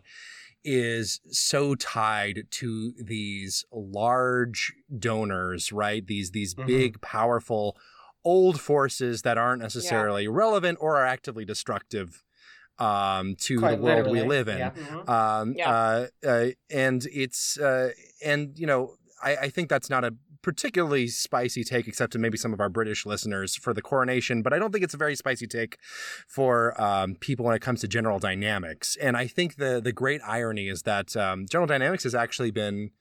is 0.63 1.19
so 1.31 1.75
tied 1.75 2.45
to 2.51 2.93
these 2.97 3.65
large 3.71 4.73
donors, 4.97 5.71
right? 5.71 6.05
These 6.05 6.31
these 6.31 6.53
Mhm. 6.55 6.65
big, 6.65 7.01
powerful, 7.01 7.77
old 8.23 8.59
forces 8.61 9.21
that 9.23 9.37
aren't 9.37 9.61
necessarily 9.61 10.27
relevant 10.27 10.77
or 10.81 10.95
are 10.97 11.05
actively 11.05 11.45
destructive 11.45 12.23
um, 12.79 13.35
to 13.35 13.59
Quite 13.59 13.75
the 13.75 13.81
world 13.83 14.07
we 14.09 14.23
live 14.23 14.47
in. 14.47 14.57
yeah. 14.57 14.71
Mhm. 14.71 15.09
Um, 15.09 15.53
Yeah. 15.55 15.69
uh, 15.69 16.07
uh, 16.25 16.47
and 16.71 17.05
it's 17.11 17.57
uh, 17.59 17.91
and 18.23 18.57
you 18.57 18.65
know 18.65 18.95
I, 19.21 19.35
I 19.35 19.49
think 19.49 19.69
that's 19.69 19.89
not 19.89 20.03
a 20.03 20.15
particularly 20.43 21.07
spicy 21.07 21.63
take, 21.63 21.87
except 21.87 22.13
to 22.13 22.19
maybe 22.19 22.37
some 22.37 22.53
of 22.53 22.59
our 22.59 22.69
British 22.69 23.05
listeners 23.05 23.55
for 23.55 23.73
the 23.73 23.81
coronation. 23.81 24.43
But 24.43 24.53
I 24.53 24.59
don't 24.59 24.71
think 24.71 24.83
it's 24.83 24.93
a 24.93 24.97
very 24.97 25.15
spicy 25.15 25.47
take 25.47 25.77
for 26.27 26.79
um, 26.79 27.15
people 27.15 27.45
when 27.45 27.55
it 27.55 27.61
comes 27.61 27.81
to 27.81 27.87
General 27.87 28.19
Dynamics. 28.19 28.95
And 29.01 29.17
I 29.17 29.25
think 29.25 29.55
the 29.55 29.81
the 29.83 29.91
great 29.91 30.21
irony 30.27 30.69
is 30.69 30.83
that 30.83 31.17
um, 31.17 31.47
General 31.49 31.67
Dynamics 31.67 32.03
has 32.03 32.13
actually 32.13 32.51
been 32.51 32.91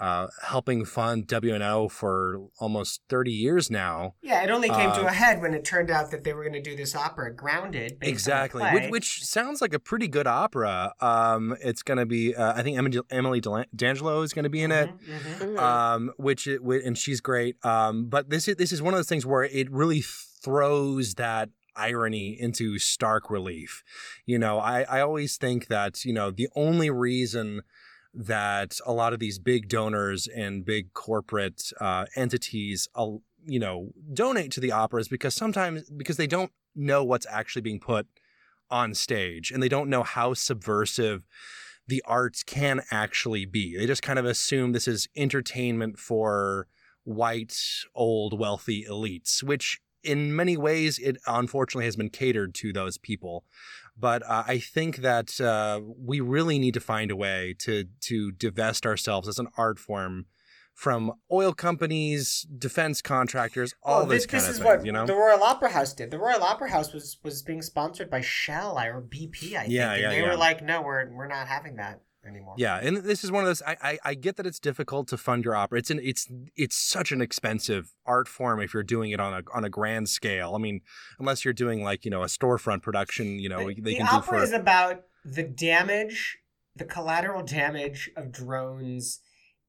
uh, 0.00 0.26
helping 0.42 0.84
fund 0.84 1.26
WNO 1.28 1.90
for 1.90 2.48
almost 2.58 3.02
thirty 3.08 3.32
years 3.32 3.70
now. 3.70 4.14
Yeah, 4.22 4.42
it 4.42 4.50
only 4.50 4.68
came 4.68 4.90
to 4.92 5.02
Uh, 5.04 5.08
a 5.08 5.12
head 5.12 5.40
when 5.40 5.54
it 5.54 5.64
turned 5.64 5.90
out 5.90 6.10
that 6.10 6.24
they 6.24 6.32
were 6.32 6.42
going 6.42 6.54
to 6.54 6.60
do 6.62 6.74
this 6.76 6.94
opera, 6.96 7.34
Grounded. 7.34 7.98
based 8.00 8.02
on 8.02 8.08
a 8.08 8.10
Exactly, 8.10 8.60
play. 8.62 8.74
which, 8.74 8.90
which 8.90 9.24
sounds 9.24 9.60
like 9.60 9.72
a 9.72 9.78
pretty 9.78 10.08
good 10.08 10.26
opera. 10.26 10.92
Um, 11.00 11.56
it's 11.62 11.82
going 11.82 11.98
to 11.98 12.06
be, 12.06 12.34
uh, 12.34 12.54
I 12.54 12.62
think 12.62 12.76
Emily, 12.76 12.98
Emily 13.10 13.40
D'Angelo 13.40 14.22
is 14.22 14.32
going 14.32 14.42
to 14.44 14.50
be 14.50 14.62
in 14.62 14.72
it. 14.72 14.90
Mhm, 14.90 15.38
Mhm. 15.54 15.58
um, 15.58 16.12
which 16.16 16.46
it, 16.46 16.60
and 16.62 16.98
she's 16.98 17.20
great. 17.20 17.56
Um, 17.64 18.06
but 18.06 18.30
this 18.30 18.48
is 18.48 18.56
this 18.56 18.72
is 18.72 18.82
one 18.82 18.94
of 18.94 18.98
those 18.98 19.08
things 19.08 19.24
where 19.24 19.44
it 19.44 19.70
really 19.70 20.02
throws 20.02 21.14
that 21.14 21.50
irony 21.76 22.36
into 22.40 22.78
stark 22.78 23.30
relief. 23.30 23.82
You 24.26 24.38
know, 24.38 24.58
I 24.58 24.82
I 24.82 25.00
always 25.00 25.36
think 25.36 25.66
that 25.68 26.04
you 26.04 26.12
know 26.12 26.30
the 26.30 26.48
only 26.54 26.90
reason 26.90 27.62
that 28.14 28.78
a 28.86 28.92
lot 28.92 29.12
of 29.12 29.18
these 29.18 29.38
big 29.38 29.68
donors 29.68 30.28
and 30.28 30.64
big 30.64 30.92
corporate 30.92 31.72
uh, 31.80 32.06
entities, 32.16 32.88
uh, 32.94 33.10
you 33.44 33.58
know, 33.58 33.90
donate 34.12 34.52
to 34.52 34.60
the 34.60 34.72
operas 34.72 35.08
because 35.08 35.34
sometimes 35.34 35.90
because 35.90 36.16
they 36.16 36.26
don't 36.26 36.52
know 36.74 37.02
what's 37.04 37.26
actually 37.28 37.62
being 37.62 37.80
put 37.80 38.06
on 38.70 38.94
stage 38.94 39.50
and 39.50 39.62
they 39.62 39.68
don't 39.68 39.90
know 39.90 40.02
how 40.02 40.34
subversive 40.34 41.26
the 41.86 42.02
arts 42.06 42.42
can 42.42 42.82
actually 42.90 43.44
be. 43.44 43.76
They 43.76 43.86
just 43.86 44.02
kind 44.02 44.18
of 44.18 44.24
assume 44.24 44.72
this 44.72 44.88
is 44.88 45.08
entertainment 45.16 45.98
for 45.98 46.66
white, 47.02 47.58
old, 47.94 48.38
wealthy 48.38 48.86
elites, 48.88 49.42
which 49.42 49.80
in 50.02 50.34
many 50.34 50.56
ways 50.56 50.98
it 50.98 51.18
unfortunately 51.26 51.84
has 51.84 51.96
been 51.96 52.10
catered 52.10 52.54
to 52.54 52.72
those 52.72 52.98
people. 52.98 53.44
But 53.96 54.22
uh, 54.28 54.44
I 54.46 54.58
think 54.58 54.96
that 54.98 55.40
uh, 55.40 55.80
we 55.84 56.20
really 56.20 56.58
need 56.58 56.74
to 56.74 56.80
find 56.80 57.10
a 57.10 57.16
way 57.16 57.54
to 57.60 57.84
to 58.02 58.32
divest 58.32 58.86
ourselves 58.86 59.28
as 59.28 59.38
an 59.38 59.48
art 59.56 59.78
form 59.78 60.26
from 60.74 61.12
oil 61.30 61.52
companies, 61.52 62.46
defense 62.58 63.00
contractors, 63.00 63.74
all 63.82 64.00
Well, 64.00 64.06
this, 64.06 64.24
this, 64.24 64.26
kind 64.26 64.40
this 64.42 64.48
of 64.48 64.54
is 64.54 64.58
thing. 64.58 64.66
what 64.66 64.84
you 64.84 64.92
know, 64.92 65.06
the 65.06 65.14
Royal 65.14 65.42
Opera 65.42 65.70
House 65.70 65.92
did. 65.92 66.10
The 66.10 66.18
Royal 66.18 66.42
Opera 66.42 66.70
House 66.70 66.92
was 66.92 67.18
was 67.22 67.42
being 67.42 67.62
sponsored 67.62 68.10
by 68.10 68.20
Shell 68.20 68.78
or 68.78 69.00
BP, 69.00 69.54
I 69.54 69.60
think. 69.62 69.72
Yeah, 69.72 69.92
and 69.92 70.02
yeah, 70.02 70.08
they 70.10 70.20
yeah. 70.20 70.28
were 70.28 70.36
like, 70.36 70.62
"No, 70.62 70.82
we're 70.82 71.08
we're 71.14 71.28
not 71.28 71.46
having 71.46 71.76
that." 71.76 72.00
Anymore. 72.26 72.54
Yeah, 72.58 72.78
and 72.82 72.98
this 72.98 73.24
is 73.24 73.32
one 73.32 73.42
of 73.42 73.48
those. 73.48 73.62
I, 73.62 73.76
I 73.82 73.98
I 74.04 74.14
get 74.14 74.36
that 74.36 74.46
it's 74.46 74.58
difficult 74.58 75.08
to 75.08 75.16
fund 75.16 75.44
your 75.44 75.54
opera. 75.54 75.78
It's 75.78 75.90
an 75.90 76.00
it's 76.02 76.28
it's 76.56 76.76
such 76.76 77.12
an 77.12 77.20
expensive 77.20 77.94
art 78.06 78.28
form 78.28 78.60
if 78.60 78.74
you're 78.74 78.82
doing 78.82 79.10
it 79.10 79.20
on 79.20 79.34
a 79.34 79.42
on 79.54 79.64
a 79.64 79.70
grand 79.70 80.08
scale. 80.08 80.54
I 80.54 80.58
mean, 80.58 80.80
unless 81.18 81.44
you're 81.44 81.54
doing 81.54 81.82
like 81.82 82.04
you 82.04 82.10
know 82.10 82.22
a 82.22 82.26
storefront 82.26 82.82
production, 82.82 83.38
you 83.38 83.48
know 83.48 83.68
the, 83.68 83.74
they 83.74 83.92
the 83.92 83.96
can 83.96 84.06
do 84.06 84.12
opera 84.12 84.38
for 84.38 84.44
is 84.44 84.52
about 84.52 85.02
the 85.24 85.42
damage, 85.42 86.38
the 86.76 86.84
collateral 86.84 87.42
damage 87.42 88.10
of 88.16 88.32
drones 88.32 89.20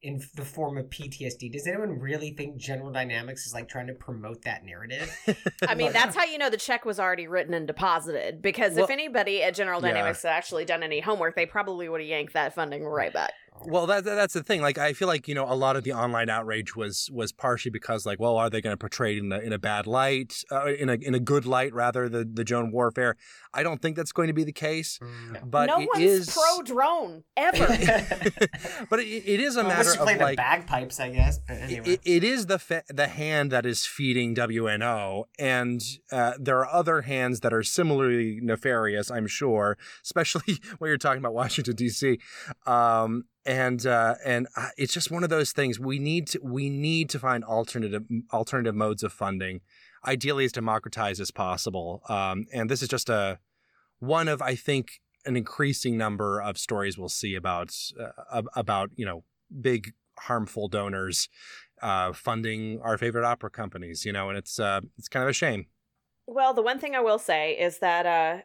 in 0.05 0.21
the 0.35 0.45
form 0.45 0.77
of 0.77 0.85
PTSD. 0.85 1.51
Does 1.51 1.65
anyone 1.65 1.99
really 1.99 2.29
think 2.29 2.57
General 2.57 2.91
Dynamics 2.91 3.47
is 3.47 3.55
like 3.55 3.67
trying 3.67 3.87
to 3.87 3.93
promote 3.93 4.43
that 4.43 4.63
narrative? 4.63 5.11
I 5.67 5.73
mean, 5.73 5.91
that's 5.91 6.15
how 6.15 6.23
you 6.25 6.37
know 6.37 6.51
the 6.51 6.57
check 6.57 6.85
was 6.85 6.99
already 6.99 7.25
written 7.27 7.55
and 7.55 7.65
deposited. 7.65 8.39
Because 8.39 8.75
Well- 8.75 8.85
if 8.85 8.91
anybody 8.91 9.41
at 9.41 9.55
General 9.55 9.81
Yeah. 9.81 9.87
Dynamics 9.89 10.21
had 10.21 10.29
actually 10.29 10.63
done 10.63 10.83
any 10.83 10.99
homework, 10.99 11.35
they 11.35 11.47
probably 11.47 11.89
would 11.89 12.01
have 12.01 12.07
yanked 12.07 12.33
that 12.33 12.53
funding 12.53 12.85
right 12.85 13.11
back. 13.11 13.33
Well, 13.65 13.87
that, 13.87 14.03
that- 14.03 14.15
that's 14.15 14.33
the 14.33 14.43
thing. 14.43 14.61
Like, 14.61 14.77
I 14.77 14.93
feel 14.93 15.07
like 15.07 15.27
you 15.27 15.35
know 15.35 15.45
a 15.51 15.55
lot 15.55 15.75
of 15.75 15.83
the 15.83 15.93
online 15.93 16.29
outrage 16.29 16.75
was 16.75 17.09
was 17.11 17.31
partially 17.31 17.71
because 17.71 18.05
like, 18.05 18.19
well, 18.19 18.37
are 18.37 18.49
they 18.49 18.61
going 18.61 18.73
to 18.73 18.77
portray 18.77 19.15
it 19.15 19.19
in 19.23 19.31
a 19.31 19.39
in 19.39 19.53
a 19.53 19.57
bad 19.59 19.87
light, 19.87 20.43
uh, 20.51 20.65
in 20.73 20.89
a 20.89 20.93
in 20.93 21.15
a 21.15 21.19
good 21.19 21.45
light 21.45 21.73
rather 21.73 22.09
the 22.09 22.23
the 22.31 22.43
drone 22.43 22.71
warfare? 22.71 23.15
I 23.53 23.63
don't 23.63 23.81
think 23.81 23.95
that's 23.95 24.11
going 24.11 24.27
to 24.27 24.33
be 24.33 24.43
the 24.43 24.51
case. 24.51 24.99
But 25.43 25.67
no 25.67 25.79
it 25.79 25.87
one's 25.93 26.03
is 26.03 26.33
pro 26.37 26.61
drone 26.63 27.23
ever. 27.37 27.65
but 28.89 28.99
it, 28.99 29.05
it 29.07 29.39
is 29.39 29.55
a 29.55 29.59
Well, 29.59 29.69
matter 29.69 29.91
unless 29.91 29.95
you 29.95 30.01
of 30.01 30.07
the 30.19 30.23
like 30.25 30.37
bagpipes, 30.37 30.99
I 30.99 31.09
guess. 31.09 31.39
But 31.47 31.57
anyway. 31.57 31.89
it, 31.93 32.01
it 32.03 32.23
is 32.23 32.47
the 32.47 32.59
fa- 32.59 32.83
the 32.89 33.07
hand 33.07 33.51
that 33.51 33.65
is 33.65 33.85
feeding 33.85 34.35
WNO, 34.35 35.23
and 35.39 35.81
uh, 36.11 36.33
there 36.39 36.59
are 36.59 36.67
other 36.67 37.01
hands 37.03 37.39
that 37.39 37.53
are 37.53 37.63
similarly 37.63 38.39
nefarious. 38.41 39.09
I'm 39.09 39.27
sure, 39.27 39.77
especially 40.03 40.59
when 40.79 40.89
you're 40.89 40.97
talking 40.97 41.19
about 41.19 41.33
Washington 41.33 41.75
D.C. 41.75 42.19
Um, 42.67 43.23
and 43.45 43.85
uh, 43.85 44.15
and 44.25 44.47
it's 44.77 44.93
just 44.93 45.11
one 45.11 45.23
of 45.23 45.29
those 45.29 45.51
things. 45.51 45.79
We 45.79 45.99
need 45.99 46.27
to 46.27 46.39
we 46.41 46.69
need 46.69 47.09
to 47.11 47.19
find 47.19 47.43
alternative 47.43 48.03
alternative 48.33 48.75
modes 48.75 49.03
of 49.03 49.13
funding, 49.13 49.61
ideally 50.05 50.45
as 50.45 50.51
democratized 50.51 51.21
as 51.21 51.31
possible. 51.31 52.01
Um, 52.09 52.45
and 52.53 52.69
this 52.69 52.81
is 52.81 52.87
just 52.87 53.09
a 53.09 53.39
one 53.99 54.27
of 54.27 54.41
I 54.41 54.55
think 54.55 54.99
an 55.25 55.35
increasing 55.35 55.97
number 55.97 56.41
of 56.41 56.57
stories 56.57 56.97
we'll 56.97 57.09
see 57.09 57.35
about 57.35 57.75
uh, 57.99 58.41
about 58.55 58.89
you 58.95 59.05
know 59.05 59.23
big 59.61 59.93
harmful 60.19 60.67
donors 60.67 61.29
uh, 61.81 62.13
funding 62.13 62.79
our 62.81 62.97
favorite 62.97 63.25
opera 63.25 63.51
companies. 63.51 64.05
You 64.05 64.13
know, 64.13 64.29
and 64.29 64.37
it's 64.37 64.59
uh, 64.59 64.81
it's 64.97 65.07
kind 65.07 65.23
of 65.23 65.29
a 65.29 65.33
shame. 65.33 65.67
Well, 66.27 66.55
the 66.55 66.63
one 66.63 66.79
thing 66.79 66.95
I 66.95 67.01
will 67.01 67.19
say 67.19 67.53
is 67.53 67.77
that 67.79 68.05
uh 68.07 68.41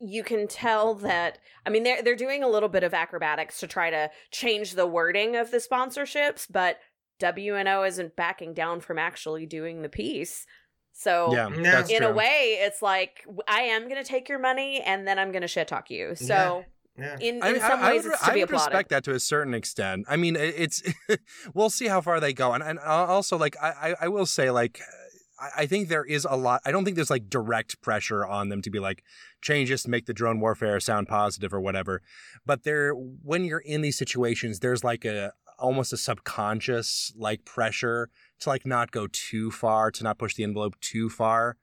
you 0.00 0.22
can 0.22 0.46
tell 0.46 0.94
that 0.94 1.38
I 1.66 1.70
mean 1.70 1.82
they're 1.82 2.02
they're 2.02 2.16
doing 2.16 2.42
a 2.42 2.48
little 2.48 2.68
bit 2.68 2.84
of 2.84 2.94
acrobatics 2.94 3.60
to 3.60 3.66
try 3.66 3.90
to 3.90 4.10
change 4.30 4.74
the 4.74 4.86
wording 4.86 5.36
of 5.36 5.50
the 5.50 5.58
sponsorships, 5.58 6.46
but 6.50 6.78
WNO 7.20 7.86
isn't 7.86 8.16
backing 8.16 8.54
down 8.54 8.80
from 8.80 8.98
actually 8.98 9.46
doing 9.46 9.82
the 9.82 9.88
piece. 9.88 10.46
So 10.92 11.32
yeah, 11.32 11.48
mm-hmm. 11.48 11.90
in 11.90 11.98
true. 11.98 12.06
a 12.08 12.12
way, 12.12 12.58
it's 12.60 12.82
like 12.82 13.24
I 13.46 13.62
am 13.62 13.84
going 13.88 14.02
to 14.02 14.08
take 14.08 14.28
your 14.28 14.38
money 14.38 14.80
and 14.80 15.06
then 15.06 15.18
I'm 15.18 15.30
going 15.30 15.42
to 15.42 15.48
shit 15.48 15.68
talk 15.68 15.90
you. 15.90 16.14
So 16.16 16.64
yeah. 16.98 17.16
in, 17.20 17.36
in 17.36 17.42
I, 17.42 17.52
mean, 17.52 17.60
some 17.60 17.80
I, 17.80 17.92
ways, 17.92 18.04
I 18.04 18.08
would, 18.08 18.12
it's 18.14 18.22
to 18.22 18.30
I 18.30 18.34
be 18.34 18.40
would 18.40 18.48
applauded. 18.50 18.70
respect 18.72 18.88
that 18.90 19.04
to 19.04 19.14
a 19.14 19.20
certain 19.20 19.54
extent. 19.54 20.06
I 20.08 20.16
mean, 20.16 20.34
it's 20.36 20.82
we'll 21.54 21.70
see 21.70 21.86
how 21.86 22.00
far 22.00 22.18
they 22.18 22.32
go, 22.32 22.52
and 22.52 22.62
and 22.62 22.78
uh, 22.80 23.06
also 23.06 23.38
like 23.38 23.56
I 23.62 23.68
I, 23.68 23.94
I 24.02 24.08
will 24.08 24.26
say 24.26 24.50
like. 24.50 24.80
I- 25.56 25.66
think 25.66 25.88
there 25.88 26.04
is 26.04 26.26
a 26.28 26.36
lot. 26.36 26.62
I 26.64 26.70
don't 26.72 26.84
think 26.84 26.96
there's 26.96 27.10
like 27.10 27.30
direct 27.30 27.80
pressure 27.80 28.26
on 28.26 28.48
them 28.48 28.62
to 28.62 28.70
be 28.70 28.78
like 28.78 29.02
change 29.40 29.68
this 29.68 29.86
make 29.86 30.06
the 30.06 30.14
drone 30.14 30.40
warfare 30.40 30.80
sound 30.80 31.08
positive 31.08 31.52
or 31.52 31.60
whatever. 31.60 32.02
But 32.44 32.64
there, 32.64 32.92
when 32.92 33.44
you're 33.44 33.58
in 33.60 33.82
these 33.82 33.98
situations, 33.98 34.60
there's 34.60 34.84
like 34.84 35.04
a 35.04 35.32
almost 35.58 35.92
a 35.92 35.96
subconscious 35.96 37.12
like 37.16 37.44
pressure 37.44 38.10
to 38.40 38.48
like 38.48 38.64
not 38.64 38.90
go 38.90 39.06
too 39.10 39.50
far, 39.50 39.90
to 39.90 40.04
not 40.04 40.18
push 40.18 40.34
the 40.34 40.44
envelope 40.44 40.78
too 40.80 41.08
far. 41.08 41.56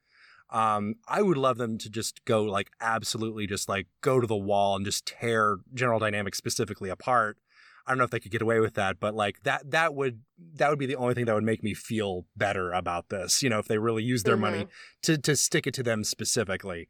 Um, 0.50 0.94
I 1.08 1.22
would 1.22 1.36
love 1.36 1.58
them 1.58 1.76
to 1.78 1.90
just 1.90 2.24
go 2.24 2.44
like 2.44 2.70
absolutely 2.80 3.46
just 3.46 3.68
like 3.68 3.88
go 4.00 4.20
to 4.20 4.26
the 4.26 4.36
wall 4.36 4.76
and 4.76 4.84
just 4.84 5.06
tear 5.06 5.58
General 5.74 5.98
Dynamics 5.98 6.38
specifically 6.38 6.88
apart. 6.88 7.38
I 7.86 7.92
don't 7.92 7.98
know 7.98 8.04
if 8.04 8.10
they 8.10 8.20
could 8.20 8.32
get 8.32 8.42
away 8.42 8.58
with 8.60 8.74
that, 8.74 8.98
but 8.98 9.14
like 9.14 9.42
that 9.44 9.70
that 9.70 9.94
would 9.94 10.22
that 10.54 10.70
would 10.70 10.78
be 10.78 10.86
the 10.86 10.96
only 10.96 11.14
thing 11.14 11.24
that 11.26 11.34
would 11.34 11.44
make 11.44 11.62
me 11.62 11.72
feel 11.74 12.26
better 12.36 12.72
about 12.72 13.08
this. 13.10 13.42
You 13.42 13.48
know, 13.50 13.58
if 13.58 13.68
they 13.68 13.78
really 13.78 14.02
use 14.02 14.22
their 14.24 14.36
money 14.36 14.66
to 15.02 15.16
to 15.18 15.36
stick 15.36 15.66
it 15.66 15.74
to 15.74 15.82
them 15.82 16.02
specifically. 16.04 16.88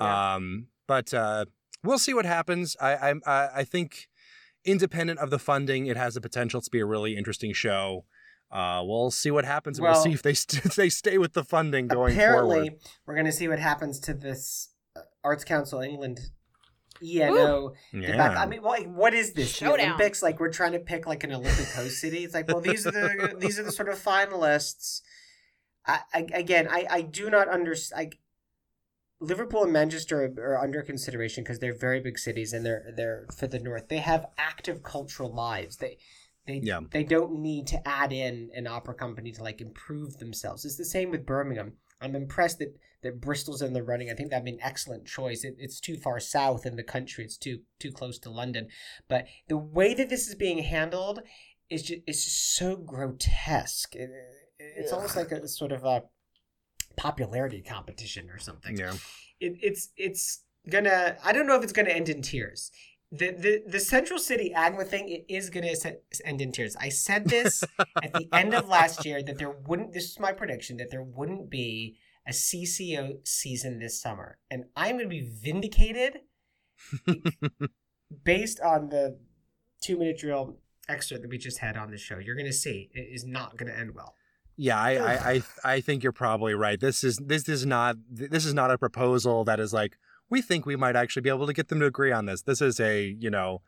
Yeah. 0.00 0.34
Um, 0.34 0.66
but 0.88 1.14
uh, 1.14 1.44
we'll 1.84 1.98
see 1.98 2.14
what 2.14 2.24
happens. 2.26 2.76
I 2.80 3.14
I 3.26 3.48
I 3.60 3.64
think 3.64 4.08
independent 4.64 5.18
of 5.18 5.30
the 5.30 5.38
funding, 5.38 5.86
it 5.86 5.96
has 5.96 6.14
the 6.14 6.20
potential 6.20 6.60
to 6.60 6.70
be 6.70 6.80
a 6.80 6.86
really 6.86 7.16
interesting 7.16 7.52
show. 7.52 8.04
Uh, 8.50 8.82
we'll 8.84 9.10
see 9.10 9.30
what 9.30 9.44
happens, 9.44 9.78
and 9.78 9.84
we'll 9.84 9.92
Well- 9.94 10.02
see 10.04 10.12
if 10.12 10.22
they 10.22 10.34
st- 10.34 10.64
if 10.66 10.74
they 10.74 10.88
stay 10.88 11.18
with 11.18 11.32
the 11.32 11.44
funding 11.44 11.88
going 11.88 12.12
Apparently, 12.12 12.54
forward. 12.56 12.66
Apparently, 12.66 12.78
we're 13.06 13.14
going 13.14 13.26
to 13.26 13.32
see 13.32 13.48
what 13.48 13.58
happens 13.58 13.98
to 14.00 14.12
this 14.14 14.74
uh, 14.96 15.00
Arts 15.24 15.44
Council 15.44 15.80
England 15.80 16.20
ENO. 17.02 17.72
Yeah. 17.92 18.12
debacle. 18.12 18.38
I 18.38 18.46
mean, 18.46 18.62
what, 18.62 18.86
what 18.86 19.14
is 19.14 19.32
this? 19.32 19.58
The 19.58 19.72
Olympics? 19.72 20.22
Like 20.22 20.40
we're 20.40 20.52
trying 20.52 20.72
to 20.72 20.78
pick 20.78 21.06
like 21.06 21.24
an 21.24 21.32
Olympic 21.32 21.68
host 21.68 22.00
city. 22.00 22.24
It's 22.24 22.34
like, 22.34 22.48
well, 22.48 22.60
these 22.60 22.86
are 22.86 22.90
the 22.90 23.34
these 23.38 23.58
are 23.58 23.62
the 23.62 23.72
sort 23.72 23.88
of 23.88 23.96
finalists. 24.02 25.02
I, 25.86 26.00
I 26.14 26.26
again, 26.34 26.68
I 26.70 26.86
I 26.90 27.02
do 27.02 27.30
not 27.30 27.48
understand. 27.48 28.16
Liverpool 29.20 29.62
and 29.62 29.72
Manchester 29.72 30.24
are, 30.24 30.54
are 30.54 30.58
under 30.58 30.82
consideration 30.82 31.44
because 31.44 31.60
they're 31.60 31.76
very 31.76 32.00
big 32.00 32.18
cities 32.18 32.52
and 32.52 32.66
they're 32.66 32.92
they're 32.96 33.26
for 33.36 33.46
the 33.46 33.58
north. 33.60 33.88
They 33.88 33.98
have 33.98 34.26
active 34.36 34.82
cultural 34.82 35.32
lives. 35.32 35.76
They 35.76 35.98
they 36.46 36.60
Yeah. 36.62 36.80
they 36.90 37.04
don't 37.04 37.40
need 37.40 37.68
to 37.68 37.88
add 37.88 38.12
in 38.12 38.50
an 38.54 38.66
opera 38.66 38.94
company 38.94 39.30
to 39.32 39.42
like 39.42 39.60
improve 39.60 40.18
themselves. 40.18 40.64
It's 40.64 40.76
the 40.76 40.84
same 40.84 41.10
with 41.10 41.24
Birmingham. 41.24 41.74
I'm 42.00 42.16
impressed 42.16 42.58
that 42.58 42.76
that 43.02 43.20
Bristol's 43.20 43.62
in 43.62 43.72
the 43.72 43.82
running. 43.82 44.10
I 44.10 44.14
think 44.14 44.30
that'd 44.30 44.44
be 44.44 44.52
an 44.52 44.58
excellent 44.62 45.06
choice. 45.06 45.44
It, 45.44 45.56
it's 45.58 45.80
too 45.80 45.96
far 45.96 46.20
south 46.20 46.64
in 46.66 46.76
the 46.76 46.82
country. 46.82 47.24
It's 47.24 47.36
too 47.36 47.60
too 47.78 47.92
close 47.92 48.18
to 48.20 48.30
London. 48.30 48.68
But 49.08 49.26
the 49.48 49.56
way 49.58 49.94
that 49.94 50.08
this 50.08 50.28
is 50.28 50.34
being 50.34 50.58
handled 50.58 51.20
is 51.68 51.82
just 51.82 52.00
it's 52.06 52.24
just 52.24 52.54
so 52.54 52.76
grotesque. 52.76 53.94
It, 53.94 54.10
it's 54.58 54.92
almost 54.92 55.16
like 55.16 55.32
a 55.32 55.46
sort 55.48 55.72
of 55.72 55.84
a 55.84 56.04
popularity 56.96 57.62
competition 57.62 58.28
or 58.30 58.38
something 58.38 58.76
Yeah. 58.76 58.92
it, 59.40 59.56
it's 59.62 59.88
it's 59.96 60.44
gonna 60.68 61.16
I 61.24 61.32
don't 61.32 61.46
know 61.46 61.56
if 61.56 61.62
it's 61.64 61.72
gonna 61.72 61.90
end 61.90 62.08
in 62.08 62.22
tears. 62.22 62.70
The 63.10 63.30
the 63.32 63.62
the 63.66 63.80
Central 63.80 64.18
City 64.18 64.52
Agma 64.56 64.86
thing 64.86 65.08
it 65.08 65.24
is 65.28 65.50
gonna 65.50 65.72
end 66.24 66.40
in 66.40 66.52
tears. 66.52 66.76
I 66.76 66.90
said 66.90 67.26
this 67.28 67.64
at 68.02 68.12
the 68.12 68.28
end 68.32 68.54
of 68.54 68.68
last 68.68 69.04
year 69.04 69.22
that 69.22 69.38
there 69.38 69.50
wouldn't. 69.50 69.92
This 69.92 70.10
is 70.10 70.20
my 70.20 70.32
prediction 70.32 70.76
that 70.78 70.90
there 70.90 71.02
wouldn't 71.02 71.50
be 71.50 71.96
a 72.26 72.30
CCO 72.30 73.26
season 73.26 73.78
this 73.78 74.00
summer, 74.00 74.38
and 74.50 74.64
I'm 74.76 74.96
gonna 74.96 75.08
be 75.08 75.20
vindicated 75.20 76.20
based 78.24 78.60
on 78.60 78.88
the 78.88 79.18
two 79.80 79.98
minute 79.98 80.18
drill 80.18 80.58
extra 80.88 81.18
that 81.18 81.28
we 81.28 81.38
just 81.38 81.58
had 81.58 81.76
on 81.76 81.90
the 81.90 81.98
show. 81.98 82.18
You're 82.18 82.36
gonna 82.36 82.52
see 82.52 82.90
it 82.92 83.08
is 83.12 83.24
not 83.24 83.56
gonna 83.56 83.72
end 83.72 83.94
well. 83.94 84.14
Yeah, 84.56 84.78
I, 84.78 84.90
I, 84.92 85.14
I, 85.14 85.42
I 85.64 85.80
think 85.80 86.02
you're 86.02 86.12
probably 86.12 86.54
right. 86.54 86.78
This 86.78 87.02
is 87.02 87.16
this 87.16 87.48
is 87.48 87.64
not 87.64 87.96
this 88.10 88.44
is 88.44 88.54
not 88.54 88.70
a 88.70 88.78
proposal 88.78 89.44
that 89.44 89.58
is 89.58 89.72
like 89.72 89.96
we 90.30 90.42
think 90.42 90.66
we 90.66 90.76
might 90.76 90.96
actually 90.96 91.22
be 91.22 91.30
able 91.30 91.46
to 91.46 91.52
get 91.52 91.68
them 91.68 91.80
to 91.80 91.86
agree 91.86 92.12
on 92.12 92.26
this. 92.26 92.42
This 92.42 92.60
is 92.60 92.78
a 92.78 93.16
you 93.18 93.30
know 93.30 93.62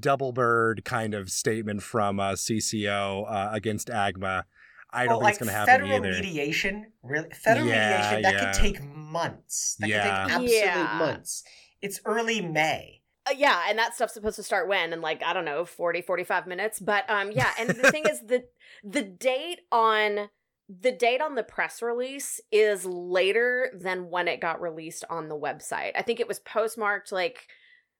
double 0.00 0.32
bird 0.32 0.84
kind 0.84 1.14
of 1.14 1.30
statement 1.30 1.82
from 1.82 2.18
uh, 2.18 2.32
CCO 2.32 3.24
uh, 3.30 3.50
against 3.52 3.88
AGMA. 3.88 4.44
I 4.92 5.06
don't 5.06 5.18
Well, 5.18 5.20
think 5.20 5.30
it's 5.30 5.38
going 5.38 5.48
to 5.48 5.52
happen 5.52 5.74
federal 5.74 5.96
either. 6.06 6.22
mediation, 6.22 6.92
really, 7.02 7.30
federal 7.30 7.66
Yeah, 7.66 7.88
mediation 7.88 8.22
that 8.22 8.34
yeah. 8.34 8.52
could 8.52 8.60
take 8.60 8.82
months. 8.84 9.76
That 9.80 9.88
Yeah. 9.88 10.02
could 10.02 10.30
take 10.30 10.36
absolute 10.36 10.64
Yeah. 10.64 10.98
months. 10.98 11.44
It's 11.80 12.00
early 12.04 12.40
May. 12.40 13.02
Uh, 13.26 13.34
yeah, 13.36 13.66
and 13.68 13.78
that 13.78 13.94
stuff's 13.94 14.14
supposed 14.14 14.36
to 14.36 14.42
start 14.42 14.66
when 14.68 14.92
in 14.92 15.00
like 15.00 15.22
I 15.22 15.32
don't 15.32 15.44
know 15.44 15.64
40 15.64 16.02
45 16.02 16.46
minutes, 16.46 16.80
but 16.80 17.08
um 17.08 17.30
yeah, 17.32 17.52
and 17.58 17.70
the 17.70 17.86
thing 17.86 18.06
is 18.06 18.20
the 18.26 18.44
the 18.82 19.02
date 19.02 19.60
on 19.70 20.28
the 20.68 20.92
date 20.92 21.20
on 21.20 21.34
the 21.36 21.42
press 21.44 21.82
release 21.82 22.40
is 22.50 22.84
later 22.84 23.70
than 23.78 24.10
when 24.10 24.26
it 24.26 24.40
got 24.40 24.60
released 24.60 25.04
on 25.08 25.28
the 25.28 25.38
website. 25.38 25.92
I 25.94 26.02
think 26.02 26.18
it 26.18 26.26
was 26.28 26.40
postmarked 26.40 27.12
like 27.12 27.46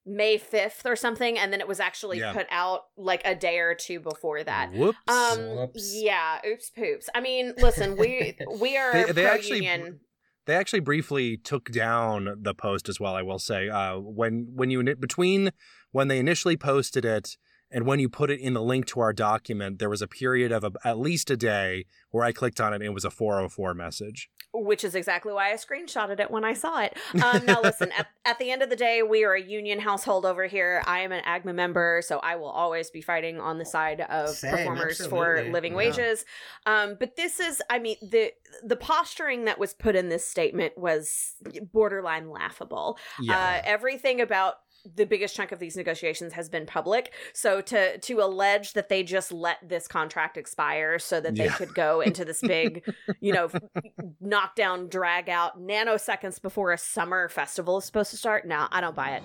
May 0.05 0.37
5th 0.39 0.85
or 0.85 0.97
something 0.97 1.39
and 1.39 1.53
then 1.53 1.61
it 1.61 1.69
was 1.69 1.79
actually 1.81 2.19
Yeah. 2.19 2.33
put 2.33 2.47
out 2.51 2.81
like 2.97 3.23
a 3.25 3.35
day 3.35 3.59
or 3.59 3.75
two 3.75 4.01
before 4.01 4.43
that. 4.43 4.73
Whoops. 4.73 4.99
Um 5.09 5.57
Whoops. 5.57 5.93
yeah, 5.95 6.39
oops 6.47 6.71
poops. 6.71 7.09
I 7.15 7.21
mean, 7.21 7.55
listen, 7.59 7.97
we 7.97 8.37
we 8.61 8.77
are 8.77 8.93
They- 9.07 9.13
they 9.13 9.27
actually- 9.27 9.57
union. 9.65 10.01
They 10.45 10.57
actually 10.57 10.81
briefly 10.81 11.37
took 11.37 11.71
down 11.71 12.39
the 12.43 12.53
post 12.53 12.89
as 12.89 12.99
well. 12.99 13.15
I 13.15 13.23
will 13.23 13.39
say, 13.39 13.69
uh, 13.69 13.99
when 13.99 14.49
when 14.55 14.71
you 14.71 14.81
ini- 14.83 14.99
between 14.99 15.53
when 15.93 16.09
they 16.09 16.19
initially 16.19 16.57
posted 16.57 17.05
it 17.05 17.37
and 17.71 17.87
when 17.87 18.01
you 18.01 18.09
put 18.09 18.29
it 18.29 18.41
in 18.41 18.53
the 18.55 18.61
link 18.63 18.87
to 18.87 18.99
our 19.01 19.13
document, 19.13 19.79
there 19.79 19.89
was 19.89 20.03
a 20.03 20.09
period 20.09 20.51
of 20.51 20.65
a, 20.65 20.73
at 20.85 20.99
least 20.99 21.31
a 21.31 21.37
day 21.37 21.85
where 22.11 22.25
I 22.25 22.33
clicked 22.33 22.61
on 22.61 22.73
it 22.73 22.77
and 22.77 22.85
it 22.87 22.93
was 22.93 23.05
a 23.05 23.11
404 23.11 23.73
message. 23.73 24.29
Which 24.55 24.85
is 24.85 24.95
exactly 24.95 25.33
why 25.33 25.51
I 25.53 25.55
screenshotted 25.55 26.21
it 26.21 26.31
when 26.31 26.45
I 26.45 26.53
saw 26.53 26.81
it. 26.81 26.97
Um, 27.23 27.47
now, 27.47 27.63
listen, 27.63 27.91
at, 27.97 28.09
at 28.25 28.39
the 28.39 28.51
end 28.51 28.63
of 28.63 28.71
the 28.71 28.77
day, 28.77 29.03
we 29.03 29.25
are 29.25 29.35
a 29.35 29.43
union 29.43 29.81
household 29.81 30.27
over 30.27 30.47
here. 30.47 30.83
I 30.87 31.01
am 31.01 31.13
an 31.13 31.23
AGMA 31.25 31.55
member, 31.55 32.03
so 32.05 32.19
I 32.19 32.37
will 32.37 32.51
always 32.51 32.91
be 32.91 33.01
fighting 33.01 33.41
on 33.41 33.59
the 33.59 33.65
side 33.65 34.03
of 34.03 34.31
Same, 34.31 34.51
performers 34.51 34.99
for 35.07 35.33
absolutely, 35.33 35.53
living 35.53 35.73
yeah. 35.73 35.79
wages. 35.79 36.25
Um, 36.67 36.97
but 36.99 37.17
this 37.17 37.41
is, 37.41 37.63
I 37.71 37.79
mean, 37.79 37.97
the 38.03 38.33
the 38.63 38.77
posturing 38.77 39.47
that 39.47 39.59
was 39.59 39.73
put 39.73 39.97
in 39.97 40.09
this 40.09 40.27
statement 40.27 40.77
was 40.77 41.35
borderline 41.73 42.29
laughable. 42.29 42.99
Yeah. 43.21 43.39
Uh, 43.39 43.63
everything 43.65 44.21
about 44.21 44.57
the 44.85 45.05
biggest 45.07 45.35
chunk 45.37 45.53
of 45.53 45.59
these 45.59 45.77
negotiations 45.77 46.33
has 46.33 46.49
been 46.49 46.67
public. 46.67 47.13
So 47.35 47.61
to 47.63 47.99
to 47.99 48.21
allege 48.21 48.73
that 48.73 48.89
they 48.89 49.03
just 49.03 49.31
let 49.33 49.59
this 49.69 49.87
contract 49.89 50.37
expire 50.37 50.99
so 50.99 51.21
that 51.21 51.35
they 51.35 51.45
Yeah. 51.45 51.53
could 51.55 51.75
go 51.75 52.01
into 52.01 52.25
this 52.25 52.41
big, 52.41 52.85
you 53.21 53.33
know, 53.33 53.49
knockdown, 54.21 54.89
drag 54.89 55.29
out 55.29 55.61
nanoseconds 55.61 56.41
before 56.43 56.73
a 56.73 56.79
summer 56.79 57.29
festival 57.29 57.79
is 57.79 57.85
supposed 57.85 58.11
to 58.11 58.17
start. 58.17 58.47
No, 58.47 58.67
I 58.71 58.81
don't 58.81 58.97
buy 58.97 59.11
it. 59.11 59.23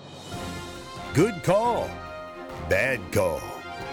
Good 1.14 1.42
call. 1.42 1.90
Bad 2.68 3.00
call. 3.12 3.40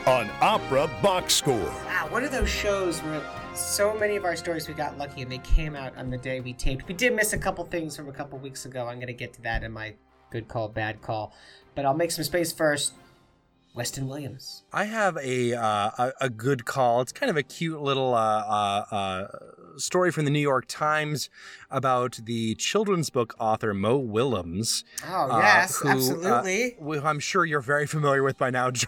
On 0.05 0.29
Opera 0.41 0.87
Box 1.01 1.33
Score. 1.33 1.55
Wow, 1.85 2.07
one 2.11 2.23
of 2.23 2.31
those 2.31 2.49
shows 2.49 2.99
where 2.99 3.21
so 3.55 3.97
many 3.97 4.15
of 4.17 4.25
our 4.25 4.35
stories 4.35 4.67
we 4.67 4.73
got 4.75 4.97
lucky 4.97 5.23
and 5.23 5.31
they 5.31 5.39
came 5.39 5.75
out 5.75 5.97
on 5.97 6.09
the 6.11 6.17
day 6.17 6.41
we 6.41 6.53
taped. 6.53 6.87
We 6.87 6.93
did 6.93 7.13
miss 7.15 7.33
a 7.33 7.37
couple 7.39 7.63
things 7.65 7.95
from 7.95 8.07
a 8.09 8.11
couple 8.11 8.37
weeks 8.37 8.65
ago. 8.65 8.85
I'm 8.85 8.97
going 8.97 9.07
to 9.07 9.13
get 9.13 9.33
to 9.33 9.41
that 9.43 9.63
in 9.63 9.71
my 9.71 9.95
good 10.35 10.47
call, 10.49 10.67
bad 10.67 11.01
call. 11.01 11.33
But 11.75 11.85
I'll 11.85 11.93
make 11.93 12.11
some 12.11 12.23
space 12.23 12.51
first. 12.51 12.93
Weston 13.73 14.07
Williams. 14.07 14.63
I 14.71 14.85
have 14.85 15.17
a, 15.17 15.53
uh, 15.53 15.91
a 15.97 16.11
a 16.21 16.29
good 16.29 16.63
call. 16.63 17.01
It's 17.01 17.11
kind 17.11 17.29
of 17.29 17.35
a 17.35 17.43
cute 17.43 17.81
little 17.81 18.13
uh, 18.13 18.43
uh, 18.47 18.85
uh, 18.89 19.27
story 19.75 20.11
from 20.11 20.23
the 20.23 20.31
New 20.31 20.39
York 20.39 20.63
Times 20.69 21.29
about 21.69 22.19
the 22.23 22.55
children's 22.55 23.09
book 23.09 23.35
author 23.37 23.73
Mo 23.73 23.97
Willems. 23.97 24.85
Oh, 25.05 25.29
uh, 25.29 25.39
yes, 25.39 25.77
who, 25.79 25.89
uh, 25.89 25.91
absolutely. 25.91 26.77
who 26.79 27.01
I'm 27.01 27.19
sure 27.19 27.43
you're 27.43 27.59
very 27.59 27.85
familiar 27.85 28.23
with 28.23 28.37
by 28.37 28.49
now, 28.49 28.71
George. 28.71 28.87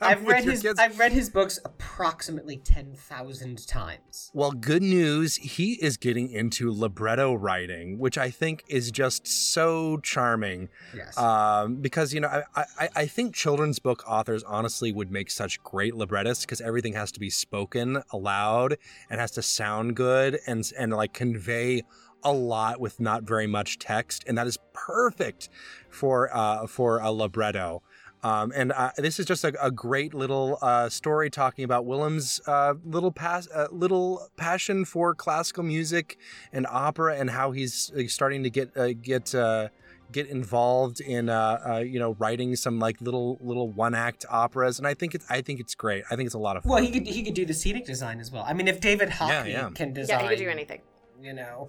I've 0.00 0.22
with 0.22 0.32
read 0.32 0.44
your 0.44 0.52
his 0.52 0.62
kids. 0.62 0.80
I've 0.80 0.98
read 0.98 1.12
his 1.12 1.30
books 1.30 1.58
approximately 1.64 2.56
10,000 2.56 3.66
times. 3.66 4.30
Well, 4.34 4.52
good 4.52 4.82
news. 4.82 5.36
He 5.36 5.74
is 5.74 5.96
getting 5.96 6.30
into 6.30 6.72
libretto 6.72 7.34
writing, 7.34 7.98
which 7.98 8.16
I 8.16 8.30
think 8.30 8.64
is 8.68 8.90
just 8.90 9.26
so 9.26 9.98
charming. 9.98 10.68
Yes. 10.94 11.16
Um, 11.18 11.76
because 11.76 12.14
you 12.14 12.20
know, 12.20 12.28
I, 12.28 12.64
I 12.78 12.88
I 12.96 13.06
think 13.06 13.34
children's 13.34 13.78
book 13.78 14.02
authors 14.06 14.42
honestly 14.44 14.92
would 14.92 15.10
make 15.10 15.30
such 15.30 15.62
great 15.62 15.94
librettists 15.94 16.44
because 16.44 16.60
everything 16.60 16.92
has 16.94 17.12
to 17.12 17.20
be 17.20 17.30
spoken 17.30 18.02
aloud 18.12 18.76
and 19.08 19.20
has 19.20 19.30
to 19.32 19.42
sound 19.42 19.96
good 19.96 20.38
and 20.46 20.70
and 20.78 20.92
like 20.92 21.12
convey 21.12 21.82
a 22.22 22.32
lot 22.32 22.80
with 22.80 23.00
not 23.00 23.22
very 23.22 23.46
much 23.46 23.78
text, 23.78 24.24
and 24.26 24.36
that 24.36 24.46
is 24.46 24.58
perfect 24.72 25.48
for 25.88 26.34
uh 26.34 26.66
for 26.66 26.98
a 26.98 27.10
libretto. 27.10 27.82
Um, 28.22 28.52
and 28.54 28.72
uh, 28.72 28.90
this 28.96 29.18
is 29.18 29.26
just 29.26 29.44
a, 29.44 29.64
a 29.64 29.70
great 29.70 30.12
little 30.12 30.58
uh, 30.60 30.88
story 30.88 31.30
talking 31.30 31.64
about 31.64 31.86
Willems' 31.86 32.40
uh, 32.46 32.74
little 32.84 33.12
pas- 33.12 33.48
uh, 33.48 33.68
little 33.70 34.28
passion 34.36 34.84
for 34.84 35.14
classical 35.14 35.62
music 35.62 36.18
and 36.52 36.66
opera, 36.68 37.16
and 37.16 37.30
how 37.30 37.52
he's 37.52 37.90
uh, 37.96 38.02
starting 38.08 38.42
to 38.42 38.50
get 38.50 38.76
uh, 38.76 38.92
get 38.92 39.34
uh, 39.34 39.68
get 40.12 40.26
involved 40.26 41.00
in 41.00 41.28
uh, 41.28 41.60
uh, 41.66 41.78
you 41.78 41.98
know 41.98 42.14
writing 42.18 42.56
some 42.56 42.78
like 42.78 43.00
little 43.00 43.38
little 43.40 43.68
one 43.68 43.94
act 43.94 44.26
operas. 44.28 44.78
And 44.78 44.86
I 44.86 44.94
think 44.94 45.14
it's 45.14 45.24
I 45.30 45.40
think 45.40 45.60
it's 45.60 45.74
great. 45.74 46.04
I 46.10 46.16
think 46.16 46.26
it's 46.26 46.34
a 46.34 46.38
lot 46.38 46.56
of 46.56 46.64
fun. 46.64 46.72
Well, 46.72 46.82
he 46.82 46.90
could 46.90 47.06
he 47.06 47.22
could 47.22 47.34
do 47.34 47.46
the 47.46 47.54
scenic 47.54 47.86
design 47.86 48.20
as 48.20 48.30
well. 48.30 48.44
I 48.46 48.52
mean, 48.52 48.68
if 48.68 48.80
David 48.80 49.08
Hockney 49.08 49.52
yeah. 49.52 49.70
can 49.74 49.92
design, 49.92 50.18
Yeah, 50.18 50.22
he 50.24 50.28
could 50.36 50.44
do 50.44 50.50
anything. 50.50 50.82
You 51.22 51.34
know, 51.34 51.68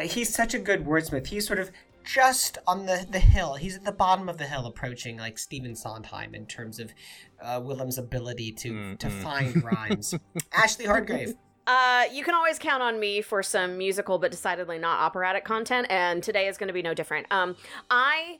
he's 0.00 0.32
such 0.32 0.54
a 0.54 0.58
good 0.58 0.84
wordsmith. 0.86 1.26
He's 1.26 1.46
sort 1.46 1.58
of 1.58 1.70
just 2.04 2.58
on 2.66 2.86
the 2.86 3.06
the 3.10 3.18
hill. 3.18 3.54
He's 3.54 3.76
at 3.76 3.84
the 3.84 3.92
bottom 3.92 4.28
of 4.28 4.38
the 4.38 4.46
hill, 4.46 4.66
approaching 4.66 5.18
like 5.18 5.38
Stephen 5.38 5.74
Sondheim 5.74 6.34
in 6.34 6.46
terms 6.46 6.78
of 6.78 6.92
uh, 7.42 7.60
Willems' 7.62 7.98
ability 7.98 8.52
to 8.52 8.96
to 8.96 9.10
find 9.10 9.62
rhymes. 9.62 10.14
Ashley 10.52 10.86
Hardgrave. 10.86 11.34
Uh, 11.66 12.04
you 12.12 12.24
can 12.24 12.34
always 12.34 12.58
count 12.58 12.82
on 12.82 12.98
me 12.98 13.22
for 13.22 13.40
some 13.40 13.78
musical 13.78 14.18
but 14.18 14.32
decidedly 14.32 14.78
not 14.78 15.00
operatic 15.00 15.44
content, 15.44 15.86
and 15.90 16.22
today 16.22 16.48
is 16.48 16.58
going 16.58 16.68
to 16.68 16.74
be 16.74 16.82
no 16.82 16.94
different. 16.94 17.26
Um, 17.30 17.56
I 17.90 18.38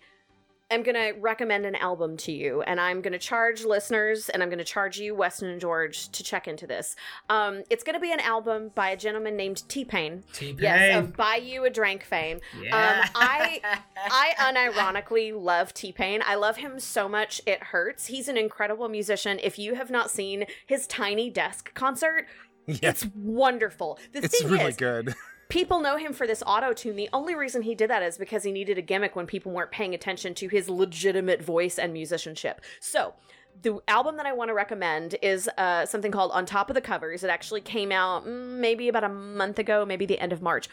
am 0.74 0.82
going 0.82 0.94
to 0.94 1.18
recommend 1.20 1.66
an 1.66 1.74
album 1.76 2.16
to 2.18 2.32
you, 2.32 2.62
and 2.62 2.80
I'm 2.80 3.00
going 3.00 3.12
to 3.12 3.18
charge 3.18 3.64
listeners, 3.64 4.28
and 4.28 4.42
I'm 4.42 4.48
going 4.48 4.58
to 4.58 4.64
charge 4.64 4.98
you, 4.98 5.14
Weston 5.14 5.48
and 5.48 5.60
George, 5.60 6.08
to 6.10 6.22
check 6.22 6.48
into 6.48 6.66
this. 6.66 6.96
Um, 7.28 7.62
it's 7.70 7.84
going 7.84 7.94
to 7.94 8.00
be 8.00 8.12
an 8.12 8.20
album 8.20 8.70
by 8.74 8.90
a 8.90 8.96
gentleman 8.96 9.36
named 9.36 9.68
T 9.68 9.84
Pain. 9.84 10.24
T-Pain. 10.32 10.58
Yes, 10.62 10.96
of 10.96 11.16
Buy 11.16 11.36
You 11.36 11.64
a 11.64 11.70
Drank 11.70 12.04
fame. 12.04 12.40
Yeah. 12.60 13.02
Um, 13.04 13.10
I 13.14 13.60
I 13.96 14.32
unironically 14.38 15.32
love 15.38 15.74
T 15.74 15.92
Pain. 15.92 16.20
I 16.24 16.34
love 16.34 16.56
him 16.56 16.78
so 16.80 17.08
much 17.08 17.40
it 17.46 17.62
hurts. 17.62 18.06
He's 18.06 18.28
an 18.28 18.36
incredible 18.36 18.88
musician. 18.88 19.38
If 19.42 19.58
you 19.58 19.74
have 19.74 19.90
not 19.90 20.10
seen 20.10 20.46
his 20.66 20.86
Tiny 20.86 21.30
Desk 21.30 21.72
concert, 21.74 22.26
yeah, 22.66 22.90
it's 22.90 23.06
wonderful. 23.14 23.98
The 24.12 24.20
it's 24.20 24.42
really 24.44 24.70
is, 24.70 24.76
good. 24.76 25.14
People 25.52 25.80
know 25.80 25.98
him 25.98 26.14
for 26.14 26.26
this 26.26 26.42
auto 26.46 26.72
tune. 26.72 26.96
The 26.96 27.10
only 27.12 27.34
reason 27.34 27.60
he 27.60 27.74
did 27.74 27.90
that 27.90 28.02
is 28.02 28.16
because 28.16 28.42
he 28.42 28.50
needed 28.50 28.78
a 28.78 28.82
gimmick 28.82 29.14
when 29.14 29.26
people 29.26 29.52
weren't 29.52 29.70
paying 29.70 29.92
attention 29.92 30.32
to 30.36 30.48
his 30.48 30.70
legitimate 30.70 31.42
voice 31.42 31.78
and 31.78 31.92
musicianship. 31.92 32.62
So, 32.80 33.12
the 33.60 33.80
album 33.86 34.16
that 34.16 34.24
I 34.24 34.32
want 34.32 34.48
to 34.48 34.54
recommend 34.54 35.16
is 35.20 35.50
uh, 35.58 35.84
something 35.84 36.10
called 36.10 36.32
On 36.32 36.46
Top 36.46 36.70
of 36.70 36.74
the 36.74 36.80
Covers. 36.80 37.22
It 37.22 37.28
actually 37.28 37.60
came 37.60 37.92
out 37.92 38.26
mm, 38.26 38.60
maybe 38.60 38.88
about 38.88 39.04
a 39.04 39.10
month 39.10 39.58
ago, 39.58 39.84
maybe 39.84 40.06
the 40.06 40.18
end 40.18 40.32
of 40.32 40.40
March. 40.40 40.70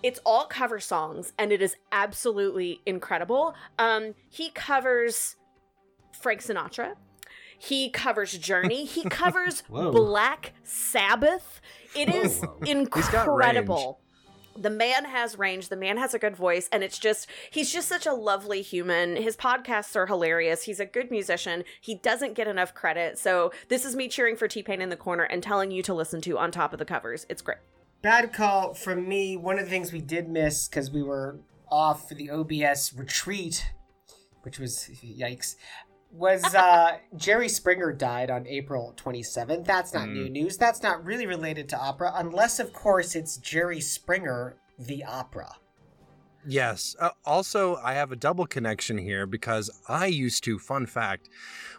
It's 0.00 0.20
all 0.24 0.46
cover 0.46 0.78
songs, 0.78 1.32
and 1.36 1.50
it 1.50 1.60
is 1.60 1.74
absolutely 1.90 2.82
incredible. 2.86 3.56
Um, 3.80 4.14
he 4.28 4.50
covers 4.50 5.34
Frank 6.20 6.40
Sinatra. 6.40 6.94
He 7.58 7.90
covers 7.90 8.38
Journey. 8.38 8.84
He 8.96 9.02
covers 9.02 9.64
Black 9.68 10.52
Sabbath. 10.62 11.60
It 11.96 12.08
is 12.08 12.42
Whoa. 12.42 12.86
He's 12.94 13.08
got 13.08 13.26
incredible. 13.26 14.00
The 14.60 14.70
man 14.70 15.06
has 15.06 15.38
range. 15.38 15.70
The 15.70 15.76
man 15.76 15.96
has 15.96 16.12
a 16.12 16.18
good 16.18 16.36
voice, 16.36 16.68
and 16.70 16.84
it's 16.84 16.98
just 16.98 17.26
he's 17.50 17.72
just 17.72 17.88
such 17.88 18.04
a 18.04 18.12
lovely 18.12 18.60
human. 18.60 19.16
His 19.16 19.34
podcasts 19.34 19.96
are 19.96 20.06
hilarious. 20.06 20.64
He's 20.64 20.80
a 20.80 20.86
good 20.86 21.10
musician. 21.10 21.64
He 21.80 21.94
doesn't 21.94 22.34
get 22.34 22.46
enough 22.46 22.74
credit. 22.74 23.18
So 23.18 23.52
this 23.68 23.86
is 23.86 23.96
me 23.96 24.06
cheering 24.06 24.36
for 24.36 24.48
T 24.48 24.62
Pain 24.62 24.82
in 24.82 24.90
the 24.90 24.96
corner 24.96 25.24
and 25.24 25.42
telling 25.42 25.70
you 25.70 25.82
to 25.84 25.94
listen 25.94 26.20
to 26.22 26.38
on 26.38 26.50
top 26.50 26.74
of 26.74 26.78
the 26.78 26.84
covers. 26.84 27.24
It's 27.30 27.40
great. 27.40 27.58
Bad 28.02 28.34
call 28.34 28.74
from 28.74 29.08
me. 29.08 29.36
One 29.38 29.58
of 29.58 29.64
the 29.64 29.70
things 29.70 29.92
we 29.92 30.02
did 30.02 30.28
miss 30.28 30.68
because 30.68 30.90
we 30.90 31.02
were 31.02 31.40
off 31.70 32.08
for 32.08 32.14
the 32.14 32.30
OBS 32.30 32.92
retreat, 32.94 33.66
which 34.42 34.58
was 34.58 34.90
yikes, 35.02 35.56
was 36.12 36.42
uh, 36.54 36.98
Jerry 37.16 37.48
Springer 37.48 37.92
died 37.92 38.30
on 38.30 38.46
April 38.46 38.94
27th. 38.96 39.64
That's 39.64 39.94
not 39.94 40.08
new 40.08 40.28
news. 40.28 40.56
That's 40.56 40.82
not 40.82 41.04
really 41.04 41.26
related 41.26 41.68
to 41.70 41.78
opera, 41.78 42.12
unless, 42.16 42.58
of 42.58 42.72
course, 42.72 43.14
it's 43.14 43.36
Jerry 43.36 43.80
Springer, 43.80 44.56
the 44.78 45.04
opera. 45.04 45.56
Yes. 46.46 46.96
Uh, 46.98 47.10
also, 47.24 47.76
I 47.76 47.92
have 47.94 48.12
a 48.12 48.16
double 48.16 48.46
connection 48.46 48.96
here 48.98 49.26
because 49.26 49.70
I 49.88 50.06
used 50.06 50.42
to, 50.44 50.58
fun 50.58 50.86
fact, 50.86 51.28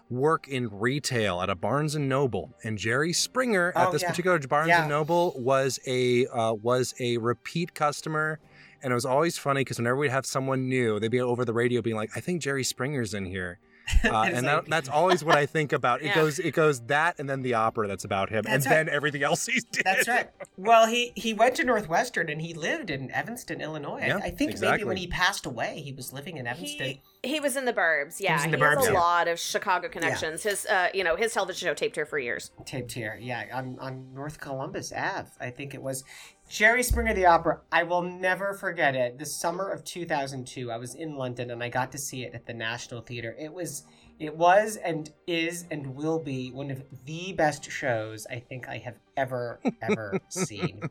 work 0.09 0.47
in 0.47 0.69
retail 0.71 1.41
at 1.41 1.49
a 1.49 1.55
Barnes 1.55 1.95
and 1.95 2.07
Noble, 2.07 2.53
and 2.63 2.77
Jerry 2.77 3.11
Springer 3.13 3.73
at 3.75 3.87
Oh, 3.87 3.91
this 3.91 4.03
yeah. 4.03 4.09
particular 4.09 4.39
Barnes 4.39 4.69
Yeah. 4.69 4.81
and 4.81 4.89
Noble 4.89 5.33
was 5.37 5.79
a 5.87 6.27
uh, 6.27 6.53
was 6.53 6.93
a 6.99 7.17
repeat 7.17 7.73
customer. 7.73 8.39
And 8.83 8.91
it 8.91 8.95
was 8.95 9.05
always 9.05 9.37
funny 9.37 9.61
because 9.61 9.77
whenever 9.77 9.95
we'd 9.97 10.09
have 10.09 10.25
someone 10.25 10.67
new, 10.67 10.99
they'd 10.99 11.11
be 11.11 11.21
over 11.21 11.45
the 11.45 11.53
radio 11.53 11.81
being 11.83 11.95
like, 11.95 12.09
"I 12.15 12.19
think 12.19 12.41
Jerry 12.41 12.63
Springer's 12.63 13.13
in 13.13 13.25
here," 13.25 13.59
uh, 14.05 14.21
and 14.23 14.33
like- 14.33 14.43
that, 14.45 14.65
that's 14.67 14.89
always 14.89 15.23
what 15.23 15.35
I 15.37 15.45
think 15.45 15.73
about. 15.73 16.01
It 16.01 16.05
Yeah. 16.11 16.15
goes, 16.15 16.39
it 16.39 16.51
goes 16.51 16.81
that, 16.87 17.19
and 17.19 17.29
then 17.29 17.41
the 17.41 17.53
opera 17.53 17.87
that's 17.87 18.03
about 18.03 18.29
him, 18.29 18.43
That's 18.43 18.65
and 18.65 18.71
right. 18.71 18.85
then 18.85 18.89
everything 18.93 19.23
else 19.23 19.45
he 19.45 19.59
did. 19.71 19.83
That's 19.85 20.07
right. 20.07 20.29
Well, 20.57 20.87
he 20.87 21.11
he 21.15 21.33
went 21.33 21.55
to 21.55 21.63
Northwestern 21.63 22.29
and 22.29 22.41
he 22.41 22.53
lived 22.53 22.89
in 22.89 23.09
Evanston, 23.11 23.61
Illinois. 23.61 23.99
I- 24.01 24.07
Yeah, 24.07 24.17
I, 24.17 24.29
think 24.31 24.59
maybe 24.59 24.83
when 24.83 24.97
he 24.97 25.07
passed 25.07 25.45
away, 25.45 25.81
he 25.83 25.93
was 25.93 26.11
living 26.11 26.37
in 26.37 26.47
Evanston. 26.47 26.85
He 26.87 27.01
he 27.23 27.39
was 27.39 27.55
in 27.55 27.65
the 27.65 27.73
Burbs. 27.73 28.19
Yeah, 28.19 28.35
was 28.35 28.45
in 28.45 28.51
the 28.51 28.57
he 28.57 28.63
has 28.63 28.77
Burbs, 28.77 28.89
a 28.89 28.93
yeah. 28.93 28.99
lot 28.99 29.27
of 29.27 29.39
Chicago 29.39 29.87
connections. 29.89 30.43
His 30.43 30.65
uh, 30.65 30.89
you 30.93 31.03
know, 31.03 31.15
his 31.15 31.33
television 31.33 31.67
show 31.67 31.73
taped 31.73 31.95
here 31.95 32.05
for 32.05 32.19
years. 32.19 32.51
taped 32.65 32.91
here. 32.93 33.17
Yeah, 33.21 33.45
on, 33.53 33.77
on 33.79 34.13
North 34.13 34.39
Columbus 34.39 34.91
Ave, 34.91 35.29
I 35.39 35.49
think 35.51 35.73
it 35.73 35.81
was. 35.81 36.03
Jerry 36.51 36.83
Springer 36.83 37.13
the 37.13 37.27
Opera. 37.27 37.61
I 37.71 37.83
will 37.83 38.01
never 38.01 38.53
forget 38.53 38.93
it. 38.93 39.17
The 39.17 39.25
summer 39.25 39.69
of 39.69 39.85
2002, 39.85 40.69
I 40.69 40.75
was 40.75 40.95
in 40.95 41.15
London 41.15 41.49
and 41.49 41.63
I 41.63 41.69
got 41.69 41.93
to 41.93 41.97
see 41.97 42.25
it 42.25 42.35
at 42.35 42.45
the 42.45 42.53
National 42.53 42.99
Theatre. 42.99 43.33
It 43.39 43.53
was, 43.53 43.85
it 44.19 44.35
was, 44.35 44.75
and 44.75 45.09
is, 45.25 45.63
and 45.71 45.95
will 45.95 46.19
be 46.19 46.51
one 46.51 46.69
of 46.69 46.83
the 47.05 47.31
best 47.31 47.71
shows 47.71 48.27
I 48.29 48.39
think 48.39 48.67
I 48.67 48.79
have 48.79 48.99
ever, 49.15 49.61
ever 49.81 50.19
seen. 50.27 50.81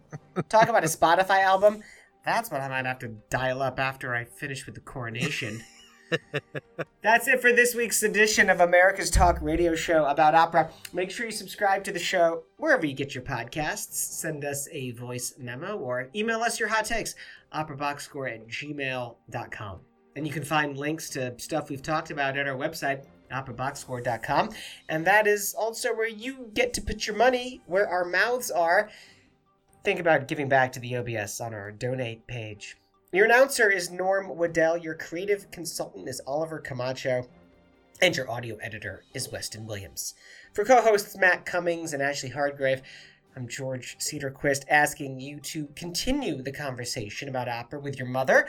Talk 0.48 0.70
about 0.70 0.82
a 0.82 0.86
Spotify 0.86 1.42
album. 1.42 1.82
That's 2.24 2.50
what 2.50 2.62
I 2.62 2.68
might 2.68 2.86
have 2.86 3.00
to 3.00 3.08
dial 3.28 3.60
up 3.60 3.78
after 3.78 4.14
I 4.14 4.24
finish 4.24 4.64
with 4.64 4.76
the 4.76 4.80
coronation. 4.80 5.62
That's 7.02 7.28
it 7.28 7.40
for 7.40 7.52
this 7.52 7.74
week's 7.74 8.02
edition 8.02 8.50
of 8.50 8.60
America's 8.60 9.10
Talk 9.10 9.38
radio 9.40 9.74
show 9.74 10.04
about 10.06 10.34
opera. 10.34 10.70
Make 10.92 11.10
sure 11.10 11.26
you 11.26 11.32
subscribe 11.32 11.84
to 11.84 11.92
the 11.92 11.98
show 11.98 12.44
wherever 12.56 12.86
you 12.86 12.94
get 12.94 13.14
your 13.14 13.24
podcasts. 13.24 13.94
Send 13.94 14.44
us 14.44 14.68
a 14.72 14.90
voice 14.92 15.34
memo 15.38 15.76
or 15.76 16.08
email 16.14 16.40
us 16.40 16.58
your 16.58 16.68
hot 16.68 16.84
takes, 16.84 17.14
operaboxscore 17.54 18.34
at 18.34 18.48
gmail.com. 18.48 19.80
And 20.16 20.26
you 20.26 20.32
can 20.32 20.44
find 20.44 20.76
links 20.76 21.08
to 21.10 21.38
stuff 21.38 21.70
we've 21.70 21.82
talked 21.82 22.10
about 22.10 22.36
at 22.36 22.48
our 22.48 22.56
website, 22.56 23.04
operaboxscore.com. 23.32 24.50
And 24.88 25.06
that 25.06 25.26
is 25.26 25.54
also 25.54 25.94
where 25.94 26.08
you 26.08 26.50
get 26.54 26.74
to 26.74 26.82
put 26.82 27.06
your 27.06 27.16
money 27.16 27.62
where 27.66 27.88
our 27.88 28.04
mouths 28.04 28.50
are. 28.50 28.90
Think 29.84 30.00
about 30.00 30.28
giving 30.28 30.48
back 30.48 30.72
to 30.72 30.80
the 30.80 30.96
OBS 30.96 31.40
on 31.40 31.54
our 31.54 31.70
donate 31.70 32.26
page. 32.26 32.76
Your 33.12 33.24
announcer 33.24 33.68
is 33.68 33.90
Norm 33.90 34.28
Waddell. 34.28 34.76
Your 34.76 34.94
creative 34.94 35.50
consultant 35.50 36.08
is 36.08 36.20
Oliver 36.28 36.60
Camacho. 36.60 37.26
And 38.00 38.16
your 38.16 38.30
audio 38.30 38.54
editor 38.58 39.02
is 39.12 39.32
Weston 39.32 39.66
Williams. 39.66 40.14
For 40.54 40.64
co 40.64 40.80
hosts 40.80 41.16
Matt 41.16 41.44
Cummings 41.44 41.92
and 41.92 42.00
Ashley 42.00 42.28
Hardgrave, 42.28 42.82
I'm 43.34 43.48
George 43.48 43.96
Cederquist 43.98 44.62
asking 44.70 45.18
you 45.18 45.40
to 45.40 45.66
continue 45.74 46.40
the 46.40 46.52
conversation 46.52 47.28
about 47.28 47.48
opera 47.48 47.80
with 47.80 47.98
your 47.98 48.06
mother, 48.06 48.46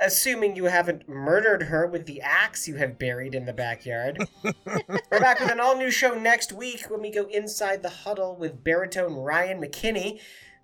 assuming 0.00 0.56
you 0.56 0.64
haven't 0.64 1.06
murdered 1.06 1.64
her 1.64 1.86
with 1.86 2.06
the 2.06 2.22
axe 2.22 2.66
you 2.66 2.76
have 2.76 2.98
buried 2.98 3.34
in 3.34 3.44
the 3.44 3.52
backyard. 3.52 4.26
We're 4.64 5.20
back 5.20 5.40
with 5.40 5.52
an 5.52 5.60
all 5.60 5.76
new 5.76 5.90
show 5.90 6.14
next 6.14 6.54
week 6.54 6.86
when 6.88 7.02
we 7.02 7.10
go 7.10 7.26
inside 7.26 7.82
the 7.82 7.90
huddle 7.90 8.34
with 8.34 8.64
baritone 8.64 9.16
Ryan 9.16 9.60
McKinny 9.60 10.20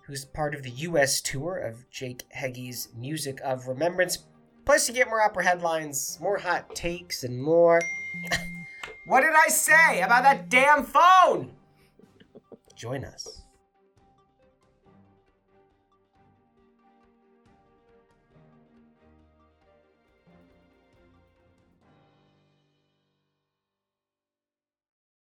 who's 0.07 0.23
part 0.23 0.55
of 0.55 0.63
the 0.63 0.71
U.S. 0.71 1.21
tour 1.21 1.57
of 1.57 1.89
Jake 1.91 2.23
Heggie's 2.29 2.87
Music 2.95 3.41
of 3.43 3.67
Remembrance. 3.67 4.19
Plus, 4.65 4.87
you 4.87 4.95
get 4.95 5.09
more 5.09 5.21
opera 5.21 5.43
headlines, 5.43 6.17
more 6.21 6.37
hot 6.37 6.73
takes, 6.73 7.23
and 7.25 7.41
more. 7.41 7.81
what 9.07 9.21
did 9.21 9.33
I 9.33 9.49
say 9.49 10.01
about 10.01 10.23
that 10.23 10.49
damn 10.49 10.85
phone? 10.85 11.51
Join 12.73 13.03
us. 13.03 13.41